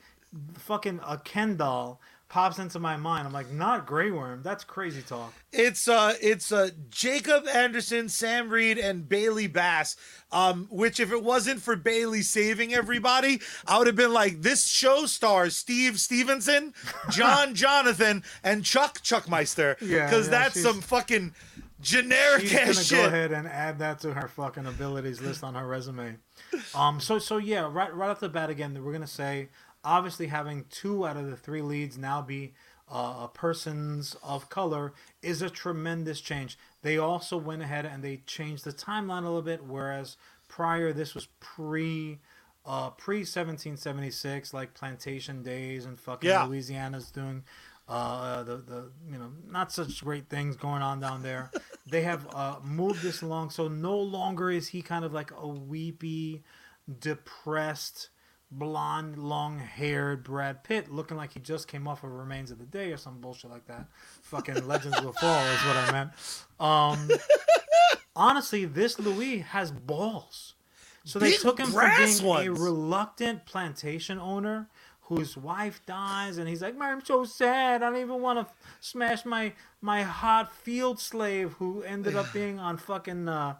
[0.55, 2.01] fucking a Ken doll,
[2.31, 3.27] pops into my mind.
[3.27, 4.43] I'm like, not Grey Worm.
[4.43, 5.35] That's crazy talk.
[5.53, 9.97] It's uh it's uh Jacob Anderson, Sam Reid, and Bailey Bass.
[10.33, 14.67] Um, which if it wasn't for Bailey saving everybody, I would have been like, this
[14.69, 16.73] show stars Steve Stevenson,
[17.11, 19.77] John Jonathan, and Chuck Chuckmeister.
[19.81, 21.35] Yeah, Because yeah, that's some fucking
[21.81, 25.55] generic She's gonna ass go ahead and add that to her fucking abilities list on
[25.55, 26.17] her resume.
[26.75, 29.49] Um, so so yeah, right right off the bat again, we're gonna say
[29.85, 32.55] obviously having two out of the three leads now be
[32.91, 34.93] uh, persons of color
[35.23, 36.59] is a tremendous change.
[36.83, 40.17] They also went ahead and they changed the timeline a little bit, whereas
[40.49, 42.19] prior this was pre.
[42.67, 46.45] Uh, pre 1776, like plantation days and fucking Yeah.
[46.45, 47.43] Louisiana's doing
[47.89, 51.51] uh, the the you know not such great things going on down there.
[51.87, 55.49] they have uh, moved this along, so no longer is he kind of like a
[55.49, 56.43] weepy,
[57.01, 58.10] depressed,
[58.51, 62.93] blonde, long-haired Brad Pitt, looking like he just came off of Remains of the Day
[62.93, 63.87] or some bullshit like that.
[64.23, 66.11] Fucking Legends Will Fall is what I meant.
[66.59, 67.11] Um,
[68.17, 70.55] honestly, this Louis has balls.
[71.05, 74.69] So they Big took him from being a reluctant plantation owner
[75.03, 77.83] whose wife dies, and he's like, "Man, I'm so sad.
[77.83, 82.59] I don't even want to smash my my hot field slave who ended up being
[82.61, 83.57] on fucking uh,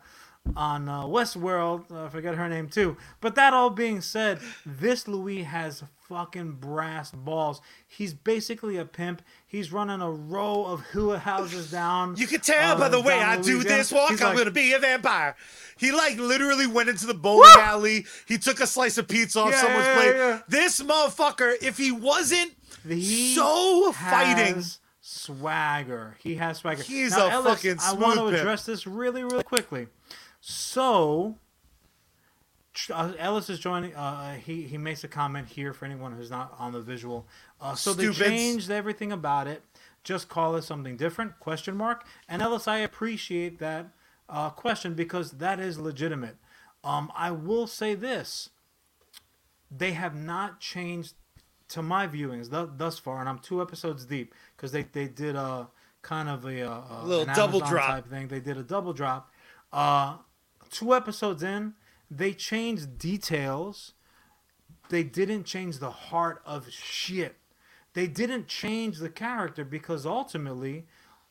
[0.57, 1.91] on uh, Westworld.
[1.91, 2.97] Uh, I forget her name too.
[3.21, 7.61] But that all being said, this Louis has fucking brass balls.
[7.87, 9.23] He's basically a pimp.
[9.47, 12.17] He's running a row of hua houses down.
[12.17, 14.51] You can tell uh, by the way I do this walk, He's I'm like, gonna
[14.51, 15.37] be a vampire.
[15.79, 18.07] He like literally went into the bowling alley.
[18.27, 20.17] He took a slice of pizza off Yeah, someone's yeah, plate.
[20.17, 20.41] yeah.
[20.49, 22.53] This motherfucker, if he wasn't
[22.89, 24.63] He so has fighting,
[25.01, 26.17] swagger.
[26.21, 26.83] He has swagger.
[26.83, 29.87] He's now, a Ellis, fucking I want to address this really, really quickly.
[30.41, 31.37] So,
[32.93, 33.95] uh, Ellis is joining.
[33.95, 37.27] Uh, he he makes a comment here for anyone who's not on the visual.
[37.61, 38.19] Uh, so Stupids.
[38.19, 39.63] they changed everything about it.
[40.03, 41.39] Just call it something different?
[41.41, 42.07] Question mark.
[42.29, 43.89] And Ellis, I appreciate that
[44.31, 46.37] uh, question because that is legitimate.
[46.83, 48.49] Um, I will say this:
[49.71, 51.15] they have not changed
[51.69, 55.37] to my viewings th- thus far, and I'm two episodes deep because they, they did
[55.37, 55.69] a
[56.03, 57.87] kind of a, a, a Little double Amazon drop.
[57.89, 58.29] type thing.
[58.29, 59.31] They did a double drop.
[60.71, 61.75] Two episodes in,
[62.11, 63.95] they changed details.
[64.89, 67.37] They didn't change the heart of shit.
[67.95, 70.87] They didn't change the character because ultimately,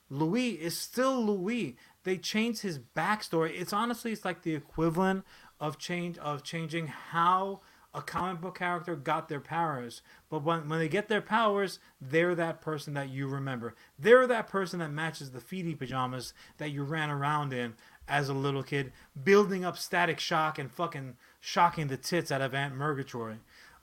[0.10, 1.78] Louis is still Louis.
[2.04, 3.60] They changed his backstory.
[3.60, 5.26] It's honestly it's like the equivalent
[5.60, 7.62] of change of changing how
[7.94, 10.02] a comic book character got their powers.
[10.30, 13.76] But when when they get their powers, they're that person that you remember.
[13.98, 17.76] They're that person that matches the feety pajamas that you ran around in
[18.10, 18.92] as a little kid,
[19.24, 23.40] building up static shock and fucking shocking the tits out of Aunt Murgatroyd.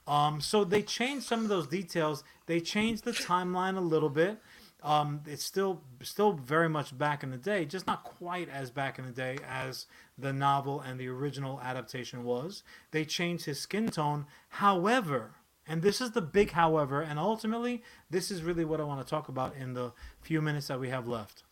[0.07, 2.23] Um, so they changed some of those details.
[2.47, 4.39] They changed the timeline a little bit.
[4.82, 8.98] Um, it's still still very much back in the day, just not quite as back
[8.98, 9.86] in the day as
[10.16, 12.62] the novel and the original adaptation was.
[12.93, 14.27] They changed his skin tone.
[14.48, 15.32] However,
[15.66, 19.11] and this is the big however, and ultimately this is really what I want to
[19.11, 21.43] talk about in the few minutes that we have left.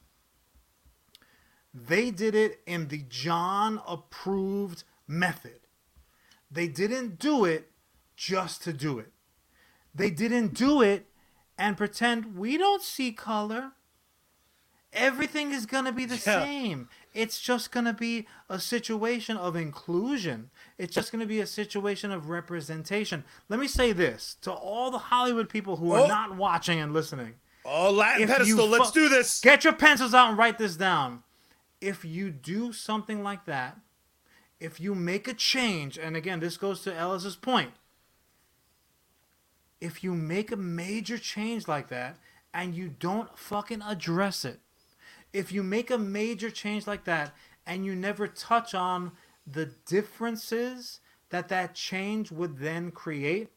[1.75, 5.61] They did it in the Jon approved method.
[6.51, 7.73] They didn't do it
[8.17, 9.11] just to do it.
[9.93, 11.07] They didn't do it
[11.59, 13.73] and pretend we don't see color.
[14.93, 16.45] Everything is going to be the Yeah.
[16.45, 16.89] same.
[17.13, 20.51] It's just going to be a situation of inclusion.
[20.79, 23.25] It's just going to be a situation of representation.
[23.49, 26.07] Let me say this to all the Hollywood people who are Oh.
[26.07, 27.35] not watching and listening.
[27.65, 29.41] oh Latin If pedestal, let's do this.
[29.41, 31.25] Get your pencils out and write this down.
[31.85, 33.79] If you do something like that,
[34.59, 37.73] if you make a change, and again, this goes to Ellis's point.
[39.83, 42.17] If you make a major change like that
[42.55, 44.61] and you don't fucking address it,
[45.35, 47.35] if you make a major change like that
[47.67, 49.13] and you never touch on
[49.47, 53.51] the differences that that change would then create,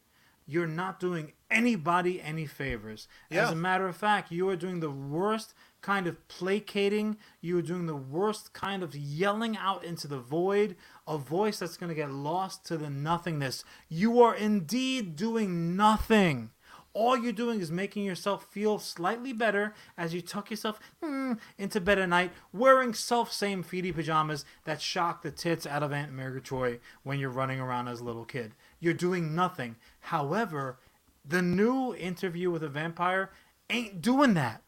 [0.46, 3.08] you're not doing anybody any favors.
[3.30, 7.16] As a matter of fact, you are doing the worst kind of placating.
[7.40, 10.76] You are doing the worst kind of yelling out into the void,
[11.06, 13.64] a voice that's going to get lost to the nothingness.
[13.88, 16.50] You are indeed doing nothing.
[16.94, 21.80] All you're doing is making yourself feel slightly better as you tuck yourself hmm, into
[21.80, 26.12] bed at night, wearing self same feety pajamas that shock the tits out of Aunt
[26.12, 28.52] Murgatroyd when you're running around as a little kid.
[28.80, 29.76] You're doing nothing.
[30.00, 30.78] However,
[31.24, 33.30] the new interview with a vampire
[33.70, 34.62] ain't doing that.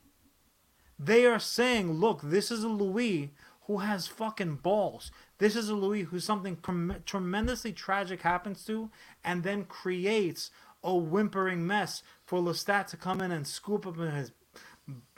[1.02, 3.32] They are saying, look, this is a Louis
[3.62, 5.10] who has fucking balls.
[5.38, 8.90] This is a Louis who something trem- tremendously tragic happens to
[9.24, 10.50] and then creates
[10.84, 14.32] a whimpering mess for Lestat to come in and scoop up in his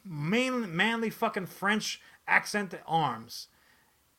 [0.05, 3.49] main, manly fucking French accent arms.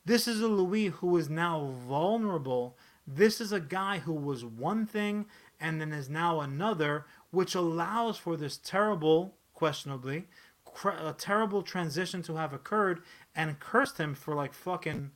[0.03, 2.77] This is a Louis who is now vulnerable.
[3.07, 5.27] This is a guy who was one thing
[5.61, 10.27] and then is now another, which allows for this terrible, questionably,
[10.74, 13.02] cr- a terrible transition to have occurred
[13.36, 15.12] and cursed him for like fucking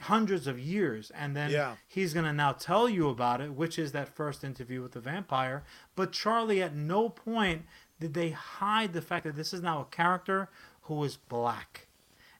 [0.00, 1.76] hundreds of years and then Yeah.
[1.86, 5.00] he's going to now tell you about it which is that first interview with the
[5.00, 5.62] vampire
[5.94, 7.62] but charlie at no point
[8.00, 10.48] did they hide the fact that this is now a character
[10.82, 11.86] who is black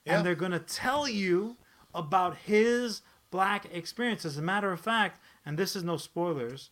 [0.04, 0.16] Yeah.
[0.16, 1.56] and they're going to tell you
[1.94, 6.70] about his black experience as a matter of fact and this is no spoilers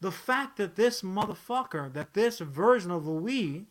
[0.00, 3.66] the fact that this motherfucker that this version of louis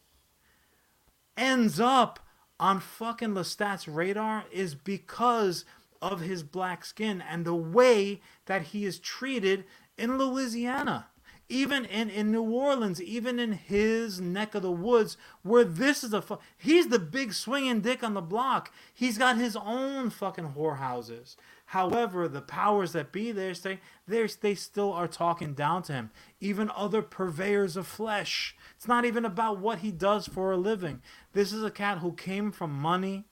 [1.38, 2.20] ends up
[2.60, 5.66] on fucking Lestat's radar is because
[6.02, 9.66] of his black skin and the way that he is treated
[9.98, 11.08] in Louisiana.
[11.50, 16.14] Even in, in New Orleans, even in his neck of the woods, where this is
[16.14, 18.72] a fu- he's the big swinging dick on the block.
[18.94, 21.36] He's got his own fucking whorehouses.
[21.72, 26.12] However, the powers that be there say they they still are talking down to him.
[26.40, 28.56] Even other purveyors of flesh.
[28.76, 31.02] It's not even about what he does for a living.
[31.34, 33.26] This is a cat who came from money,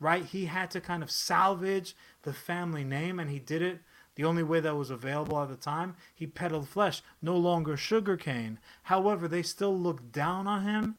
[0.00, 0.24] right?
[0.24, 3.80] He had to kind of salvage the family name, and he did it
[4.14, 5.96] the only way that was available at the time.
[6.14, 8.58] He peddled flesh, no longer sugarcane.
[8.84, 10.96] However, they still look down on him.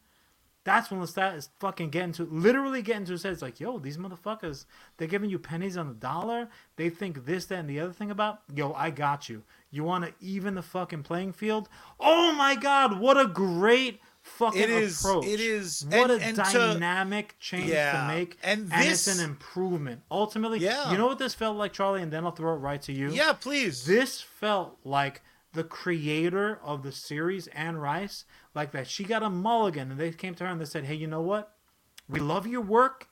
[0.66, 3.34] That's when Lestat is fucking getting to, literally getting to his head.
[3.34, 4.66] It's like, yo, these motherfuckers,
[4.96, 6.48] they're giving you pennies on the dollar.
[6.78, 9.44] They think this, that, and the other thing about, yo, I got you.
[9.72, 11.68] You want to even the fucking playing field?
[12.00, 15.26] Oh my God, what a great fucking It is- approach.
[15.26, 18.40] it is- What and- a and to- dynamic change Yeah, to make.
[18.42, 20.02] and it's this- an improvement.
[20.10, 20.92] Ultimately, Yeah.
[20.92, 22.02] you know what this felt like, Charlie?
[22.02, 23.10] And then I'll throw it right to you.
[23.12, 23.86] Yeah, please.
[23.86, 25.22] This felt like
[25.52, 28.26] the creator of the series, Anne Rice,
[28.56, 28.88] like that.
[28.88, 31.22] She got a mulligan, and they came to her and they said, "Hey, you know
[31.22, 31.56] what?
[32.10, 33.10] We love your work.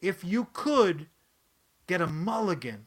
[0.00, 1.08] If you could
[1.86, 2.86] get a mulligan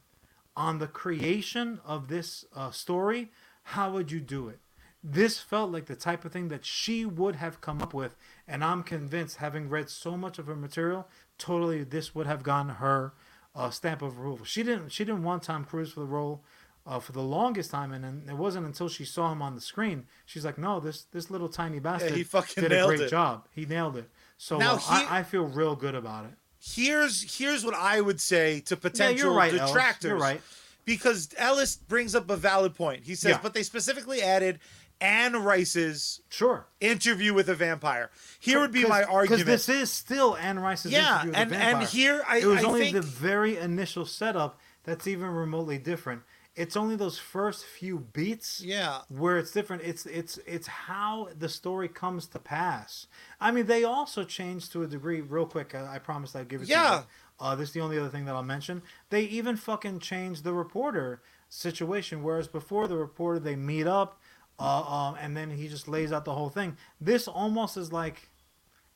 [0.55, 3.31] on the creation of this uh, story,
[3.63, 4.59] how would you do it?"
[5.03, 8.15] This felt like the type of thing that she would have come up with,
[8.47, 11.07] and I'm convinced, having read so much of her material,
[11.37, 13.13] totally this would have gotten her
[13.55, 14.45] uh, stamp of approval.
[14.45, 14.89] She didn't.
[14.91, 16.43] She didn't want Tom Cruise for the role
[16.85, 19.61] uh, for the longest time, and then it wasn't until she saw him on the
[19.61, 23.09] screen she's like, "No, this this little tiny bastard he fucking did a great it.
[23.09, 23.47] job.
[23.51, 26.31] He nailed it." So Now uh, he- I, I feel real good about it.
[26.59, 29.71] here's here's what I would say to Yeah, potential you're right, Ellis.
[29.71, 30.09] detractors.
[30.09, 30.41] You're right.
[30.85, 33.03] Because Ellis brings up a valid point.
[33.03, 33.39] He says, Yeah.
[33.43, 34.59] but they specifically added
[35.01, 36.67] Anne Rice's Sure.
[36.79, 38.11] interview with a vampire.
[38.39, 39.45] Here would be my argument.
[39.45, 42.45] Because this is still Anne Rice's yeah, interview with and the and here I, it
[42.45, 46.23] was I only think the very initial setup that's even remotely different.
[46.55, 49.01] It's only those first few beats yeah.
[49.07, 49.83] where it's different.
[49.83, 53.07] It's it's it's how the story comes to pass.
[53.39, 55.21] I mean, they also changed to a degree.
[55.21, 56.67] Real quick, uh, I promised I'd give it.
[56.67, 56.89] Yeah.
[56.89, 57.03] To you.
[57.39, 58.81] Uh, this is the only other thing that I'll mention.
[59.09, 62.23] They even fucking changed the reporter situation.
[62.23, 64.19] Whereas before the reporter, they meet up,
[64.59, 66.77] uh, um, and then he just lays out the whole thing.
[66.99, 68.29] This almost is like,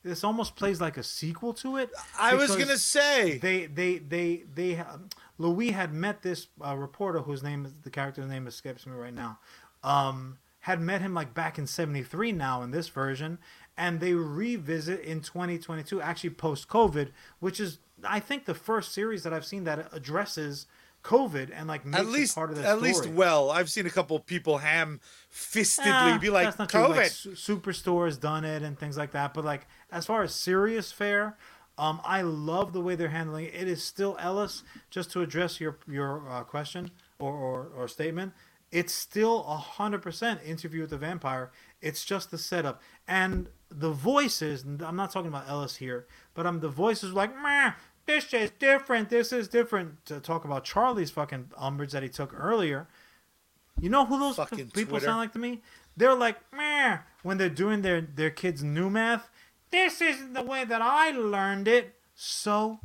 [0.02, 1.90] this almost plays like a sequel to it.
[2.18, 5.08] I was gonna say they they they they um,
[5.38, 9.14] Louis had met this uh, reporter whose name is the character's name escapes me right
[9.14, 9.38] now.
[9.82, 13.38] Um, had met him like back in '73 now in this version,
[13.78, 17.08] and they revisit in 2022, actually post COVID,
[17.40, 20.66] which is I think the first series that I've seen that addresses
[21.04, 22.82] COVID and like at least part of the at story.
[22.82, 23.50] least well.
[23.50, 25.00] I've seen a couple people ham
[25.30, 26.80] fistedly Ah, be like that's not true.
[26.80, 26.96] COVID.
[26.96, 29.34] Like, Su- Superstore's done it and things like that.
[29.34, 31.36] But like as far as serious fare,
[31.78, 33.54] um, I love the way they're handling it.
[33.54, 34.62] It is still Ellis.
[34.90, 38.32] Just to address your your uh, question or, or or statement,
[38.72, 41.50] it's still a hundred percent interview with the vampire.
[41.82, 44.64] It's just the setup and the voices.
[44.64, 47.72] I'm not talking about Ellis here, but I'm the voices like Meh,
[48.06, 49.08] this is different.
[49.08, 50.04] This is different.
[50.06, 52.86] To talk about Charlie's fucking umbrage that he took earlier.
[53.80, 55.06] You know who those Fucking people Twitter.
[55.06, 55.60] sound like to me?
[55.96, 59.28] They're like, meh, when they're doing their, their kids' new math.
[59.70, 61.94] This isn't the way that I learned it.
[62.14, 62.80] So,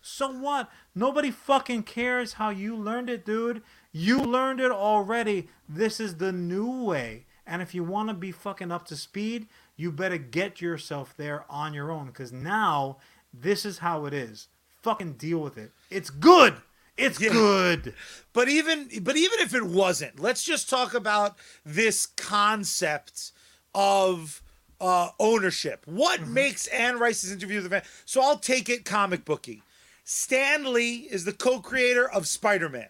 [0.00, 0.70] so what?
[0.94, 3.62] Nobody fucking cares how you learned it, dude.
[3.90, 5.48] You learned it already.
[5.68, 7.26] This is the new way.
[7.46, 11.44] And if you want to be fucking up to speed, you better get yourself there
[11.48, 12.06] on your own.
[12.06, 12.98] Because now,
[13.32, 14.48] this is how it is.
[14.82, 15.72] Fucking deal with it.
[15.90, 16.54] It's good.
[16.96, 17.30] It's Yeah.
[17.30, 17.94] good.
[18.32, 23.32] But even but even if it wasn't, let's just talk about this concept
[23.74, 24.42] of
[24.80, 25.82] uh, ownership.
[25.86, 26.34] What Mm-hmm.
[26.34, 27.82] makes Anne Rice's interview with the van?
[28.04, 29.62] So I'll take it comic booky.
[30.04, 32.88] Stan Lee is the co-creator of Spider-Man.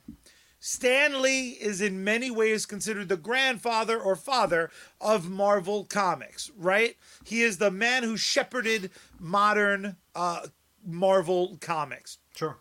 [0.61, 4.71] Stan Lee is in many ways considered the grandfather or father
[5.01, 6.97] of Marvel Comics, right?
[7.25, 10.47] He is the man who shepherded modern uh,
[10.85, 12.19] Marvel Comics.
[12.37, 12.59] Sure.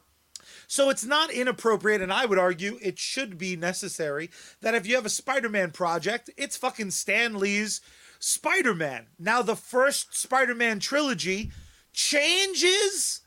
[0.67, 4.29] So it's not inappropriate, and I would argue it should be necessary
[4.61, 7.81] that if you have a Spider Man project, it's fucking Stan Lee's
[8.19, 9.07] Spider Man.
[9.19, 11.51] Now, the first Spider Man trilogy
[11.93, 13.21] changes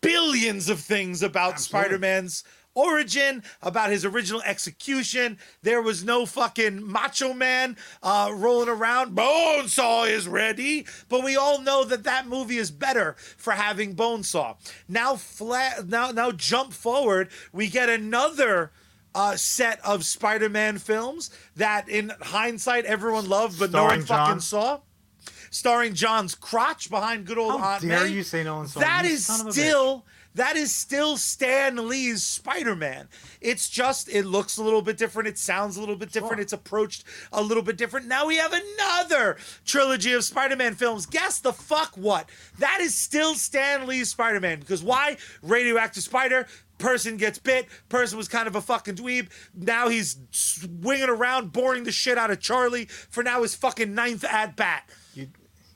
[0.00, 2.44] billions of things about Spider Man's
[2.74, 5.38] origin, about his original execution.
[5.62, 9.14] There was no fucking Macho Man uh, rolling around.
[9.16, 14.56] Bonesaw is ready, but we all know that that movie is better for having Bonesaw.
[14.88, 15.88] Now, flat.
[15.88, 17.28] Now, now, jump forward.
[17.52, 18.72] We get another.
[19.12, 24.40] Uh, set of Spider-Man films that, in hindsight, everyone loved, but no one fucking Jon.
[24.40, 24.80] saw.
[25.50, 28.10] Starring Jon's crotch behind good old How Aunt dare May.
[28.12, 29.54] you say no one saw That you is son of a bitch.
[29.54, 33.08] still that is still Stan Lee's Spider-Man.
[33.40, 36.40] It's just it looks a little bit different, it sounds a little bit different, Sure.
[36.42, 38.06] it's approached a little bit different.
[38.06, 41.06] Now we have another trilogy of Spider-Man films.
[41.06, 42.28] Guess the fuck what?
[42.58, 45.16] That is still Stan Lee's Spider-Man because why?
[45.42, 46.46] Radioactive Spider
[46.78, 47.66] Person gets bit.
[47.90, 49.28] Person was kind of a fucking dweeb.
[49.54, 54.24] Now he's swinging around, boring the shit out of Charlie for now his fucking ninth
[54.24, 54.88] at bat.
[55.12, 55.28] You,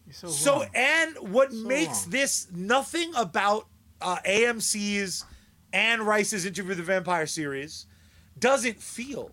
[0.07, 2.11] you're so, So, and what makes wrong.
[2.11, 3.67] this nothing about
[4.05, 5.25] uh, AMC's
[5.73, 7.87] Anne Rice's Interview with the Vampire series
[8.39, 9.31] doesn't feel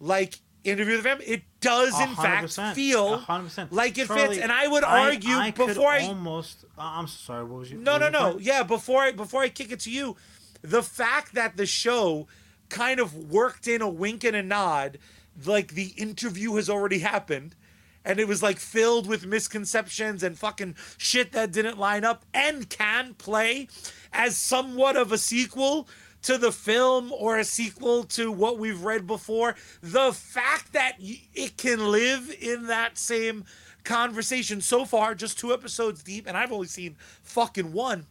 [0.00, 1.26] like Interview with the Vampire.
[1.28, 3.68] It does, in fact, 100%, feel 100%.
[3.72, 4.38] like it Charlie, fits.
[4.40, 6.64] And I would argue I could before I almost.
[6.78, 7.44] uh, I'm sorry.
[7.44, 7.78] What was you?
[7.78, 8.32] no, no, no.
[8.32, 8.42] point?
[8.42, 10.16] Yeah, before I before I kick it to you,
[10.62, 12.28] the fact that the show
[12.68, 14.98] kind of worked in a wink and a nod,
[15.44, 17.54] like the interview has already happened,
[18.04, 22.68] and it was like filled with misconceptions and fucking shit that didn't line up, and
[22.68, 23.68] can play
[24.12, 25.88] as somewhat of a sequel
[26.22, 29.56] to the film or a sequel to what we've read before.
[29.82, 33.44] The fact that it can live in that same
[33.84, 38.06] conversation so far, just two episodes deep, and I've only seen fucking one.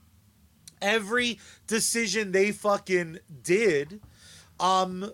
[0.82, 4.02] Every decision they fucking did,
[4.60, 5.12] um,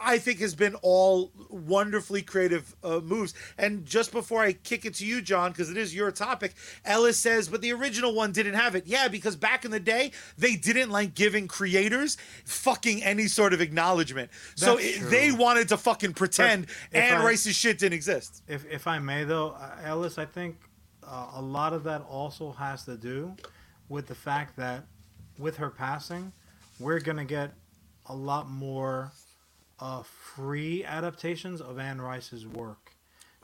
[0.00, 3.34] I think has been all wonderfully creative uh, moves.
[3.58, 6.54] And just before I kick it to you, Jon, because it is your topic,
[6.84, 8.86] Ellis says, but the original one didn't have it.
[8.86, 13.60] Yeah, because back in the day, they didn't like giving creators fucking any sort of
[13.60, 14.30] acknowledgement.
[14.54, 18.42] so it, they wanted to fucking pretend and I- Rice's shit didn't exist.
[18.46, 20.56] If if I may though, uh, Ellis, I think
[21.06, 23.34] uh, a lot of that also has to do
[23.88, 24.84] with the fact that
[25.38, 26.32] with her passing,
[26.78, 27.52] we're gonna get
[28.06, 29.12] a lot more
[29.80, 32.92] uh, free adaptations of Anne Rice's work,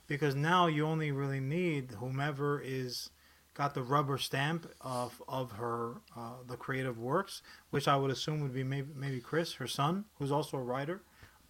[0.07, 3.11] because now you only really need whomever is
[3.55, 7.41] got the rubber stamp of of her uh, the creative works,
[7.71, 11.03] which I would assume would be maybe maybe Chris, her son, who's also a writer,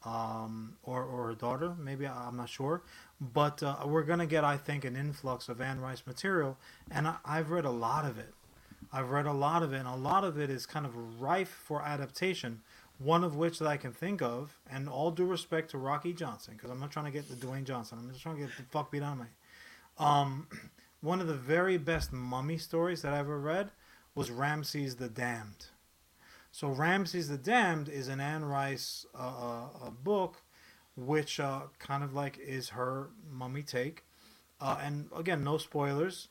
[0.05, 1.74] um, or or her daughter.
[1.78, 2.82] Maybe I'm not sure,
[3.20, 6.59] but uh, we're gonna get I think an influx of Anne Rice material,
[6.90, 8.35] and I, I've read a lot of it.
[8.93, 11.48] I've read a lot of it, and a lot of it is kind of rife
[11.48, 12.61] for adaptation.
[13.05, 16.55] One of which that I can think of, and all due respect to Rocky Johnson,
[16.55, 17.99] because I'm not trying to get the Dwayne Johnson.
[18.01, 19.27] I'm just trying to get the fuck beat out of me.
[19.99, 20.49] Um,
[21.03, 23.71] one of the very best mummy stories that I ever read
[24.15, 25.67] was Ramses the Damned.
[26.51, 30.41] So Ramses the Damned is an Anne Rice uh, uh, uh, book,
[30.97, 34.05] which uh, kind of like is her mummy take.
[34.61, 36.29] Uh, and again, no spoilers.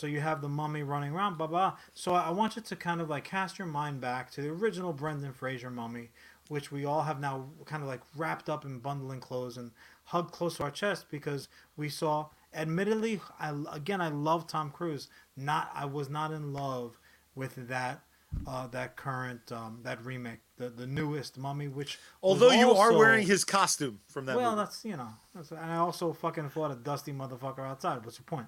[0.00, 1.76] So you have the mummy running around, blah blah.
[1.92, 4.94] So I want you to kind of like cast your mind back to the original
[4.94, 6.08] Brendan Fraser mummy,
[6.48, 9.72] which we all have now kind of like wrapped up in bundling clothes and
[10.04, 12.26] hugged close to our chest because we saw.
[12.52, 15.08] Admittedly, I again I love Tom Cruise.
[15.36, 16.98] Not I was not in love
[17.34, 18.02] with that
[18.46, 23.26] uh, that current um, that remake, the the newest Mummy, which Although you are wearing
[23.26, 24.62] his costume from that well, movie.
[24.62, 28.04] that's you know, that's, and I also fucking fought a dusty motherfucker outside.
[28.04, 28.46] What's your point?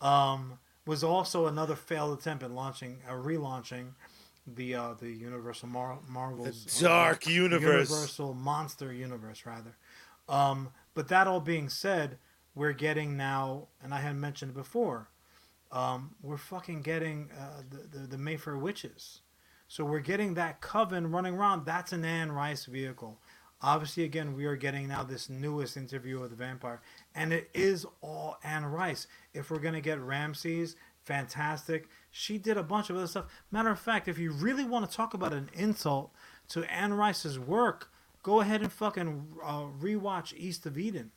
[0.00, 3.92] Um, was also another failed attempt at launching, uh, relaunching
[4.46, 7.90] the uh, the Universal Mar- Marvels The Dark uh, Universe.
[7.90, 9.76] Universal Monster Universe rather.
[10.28, 12.18] Um, but that all being said,
[12.54, 15.08] we're getting now, and I had mentioned it before,
[15.72, 19.20] um, we're fucking getting uh, the, the the Mayfair witches.
[19.68, 21.64] So we're getting that coven running around.
[21.64, 23.20] That's an Anne Rice vehicle.
[23.62, 26.80] Obviously, again, we are getting now this newest interview with the vampire,
[27.14, 29.06] and it is all Anne Rice.
[29.34, 31.88] If we're gonna get Ramses, fantastic.
[32.10, 33.26] She did a bunch of other stuff.
[33.50, 36.10] Matter of fact, if you really want to talk about an insult
[36.48, 37.90] to Anne Rice's work,
[38.22, 41.10] go ahead and fucking uh, rewatch East of Eden.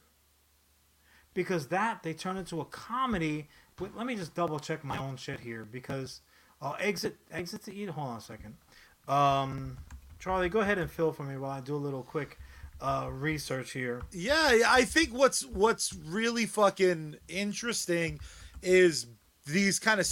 [1.33, 3.47] Because that they turned into a comedy.
[3.79, 6.21] Wait, let me just double check my own shit here because
[6.61, 7.93] uh, exit exit to Eden.
[7.93, 8.55] Hold on a second.
[9.07, 9.77] Um,
[10.23, 12.39] Charlie, go ahead and fill for me while I do a little quick
[12.79, 14.03] uh, research here.
[14.13, 18.21] Yeah, I think what's what's really fucking interesting
[18.61, 19.07] is
[19.45, 20.07] these kind of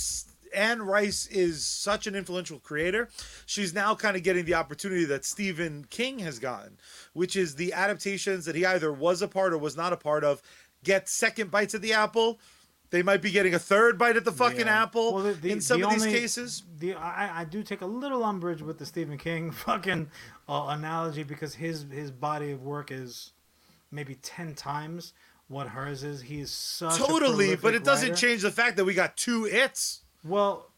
[0.53, 3.07] Anne Rice is such an influential creator.
[3.45, 6.77] She's now kind of getting the opportunity that Stephen King has gotten,
[7.13, 10.25] which is the adaptations that he either was a part or was not a part
[10.25, 10.41] of
[10.83, 12.37] get second bites at the apple.
[12.91, 14.83] They might be getting a third bite at the fucking Yeah.
[14.83, 16.63] apple Well, the- the- in some the of these cases.
[16.77, 20.11] The I, I do take a little umbrage with the Stephen King fucking
[20.47, 23.31] uh, analogy because his his body of work is
[23.91, 25.13] maybe ten times
[25.47, 26.21] what hers is.
[26.21, 28.21] He is such a Totally, but it doesn't writer.
[28.27, 30.01] change the fact that we got two its.
[30.23, 30.70] Well,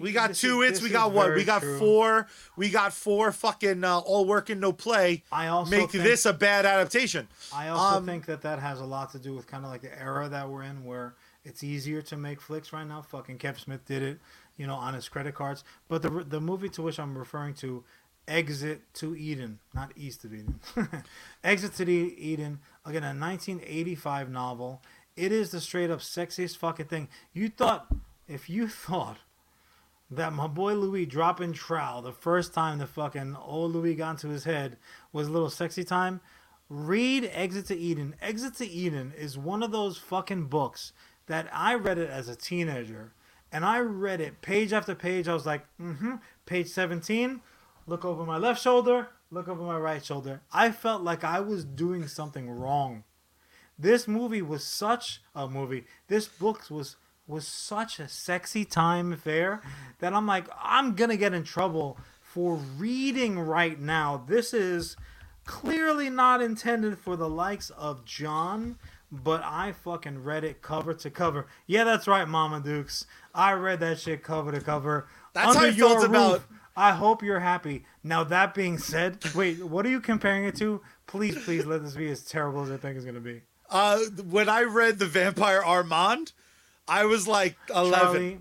[0.00, 0.82] We got two is- hits.
[0.82, 1.34] We got what?
[1.34, 1.78] We got true.
[1.78, 2.26] four.
[2.56, 5.22] We got four fucking uh, all work and no play.
[5.32, 7.28] I also Make this a bad adaptation.
[7.52, 9.82] I also Um, think that that has a lot to do with kind of like
[9.82, 13.02] the era that we're in, where it's easier to make flicks right now.
[13.02, 14.18] Fucking Kev Smith did it,
[14.56, 15.64] you know, on his credit cards.
[15.88, 17.84] But the the movie to which I'm referring to,
[18.28, 20.60] Exit to Eden, not East of Eden,
[21.44, 22.60] Exit to the Eden.
[22.86, 24.82] Again, a 1985 novel.
[25.16, 27.08] It is the straight up sexiest fucking thing.
[27.32, 27.86] You thought,
[28.26, 29.18] if you thought
[30.10, 34.28] that my boy Louis dropping trowel the first time the fucking old Louis got into
[34.28, 34.76] his head
[35.12, 36.20] was a little sexy time.
[36.68, 38.14] Read Exit to Eden.
[38.20, 40.92] Exit to Eden is one of those fucking books
[41.26, 43.12] that I read it as a teenager.
[43.52, 45.28] And I read it page after page.
[45.28, 46.14] I was like, mm hmm.
[46.46, 47.40] Page 17,
[47.86, 50.42] look over my left shoulder, look over my right shoulder.
[50.52, 53.04] I felt like I was doing something wrong.
[53.78, 55.84] This movie was such a movie.
[56.08, 59.62] This book was was such a sexy time affair
[60.00, 64.24] that I'm like, I'm gonna get in trouble for reading right now.
[64.26, 64.96] This is
[65.46, 68.76] clearly not intended for the likes of Jon,
[69.10, 71.46] but I fucking read it cover to cover.
[71.66, 73.06] Yeah, that's right, Mama Dukes.
[73.34, 75.06] I read that shit cover to cover.
[75.32, 76.30] That's how I felt about-
[76.76, 77.86] I hope you're happy.
[78.02, 80.80] Now that being said, wait, what are you comparing it to?
[81.06, 83.42] Please, please let this be as terrible as I think it's gonna be.
[83.70, 83.98] Uh,
[84.28, 86.32] when I read the Vampire Armand,
[86.88, 88.00] I was like eleven.
[88.00, 88.38] Charlie,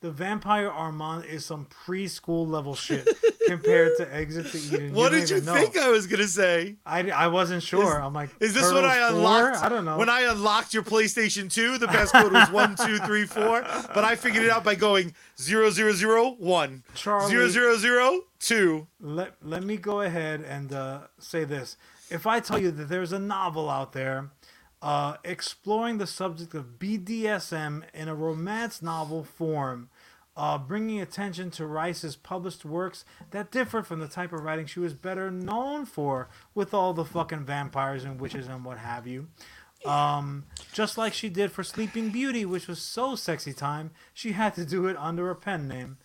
[0.00, 3.06] the Vampire Armand is some preschool level shit
[3.46, 4.94] compared to Exit to Eden.
[4.94, 5.54] what don't did you know.
[5.54, 6.74] think I was gonna say?
[6.84, 8.02] I, I wasn't sure.
[8.02, 9.16] I'm like, Is this what I 4?
[9.16, 9.56] unlocked?
[9.62, 9.98] I don't know.
[9.98, 13.62] When I unlocked your PlayStation 2, the passcode was one two three four,
[13.94, 18.20] but I figured it out by going zero zero zero one Charlie- zero zero zero
[18.40, 18.88] two.
[19.00, 21.76] let let me go ahead and uh, say this.
[22.10, 24.30] If I tell you that there's a novel out there
[24.82, 29.88] uh, exploring the subject of BDSM in a romance novel form,
[30.36, 34.80] uh, bringing attention to Rice's published works that differed from the type of writing she
[34.80, 39.28] was better known for, with all the fucking vampires and witches and what have you.
[39.84, 44.54] Um, just like she did for Sleeping Beauty, which was so sexy time, she had
[44.54, 45.98] to do it under a pen name.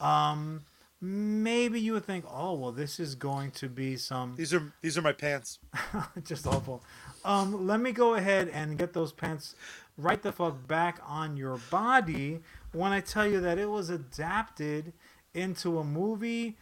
[0.00, 0.62] Um,
[1.00, 4.96] maybe you would think, oh well, this is going to be some These are these
[4.96, 5.58] are my pants.
[6.24, 6.82] just awful.
[7.24, 9.54] Um, let me go ahead and get those pants
[9.96, 12.40] right the fuck back on your body
[12.72, 14.92] when I tell you that it was adapted
[15.34, 16.56] into a movie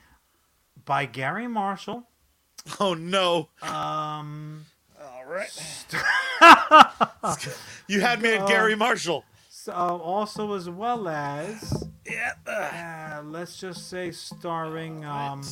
[0.85, 2.05] by Garry Marshall.
[2.79, 3.49] Oh no!
[3.63, 4.67] Um,
[5.01, 5.51] All right.
[7.89, 9.25] you had me at Uh, Garry Marshall.
[9.49, 12.35] so also as well as Yeah.
[12.47, 15.43] uh, let's just say starring um,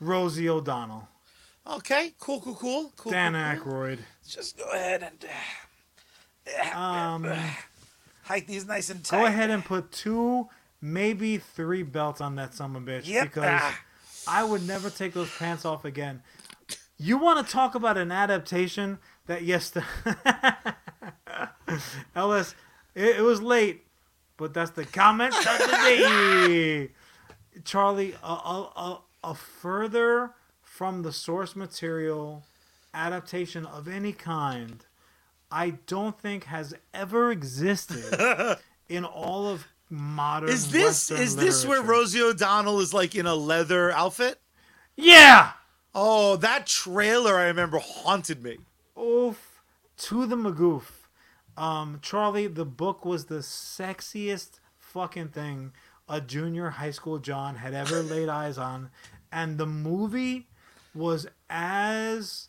[0.00, 1.08] Rosie O'Donnell,
[1.66, 2.12] Okay.
[2.18, 2.40] Cool.
[2.40, 2.54] Cool.
[2.54, 2.92] Cool.
[2.96, 3.12] Cool.
[3.12, 3.72] Dan cool, cool.
[3.74, 3.98] Aykroyd.
[4.28, 5.26] Just go ahead and
[6.74, 7.32] uh, Um,
[8.24, 9.18] hike these nice and tight.
[9.18, 10.48] Go ahead and put two,
[10.80, 13.24] maybe three belts on that a bitch Yep.
[13.24, 13.80] because Ah.
[14.26, 16.22] I would never take those pants off again.
[16.98, 19.84] You want to talk about an adaptation that yes, the
[22.14, 22.54] Ellis,
[22.94, 23.84] it, it was late,
[24.36, 26.90] but that's the comment of the day.
[27.64, 30.30] Charlie, a, a, a, a further
[30.72, 32.44] from the source material
[32.94, 34.86] adaptation of any kind,
[35.50, 38.58] I don't think has ever existed
[38.88, 40.48] in all of modern.
[40.48, 41.82] Is this Western is this where.
[41.82, 44.40] Rosie O'Donnell is like in a leather outfit?
[44.96, 45.52] Yeah.
[45.94, 48.58] Oh, that trailer I remember haunted me.
[48.98, 49.52] Oof
[49.98, 50.84] to the magoof.
[51.56, 55.72] Um, Charlie, the book was the sexiest fucking thing
[56.08, 58.90] a junior high school Jon had ever laid eyes on,
[59.30, 60.48] and the movie
[60.94, 62.48] was as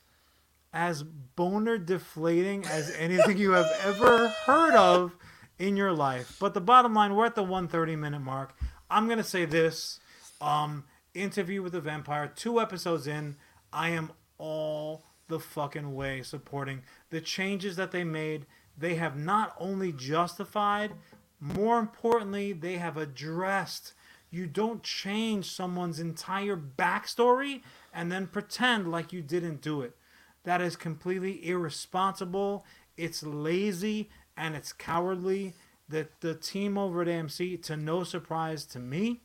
[0.74, 5.16] as boner deflating as anything you have ever heard of
[5.60, 6.36] in your life.
[6.40, 8.56] But the bottom line, we're at the 130 minute mark.
[8.90, 10.00] I'm gonna say this.
[10.42, 13.36] Um, interview with the vampire, two episodes in,
[13.72, 18.46] I am all the fucking way supporting the changes that they made.
[18.78, 20.94] They have not only justified,
[21.40, 23.94] more importantly, they have addressed
[24.32, 27.62] You don't change someone's entire backstory
[27.94, 29.96] and then pretend like you didn't do it.
[30.44, 32.66] That is completely irresponsible.
[32.98, 35.54] It's lazy and it's cowardly.
[35.90, 39.22] That the team over at AMC, to no surprise to me,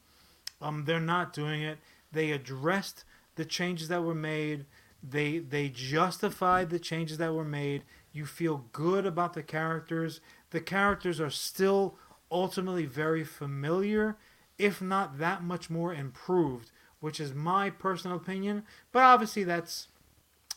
[0.60, 1.78] um, they're not doing it.
[2.12, 3.04] They addressed
[3.36, 4.66] the changes that were made.
[5.02, 7.84] They they justified the changes that were made.
[8.12, 10.20] You feel good about the characters.
[10.50, 11.96] The characters are still
[12.30, 14.16] ultimately very familiar,
[14.58, 16.70] if not that much more improved,
[17.00, 18.64] which is my personal opinion.
[18.92, 19.88] But obviously that's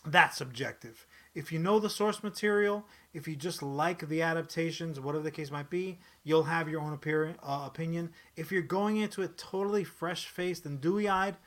[0.05, 1.05] that's subjective.
[1.33, 5.51] If you know the source material, if you just like the adaptations, whatever the case
[5.51, 8.11] might be, you'll have your own appear, uh, opinion.
[8.35, 11.37] If you're going into it totally fresh faced and dewy eyed,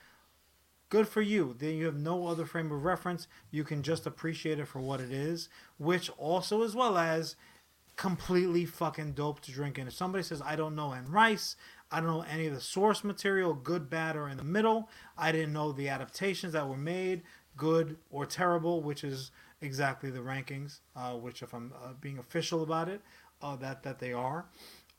[0.89, 1.55] good for you.
[1.59, 3.27] Then you have no other frame of reference.
[3.51, 7.37] You can just appreciate it for what it is, which also, as well as
[7.97, 9.87] completely fucking dope to drink in.
[9.87, 11.57] If somebody says, I don't know Anne Rice,
[11.90, 15.32] I don't know any of the source material, good, bad, or in the middle, I
[15.32, 17.23] didn't know the adaptations that were made,
[17.56, 19.31] good or terrible, which is
[19.61, 23.01] exactly the rankings, uh, which, if I'm uh, being official about it,
[23.43, 24.47] uh, that, that they are.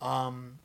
[0.01, 0.59] Um,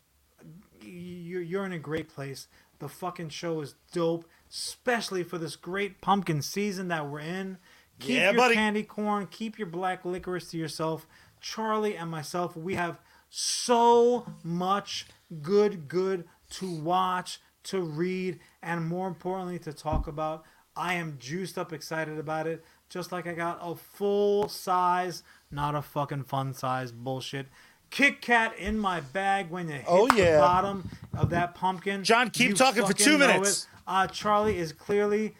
[0.82, 2.48] you're, you're in a great place.
[2.78, 7.59] The fucking show is dope, especially for this great pumpkin season that we're in.
[8.01, 8.55] Keep Yeah, your buddy.
[8.55, 11.06] candy corn, keep your black licorice to yourself.
[11.40, 12.98] Charlie and myself, we have
[13.28, 15.06] so much
[15.43, 20.44] good, good to watch, to read, and more importantly, to talk about.
[20.77, 22.65] I am juiced up, excited about it.
[22.89, 27.47] Just like I got a full size, not a fucking fun size bullshit.
[27.90, 32.05] Kit Kat in my bag when you hit Oh, the bottom of that pumpkin.
[32.05, 33.66] Jon, keep You talking for two minutes.
[33.86, 35.35] Uh, Charlie is clearly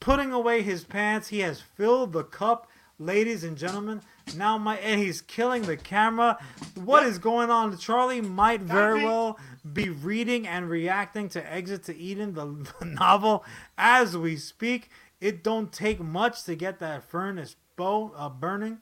[0.00, 1.28] putting away his pants.
[1.28, 4.02] He has filled the cup, ladies and gentlemen.
[4.36, 6.38] Now my and he's killing the camera.
[6.74, 7.76] What is going on?
[7.78, 9.38] Charlie might very well
[9.70, 12.46] be reading and reacting to Exit to Eden, the,
[12.80, 13.44] the novel,
[13.76, 14.90] as we speak.
[15.20, 18.78] It don't take much to get that furnace bow uh, burning.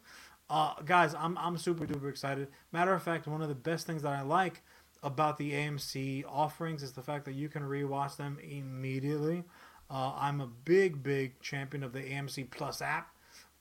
[0.51, 2.49] Uh, guys, I'm I'm super duper excited.
[2.73, 4.63] Matter of fact, one of the best things that I like
[5.03, 9.45] about the AMC offerings is the fact that you can rewatch them immediately.
[9.91, 13.12] Uh, I'm a big, big champion of the AMC Plus app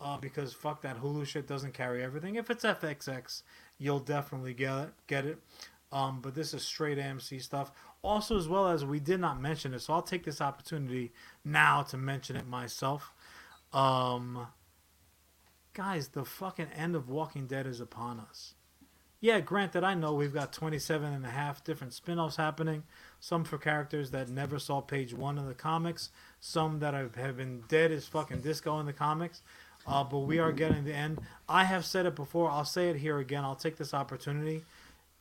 [0.01, 2.35] uh, because fuck that Hulu shit doesn't carry everything.
[2.35, 3.43] If it's FXX,
[3.77, 4.89] you'll definitely get it.
[5.07, 5.37] Get it.
[5.91, 7.71] Um, but this is straight AMC stuff.
[8.01, 11.11] Also, as well as we did not mention it, so I'll take this opportunity
[11.45, 13.13] now to mention it myself.
[13.73, 14.47] Um,
[15.73, 18.55] guys, the fucking end of Walking Dead is upon us.
[19.23, 22.83] Yeah, granted, I know we've got 27 and a half different spin offs happening.
[23.19, 26.09] Some for characters that never saw page one of the comics,
[26.39, 29.43] some that have, have been dead as fucking disco in the comics.
[29.87, 31.19] Uh, but we are getting the end.
[31.49, 33.43] I have said it before, I'll say it here again.
[33.43, 34.63] I'll take this opportunity.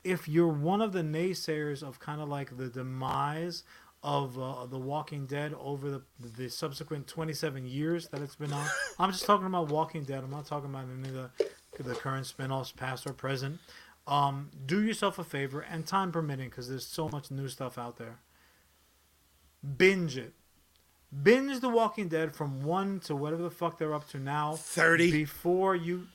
[0.05, 3.65] If you're one of the naysayers of kind of like the demise
[4.03, 6.03] of uh, The Walking Dead over the,
[6.37, 8.66] the subsequent 27 years that it's been on,
[8.99, 10.23] I'm just talking about Walking Dead.
[10.24, 13.61] I'm not talking about any of the, the current spin offs, past or present
[14.07, 17.97] um, do yourself a favor and time permitting because there's so much new stuff out
[17.97, 18.19] there
[19.77, 20.32] binge it
[21.23, 24.55] binge the walking dead from 1 to whatever the fuck they're up to now.
[24.55, 25.11] 30.
[25.11, 26.07] before you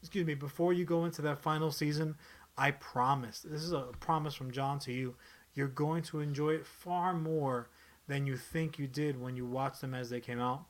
[0.00, 2.16] excuse me before you go into that final season
[2.58, 5.14] i promise this is a promise from Jon to you
[5.54, 7.68] you're going to enjoy it far more
[8.08, 10.64] than you think you did when you watched them as they came out.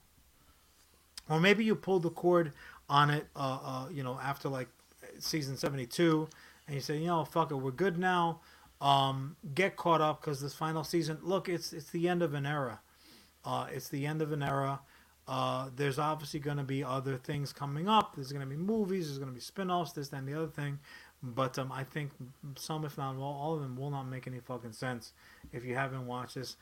[1.29, 2.53] Or maybe you pulled the cord
[2.89, 4.69] on it uh, uh, you know after like
[5.19, 6.29] season 72
[6.67, 8.41] and you say you know fuck it we're good now.
[8.81, 12.45] Um, get caught up because this final season look it's it's the end of an
[12.45, 12.81] era
[13.45, 14.81] uh, it's the end of an era
[15.29, 19.07] uh, there's obviously going to be other things coming up there's going to be movies
[19.07, 20.79] there's going to be spin-offs this that, and the other thing
[21.23, 22.11] but um, i think
[22.57, 25.13] some if not all, all of them will not make any fucking sense
[25.53, 26.57] if you haven't watched this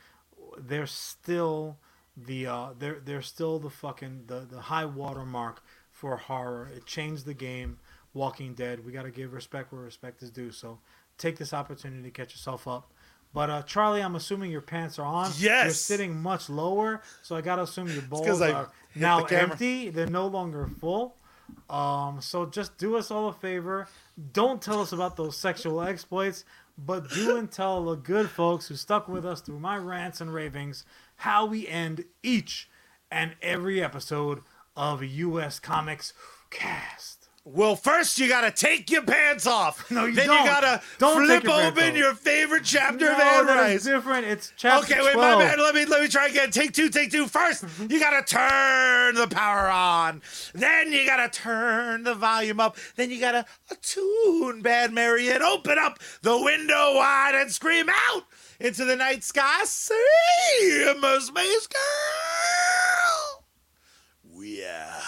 [0.59, 1.79] they're still
[2.17, 7.25] the uh, they're they're still the fucking the, the high watermark for horror it changed
[7.25, 7.79] the game
[8.13, 8.85] Walking Dead.
[8.85, 10.51] We got to give respect where respect is due.
[10.51, 10.79] So
[11.19, 12.93] take this opportunity to catch yourself up.
[13.33, 15.31] But uh, Charlie, I'm assuming your pants are on.
[15.39, 15.65] Yes.
[15.65, 18.03] You're sitting much lower, so I gotta assume your
[18.43, 19.91] I are now empty.
[19.91, 21.17] They're no longer full.
[21.69, 23.89] Um, so just do us all a favor.
[24.33, 26.45] Don't tell us about those sexual exploits,
[26.77, 30.33] but do and tell the good folks who stuck with us through my rants and
[30.33, 30.85] ravings
[31.17, 32.69] how we end each
[33.11, 34.41] and every episode
[34.77, 35.59] of U.S.
[35.61, 36.13] Comics
[36.51, 37.20] Cast.
[37.53, 39.91] Well, first you gotta take your pants off.
[39.91, 40.39] No, you then don't.
[40.39, 43.83] you gotta Don't flip your open your favorite chapter No, of Anne Rice.
[43.85, 44.25] different.
[44.27, 45.39] It's chapter Okay, wait, 12.
[45.39, 45.59] my bad.
[45.59, 46.51] Let me let me try again.
[46.53, 47.27] Take two, take two.
[47.27, 47.91] First, Mm-hmm.
[47.91, 50.23] you gotta turn the power on.
[50.55, 52.77] Then you gotta turn the volume up.
[52.97, 53.45] Then you gotta
[53.83, 58.23] tune Bad Mary and open up the window wide and scream out.
[58.61, 59.65] into the night sky.
[59.65, 63.45] See, my space girl.
[64.39, 65.00] We out.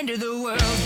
[0.00, 0.79] End of the world.